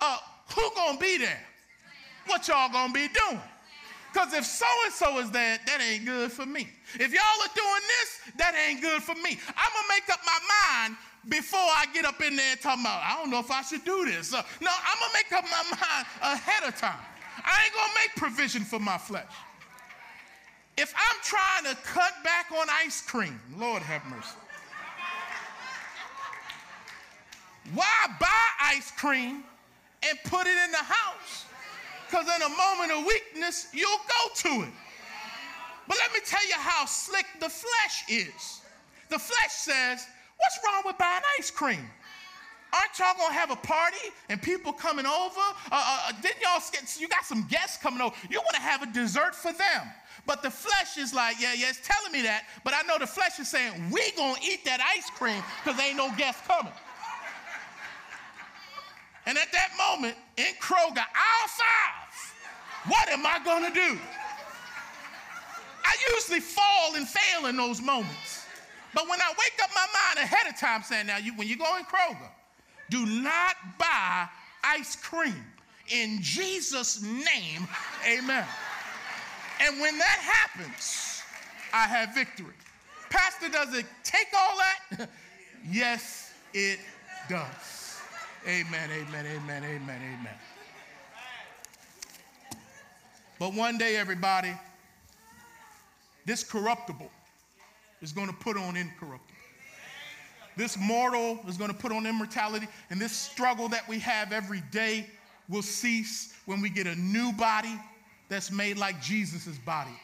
Uh, 0.00 0.18
who 0.54 0.70
gonna 0.74 0.98
be 0.98 1.18
there? 1.18 1.40
What 2.26 2.48
y'all 2.48 2.70
gonna 2.70 2.92
be 2.92 3.08
doing. 3.08 3.40
Because 4.12 4.32
if 4.32 4.46
so 4.46 4.66
and 4.84 4.94
so 4.94 5.18
is 5.18 5.30
there, 5.30 5.58
that 5.66 5.80
ain't 5.80 6.06
good 6.06 6.32
for 6.32 6.46
me. 6.46 6.68
If 6.94 7.12
y'all 7.12 7.42
are 7.42 7.54
doing 7.54 7.82
this, 8.00 8.34
that 8.38 8.54
ain't 8.68 8.80
good 8.80 9.02
for 9.02 9.14
me. 9.14 9.38
I'm 9.48 9.72
gonna 9.74 9.88
make 9.88 10.08
up 10.10 10.20
my 10.24 10.38
mind 10.48 10.96
before 11.28 11.60
I 11.60 11.84
get 11.92 12.04
up 12.04 12.22
in 12.22 12.36
there 12.36 12.52
and 12.52 12.60
talk 12.60 12.80
about, 12.80 13.02
I 13.02 13.16
don't 13.20 13.30
know 13.30 13.40
if 13.40 13.50
I 13.50 13.62
should 13.62 13.84
do 13.84 14.06
this. 14.06 14.32
Uh, 14.32 14.42
no, 14.60 14.70
I'm 14.70 14.98
gonna 15.00 15.12
make 15.12 15.32
up 15.32 15.44
my 15.44 15.76
mind 15.76 16.06
ahead 16.22 16.68
of 16.68 16.78
time. 16.78 16.98
I 17.44 17.64
ain't 17.64 17.74
gonna 17.74 17.92
make 17.94 18.16
provision 18.16 18.62
for 18.62 18.78
my 18.78 18.96
flesh. 18.96 19.26
If 20.78 20.94
I'm 20.94 21.16
trying 21.22 21.74
to 21.74 21.82
cut 21.82 22.12
back 22.22 22.52
on 22.52 22.66
ice 22.70 23.02
cream, 23.02 23.40
Lord 23.58 23.82
have 23.82 24.04
mercy. 24.06 24.36
Why 27.74 28.06
buy 28.20 28.46
ice 28.62 28.92
cream 28.92 29.42
and 30.08 30.18
put 30.24 30.46
it 30.46 30.56
in 30.64 30.70
the 30.70 30.78
house? 30.78 31.46
Because 32.08 32.26
in 32.26 32.42
a 32.42 32.48
moment 32.48 32.92
of 32.92 33.06
weakness, 33.06 33.68
you'll 33.72 33.98
go 34.08 34.34
to 34.34 34.62
it. 34.66 34.72
But 35.88 35.98
let 35.98 36.12
me 36.12 36.20
tell 36.24 36.46
you 36.46 36.54
how 36.56 36.84
slick 36.86 37.26
the 37.40 37.48
flesh 37.48 38.04
is. 38.08 38.60
The 39.08 39.18
flesh 39.18 39.50
says, 39.50 40.06
What's 40.38 40.58
wrong 40.64 40.82
with 40.84 40.98
buying 40.98 41.22
ice 41.38 41.50
cream? 41.50 41.88
Aren't 42.72 42.98
y'all 42.98 43.14
gonna 43.16 43.32
have 43.32 43.50
a 43.50 43.56
party 43.56 43.96
and 44.28 44.42
people 44.42 44.72
coming 44.72 45.06
over? 45.06 45.40
Uh, 45.40 45.72
uh, 45.72 46.08
uh 46.08 46.12
didn't 46.20 46.42
y'all 46.42 46.60
get, 46.72 47.00
you 47.00 47.08
got 47.08 47.24
some 47.24 47.46
guests 47.48 47.78
coming 47.78 48.00
over? 48.00 48.14
You 48.28 48.40
wanna 48.44 48.62
have 48.62 48.82
a 48.82 48.86
dessert 48.86 49.34
for 49.34 49.52
them. 49.52 49.82
But 50.26 50.42
the 50.42 50.50
flesh 50.50 50.98
is 50.98 51.14
like, 51.14 51.40
yeah, 51.40 51.54
yeah, 51.54 51.68
it's 51.68 51.80
telling 51.86 52.12
me 52.12 52.22
that. 52.22 52.44
But 52.64 52.74
I 52.74 52.82
know 52.82 52.98
the 52.98 53.06
flesh 53.06 53.38
is 53.38 53.48
saying, 53.48 53.90
we 53.90 54.10
gonna 54.16 54.38
eat 54.42 54.64
that 54.64 54.80
ice 54.96 55.08
cream 55.10 55.42
because 55.64 55.80
ain't 55.80 55.96
no 55.96 56.10
guests 56.16 56.46
coming. 56.46 56.72
And 59.26 59.36
at 59.36 59.50
that 59.52 59.70
moment, 59.76 60.16
in 60.36 60.54
Kroger, 60.60 60.98
aisle 60.98 61.48
five, 61.48 62.34
what 62.88 63.08
am 63.08 63.26
I 63.26 63.40
gonna 63.44 63.74
do? 63.74 63.98
I 65.84 65.96
usually 66.14 66.40
fall 66.40 66.94
and 66.96 67.06
fail 67.08 67.46
in 67.46 67.56
those 67.56 67.82
moments. 67.82 68.44
But 68.94 69.08
when 69.08 69.20
I 69.20 69.28
wake 69.30 69.62
up 69.62 69.70
my 69.74 69.86
mind 69.92 70.18
ahead 70.18 70.52
of 70.52 70.58
time 70.58 70.82
saying, 70.82 71.06
now, 71.06 71.18
you, 71.18 71.32
when 71.36 71.48
you 71.48 71.56
go 71.56 71.76
in 71.76 71.84
Kroger, 71.84 72.30
Do 72.88 73.04
not 73.04 73.56
buy 73.78 74.28
ice 74.62 74.96
cream. 74.96 75.44
In 75.88 76.18
Jesus' 76.20 77.02
name, 77.02 77.66
amen. 78.06 78.46
And 79.60 79.80
when 79.80 79.98
that 79.98 80.18
happens, 80.20 81.22
I 81.72 81.86
have 81.86 82.14
victory. 82.14 82.54
Pastor, 83.10 83.48
does 83.48 83.74
it 83.74 83.86
take 84.02 84.28
all 84.36 84.56
that? 84.58 85.08
yes, 85.70 86.32
it 86.52 86.78
does. 87.28 87.75
Amen, 88.46 88.90
amen, 88.92 89.26
amen, 89.26 89.64
amen, 89.64 90.00
amen. 90.20 90.34
But 93.40 93.52
one 93.54 93.76
day, 93.76 93.96
everybody, 93.96 94.52
this 96.24 96.44
corruptible 96.44 97.10
is 98.00 98.12
going 98.12 98.28
to 98.28 98.34
put 98.34 98.56
on 98.56 98.76
incorruptible. 98.76 99.34
This 100.56 100.78
mortal 100.78 101.40
is 101.48 101.56
going 101.56 101.70
to 101.70 101.76
put 101.76 101.90
on 101.90 102.06
immortality, 102.06 102.68
and 102.90 103.00
this 103.00 103.12
struggle 103.12 103.68
that 103.70 103.86
we 103.88 103.98
have 103.98 104.32
every 104.32 104.62
day 104.70 105.10
will 105.48 105.62
cease 105.62 106.32
when 106.46 106.60
we 106.60 106.70
get 106.70 106.86
a 106.86 106.94
new 106.94 107.32
body 107.32 107.78
that's 108.28 108.52
made 108.52 108.78
like 108.78 109.02
Jesus' 109.02 109.58
body. 109.58 109.98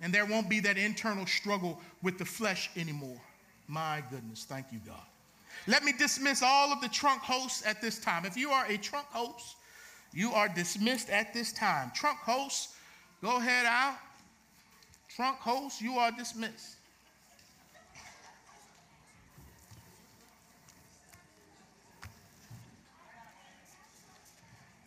And 0.00 0.12
there 0.12 0.26
won't 0.26 0.48
be 0.48 0.58
that 0.60 0.78
internal 0.78 1.26
struggle 1.26 1.80
with 2.02 2.18
the 2.18 2.24
flesh 2.24 2.70
anymore. 2.76 3.20
My 3.68 4.02
goodness, 4.10 4.44
thank 4.44 4.66
you, 4.72 4.80
God. 4.84 5.00
Let 5.68 5.84
me 5.84 5.92
dismiss 5.92 6.42
all 6.42 6.72
of 6.72 6.80
the 6.80 6.88
trunk 6.88 7.20
hosts 7.20 7.62
at 7.66 7.82
this 7.82 7.98
time. 7.98 8.24
If 8.24 8.38
you 8.38 8.50
are 8.50 8.64
a 8.70 8.78
trunk 8.78 9.06
host, 9.10 9.56
you 10.14 10.32
are 10.32 10.48
dismissed 10.48 11.10
at 11.10 11.34
this 11.34 11.52
time. 11.52 11.92
Trunk 11.94 12.20
hosts, 12.20 12.74
go 13.22 13.36
ahead 13.36 13.66
out. 13.66 13.96
Trunk 15.14 15.36
hosts, 15.36 15.82
you 15.82 15.98
are 15.98 16.10
dismissed. 16.10 16.76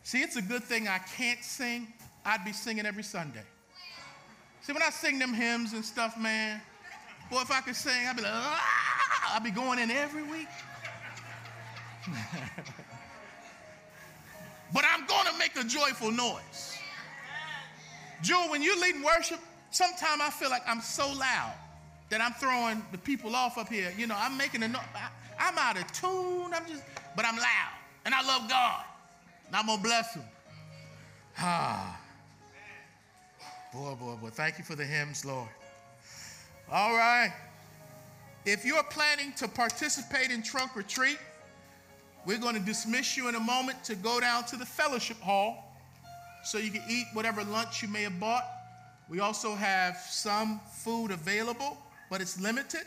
See, 0.02 0.18
it's 0.18 0.34
a 0.34 0.42
good 0.42 0.64
thing 0.64 0.88
I 0.88 0.98
can't 1.16 1.44
sing. 1.44 1.86
I'd 2.24 2.44
be 2.44 2.52
singing 2.52 2.86
every 2.86 3.04
Sunday. 3.04 3.44
See, 4.62 4.72
when 4.72 4.82
I 4.82 4.90
sing 4.90 5.20
them 5.20 5.32
hymns 5.32 5.74
and 5.74 5.84
stuff, 5.84 6.18
man, 6.18 6.60
boy, 7.30 7.42
if 7.42 7.52
I 7.52 7.60
could 7.60 7.76
sing, 7.76 8.08
I'd 8.08 8.16
be 8.16 8.22
like, 8.22 8.32
ah! 8.34 9.34
I'd 9.34 9.44
be 9.44 9.52
going 9.52 9.78
in 9.78 9.92
every 9.92 10.24
week. 10.24 10.48
but 14.72 14.84
I'm 14.84 15.06
going 15.06 15.26
to 15.26 15.38
make 15.38 15.56
a 15.56 15.64
joyful 15.64 16.10
noise. 16.10 16.78
Jewel, 18.22 18.50
when 18.50 18.62
you're 18.62 18.78
leading 18.80 19.02
worship, 19.02 19.40
sometimes 19.70 20.20
I 20.22 20.30
feel 20.30 20.50
like 20.50 20.62
I'm 20.66 20.80
so 20.80 21.06
loud 21.12 21.54
that 22.10 22.20
I'm 22.20 22.32
throwing 22.34 22.84
the 22.92 22.98
people 22.98 23.34
off 23.34 23.58
up 23.58 23.68
here. 23.68 23.92
You 23.96 24.06
know, 24.06 24.16
I'm 24.18 24.36
making 24.36 24.62
a 24.62 24.68
noise. 24.68 24.82
I'm 25.38 25.58
out 25.58 25.76
of 25.76 25.90
tune. 25.92 26.52
I'm 26.52 26.66
just, 26.66 26.82
but 27.16 27.24
I'm 27.24 27.36
loud. 27.36 27.72
And 28.04 28.14
I 28.14 28.22
love 28.26 28.48
God. 28.48 28.84
And 29.46 29.56
I'm 29.56 29.66
going 29.66 29.78
to 29.78 29.84
bless 29.84 30.14
him. 30.14 30.22
Ah. 31.38 31.98
Boy, 33.72 33.94
boy, 33.94 34.16
boy. 34.16 34.28
Thank 34.28 34.58
you 34.58 34.64
for 34.64 34.76
the 34.76 34.84
hymns, 34.84 35.24
Lord. 35.24 35.48
All 36.70 36.94
right. 36.94 37.32
If 38.44 38.66
you're 38.66 38.82
planning 38.84 39.32
to 39.38 39.48
participate 39.48 40.30
in 40.30 40.42
trunk 40.42 40.76
or 40.76 40.82
treat, 40.82 41.16
we're 42.24 42.38
going 42.38 42.54
to 42.54 42.60
dismiss 42.60 43.16
you 43.16 43.28
in 43.28 43.34
a 43.34 43.40
moment 43.40 43.82
to 43.84 43.94
go 43.94 44.20
down 44.20 44.44
to 44.44 44.56
the 44.56 44.66
fellowship 44.66 45.20
hall 45.20 45.76
so 46.44 46.58
you 46.58 46.70
can 46.70 46.82
eat 46.88 47.06
whatever 47.12 47.42
lunch 47.44 47.82
you 47.82 47.88
may 47.88 48.02
have 48.02 48.18
bought. 48.20 48.44
We 49.08 49.20
also 49.20 49.54
have 49.54 49.96
some 49.96 50.60
food 50.72 51.10
available, 51.10 51.76
but 52.10 52.20
it's 52.20 52.40
limited. 52.40 52.82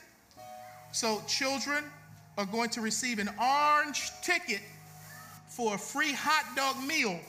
So 0.91 1.21
children 1.27 1.83
are 2.37 2.45
going 2.45 2.69
to 2.71 2.81
receive 2.81 3.19
an 3.19 3.29
orange 3.39 4.11
ticket 4.21 4.61
for 5.47 5.75
a 5.75 5.77
free 5.77 6.13
hot 6.13 6.55
dog 6.55 6.81
meal 6.85 7.19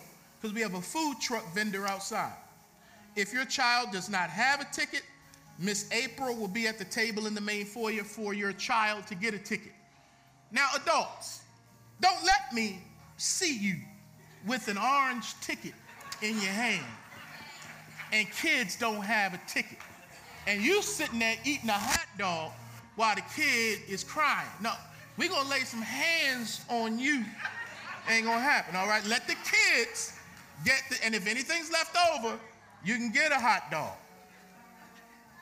because 0.40 0.54
we 0.54 0.60
have 0.60 0.74
a 0.74 0.80
food 0.80 1.16
truck 1.20 1.52
vendor 1.54 1.86
outside. 1.86 2.32
If 3.16 3.32
your 3.32 3.44
child 3.44 3.92
does 3.92 4.08
not 4.08 4.30
have 4.30 4.60
a 4.60 4.66
ticket, 4.72 5.02
Miss 5.58 5.90
April 5.90 6.36
will 6.36 6.48
be 6.48 6.66
at 6.66 6.78
the 6.78 6.84
table 6.84 7.26
in 7.26 7.34
the 7.34 7.40
main 7.40 7.64
foyer 7.64 8.04
for 8.04 8.34
your 8.34 8.52
child 8.52 9.06
to 9.06 9.14
get 9.14 9.32
a 9.32 9.38
ticket. 9.38 9.72
Now, 10.52 10.68
adults, 10.76 11.40
don't 12.00 12.24
let 12.24 12.52
me 12.52 12.82
see 13.16 13.56
you 13.56 13.76
with 14.46 14.68
an 14.68 14.78
orange 14.78 15.38
ticket 15.40 15.72
in 16.22 16.34
your 16.34 16.52
hand 16.52 16.84
and 18.12 18.30
kids 18.30 18.76
don't 18.76 19.02
have 19.02 19.34
a 19.34 19.40
ticket. 19.46 19.78
And 20.46 20.62
you 20.62 20.82
sitting 20.82 21.18
there 21.18 21.36
eating 21.44 21.68
a 21.68 21.72
hot 21.72 22.06
dog 22.18 22.52
while 22.94 23.14
the 23.14 23.22
kid 23.34 23.80
is 23.88 24.04
crying. 24.04 24.48
No, 24.62 24.72
we're 25.18 25.28
gonna 25.28 25.48
lay 25.48 25.60
some 25.60 25.82
hands 25.82 26.64
on 26.68 26.98
you. 26.98 27.24
Ain't 28.08 28.24
gonna 28.24 28.40
happen, 28.40 28.76
all 28.76 28.86
right? 28.86 29.04
Let 29.06 29.26
the 29.26 29.34
kids 29.34 30.12
get 30.64 30.82
the, 30.88 31.04
and 31.04 31.14
if 31.14 31.26
anything's 31.26 31.72
left 31.72 31.96
over, 32.14 32.38
you 32.84 32.94
can 32.94 33.10
get 33.10 33.32
a 33.32 33.36
hot 33.36 33.70
dog. 33.70 33.94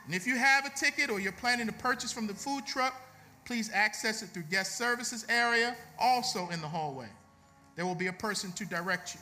And 0.05 0.15
if 0.15 0.25
you 0.25 0.35
have 0.37 0.65
a 0.65 0.71
ticket 0.71 1.09
or 1.09 1.19
you're 1.19 1.31
planning 1.31 1.67
to 1.67 1.73
purchase 1.73 2.11
from 2.11 2.25
the 2.27 2.33
food 2.33 2.65
truck, 2.65 2.99
please 3.45 3.69
access 3.73 4.21
it 4.21 4.29
through 4.29 4.43
guest 4.43 4.77
services 4.77 5.25
area, 5.29 5.75
also 5.99 6.49
in 6.49 6.61
the 6.61 6.67
hallway. 6.67 7.07
There 7.75 7.85
will 7.85 7.95
be 7.95 8.07
a 8.07 8.13
person 8.13 8.51
to 8.53 8.65
direct 8.65 9.15
you. 9.15 9.21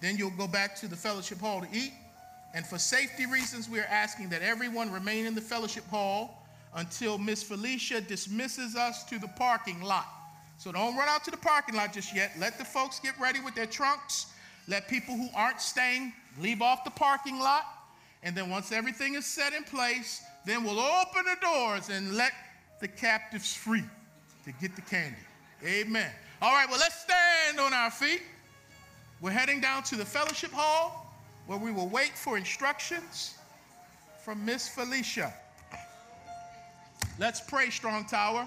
Then 0.00 0.16
you'll 0.16 0.30
go 0.30 0.46
back 0.46 0.76
to 0.76 0.88
the 0.88 0.96
fellowship 0.96 1.40
hall 1.40 1.60
to 1.60 1.68
eat. 1.72 1.92
And 2.54 2.66
for 2.66 2.78
safety 2.78 3.26
reasons, 3.26 3.68
we 3.68 3.80
are 3.80 3.88
asking 3.90 4.28
that 4.28 4.42
everyone 4.42 4.92
remain 4.92 5.26
in 5.26 5.34
the 5.34 5.40
fellowship 5.40 5.88
hall 5.88 6.46
until 6.74 7.18
Miss 7.18 7.42
Felicia 7.42 8.00
dismisses 8.00 8.76
us 8.76 9.04
to 9.04 9.18
the 9.18 9.28
parking 9.28 9.80
lot. 9.80 10.06
So 10.58 10.70
don't 10.70 10.96
run 10.96 11.08
out 11.08 11.24
to 11.24 11.30
the 11.30 11.36
parking 11.36 11.74
lot 11.74 11.92
just 11.92 12.14
yet. 12.14 12.32
Let 12.38 12.58
the 12.58 12.64
folks 12.64 13.00
get 13.00 13.18
ready 13.18 13.40
with 13.40 13.54
their 13.54 13.66
trunks. 13.66 14.26
Let 14.68 14.88
people 14.88 15.16
who 15.16 15.28
aren't 15.34 15.60
staying 15.60 16.12
leave 16.40 16.62
off 16.62 16.84
the 16.84 16.90
parking 16.90 17.38
lot. 17.38 17.64
And 18.22 18.36
then 18.36 18.50
once 18.50 18.72
everything 18.72 19.14
is 19.14 19.26
set 19.26 19.52
in 19.52 19.64
place, 19.64 20.22
then 20.46 20.64
we'll 20.64 20.80
open 20.80 21.24
the 21.24 21.36
doors 21.40 21.90
and 21.90 22.14
let 22.14 22.32
the 22.80 22.88
captives 22.88 23.54
free 23.54 23.84
to 24.44 24.52
get 24.52 24.76
the 24.76 24.82
candy. 24.82 25.16
Amen. 25.64 26.10
All 26.42 26.52
right, 26.52 26.68
well, 26.68 26.78
let's 26.78 27.00
stand 27.00 27.58
on 27.58 27.72
our 27.72 27.90
feet. 27.90 28.22
We're 29.20 29.30
heading 29.30 29.60
down 29.60 29.82
to 29.84 29.96
the 29.96 30.04
fellowship 30.04 30.50
hall 30.52 31.14
where 31.46 31.58
we 31.58 31.72
will 31.72 31.88
wait 31.88 32.10
for 32.10 32.36
instructions 32.36 33.36
from 34.22 34.44
Miss 34.44 34.68
Felicia. 34.68 35.32
Let's 37.18 37.40
pray, 37.40 37.70
Strong 37.70 38.06
Tower. 38.06 38.46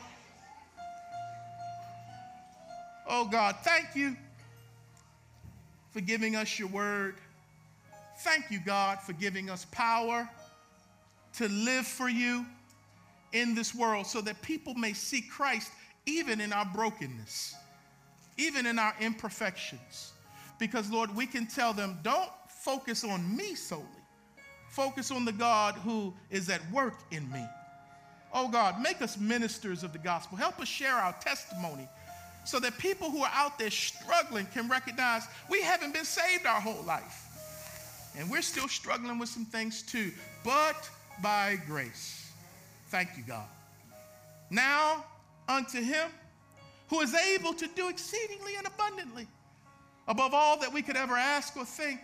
Oh 3.08 3.26
God, 3.26 3.56
thank 3.64 3.96
you 3.96 4.16
for 5.92 6.02
giving 6.02 6.36
us 6.36 6.60
your 6.60 6.68
word. 6.68 7.16
Thank 8.20 8.52
you, 8.52 8.60
God, 8.60 9.00
for 9.00 9.14
giving 9.14 9.50
us 9.50 9.66
power 9.72 10.30
to 11.38 11.48
live 11.48 11.88
for 11.88 12.10
you 12.10 12.46
in 13.34 13.56
this 13.56 13.76
world 13.76 14.08
so 14.08 14.22
that 14.22 14.42
people 14.42 14.74
may 14.76 14.94
see 14.94 15.22
Christ 15.22 15.72
even 16.06 16.40
in 16.40 16.54
our 16.54 16.66
brokenness, 16.66 17.56
even 18.38 18.66
in 18.66 18.80
our 18.80 18.96
imperfections. 19.00 20.14
Because, 20.60 20.90
Lord, 20.90 21.16
we 21.16 21.26
can 21.26 21.46
tell 21.46 21.74
them, 21.74 22.00
don't 22.04 22.32
focus 22.48 23.04
on 23.04 23.36
me 23.36 23.54
solely, 23.56 23.86
focus 24.70 25.12
on 25.12 25.26
the 25.26 25.32
God 25.32 25.76
who 25.76 26.14
is 26.32 26.50
at 26.50 26.62
work 26.72 26.96
in 27.12 27.30
me. 27.32 27.46
Oh, 28.34 28.48
God, 28.48 28.82
make 28.82 29.02
us 29.02 29.18
ministers 29.18 29.84
of 29.84 29.94
the 29.94 30.00
gospel. 30.00 30.38
Help 30.38 30.60
us 30.60 30.68
share 30.68 30.96
our 30.96 31.14
testimony 31.14 31.88
so 32.46 32.60
that 32.60 32.78
people 32.78 33.12
who 33.12 33.24
are 33.24 33.32
out 33.34 33.60
there 33.60 33.70
struggling 33.70 34.46
can 34.48 34.70
recognize 34.70 35.24
we 35.50 35.62
haven't 35.62 35.94
been 35.94 36.06
saved 36.06 36.46
our 36.46 36.62
whole 36.62 36.84
life. 36.84 37.24
And 38.18 38.30
we're 38.32 38.42
still 38.42 38.68
struggling 38.68 39.20
with 39.20 39.30
some 39.30 39.46
things 39.46 39.82
too, 39.82 40.12
but 40.44 40.90
by 41.22 41.60
grace. 41.68 42.27
Thank 42.88 43.10
you, 43.18 43.24
God. 43.24 43.48
Now 44.50 45.06
unto 45.48 45.82
him 45.82 46.10
who 46.90 47.02
is 47.02 47.14
able 47.14 47.54
to 47.54 47.68
do 47.76 47.90
exceedingly 47.90 48.56
and 48.58 48.66
abundantly 48.66 49.28
above 50.08 50.34
all 50.34 50.58
that 50.60 50.72
we 50.72 50.82
could 50.82 50.96
ever 50.96 51.16
ask 51.16 51.56
or 51.58 51.66
think. 51.66 52.00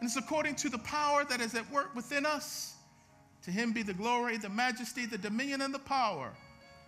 And 0.00 0.08
it's 0.08 0.16
according 0.16 0.54
to 0.56 0.68
the 0.68 0.78
power 0.78 1.24
that 1.24 1.40
is 1.40 1.54
at 1.54 1.70
work 1.70 1.94
within 1.94 2.24
us. 2.24 2.74
To 3.44 3.50
him 3.50 3.72
be 3.72 3.82
the 3.82 3.94
glory, 3.94 4.36
the 4.36 4.48
majesty, 4.48 5.06
the 5.06 5.18
dominion, 5.18 5.62
and 5.62 5.74
the 5.74 5.80
power, 5.80 6.32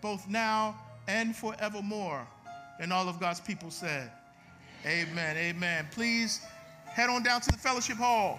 both 0.01 0.29
now 0.29 0.77
and 1.09 1.35
forevermore. 1.35 2.27
And 2.79 2.93
all 2.93 3.09
of 3.09 3.19
God's 3.19 3.41
people 3.41 3.71
said, 3.71 4.11
Amen. 4.87 5.37
Amen. 5.37 5.89
Please 5.91 6.41
head 6.87 7.11
on 7.11 7.23
down 7.23 7.41
to 7.41 7.51
the 7.51 7.59
fellowship 7.59 7.97
hall. 7.97 8.39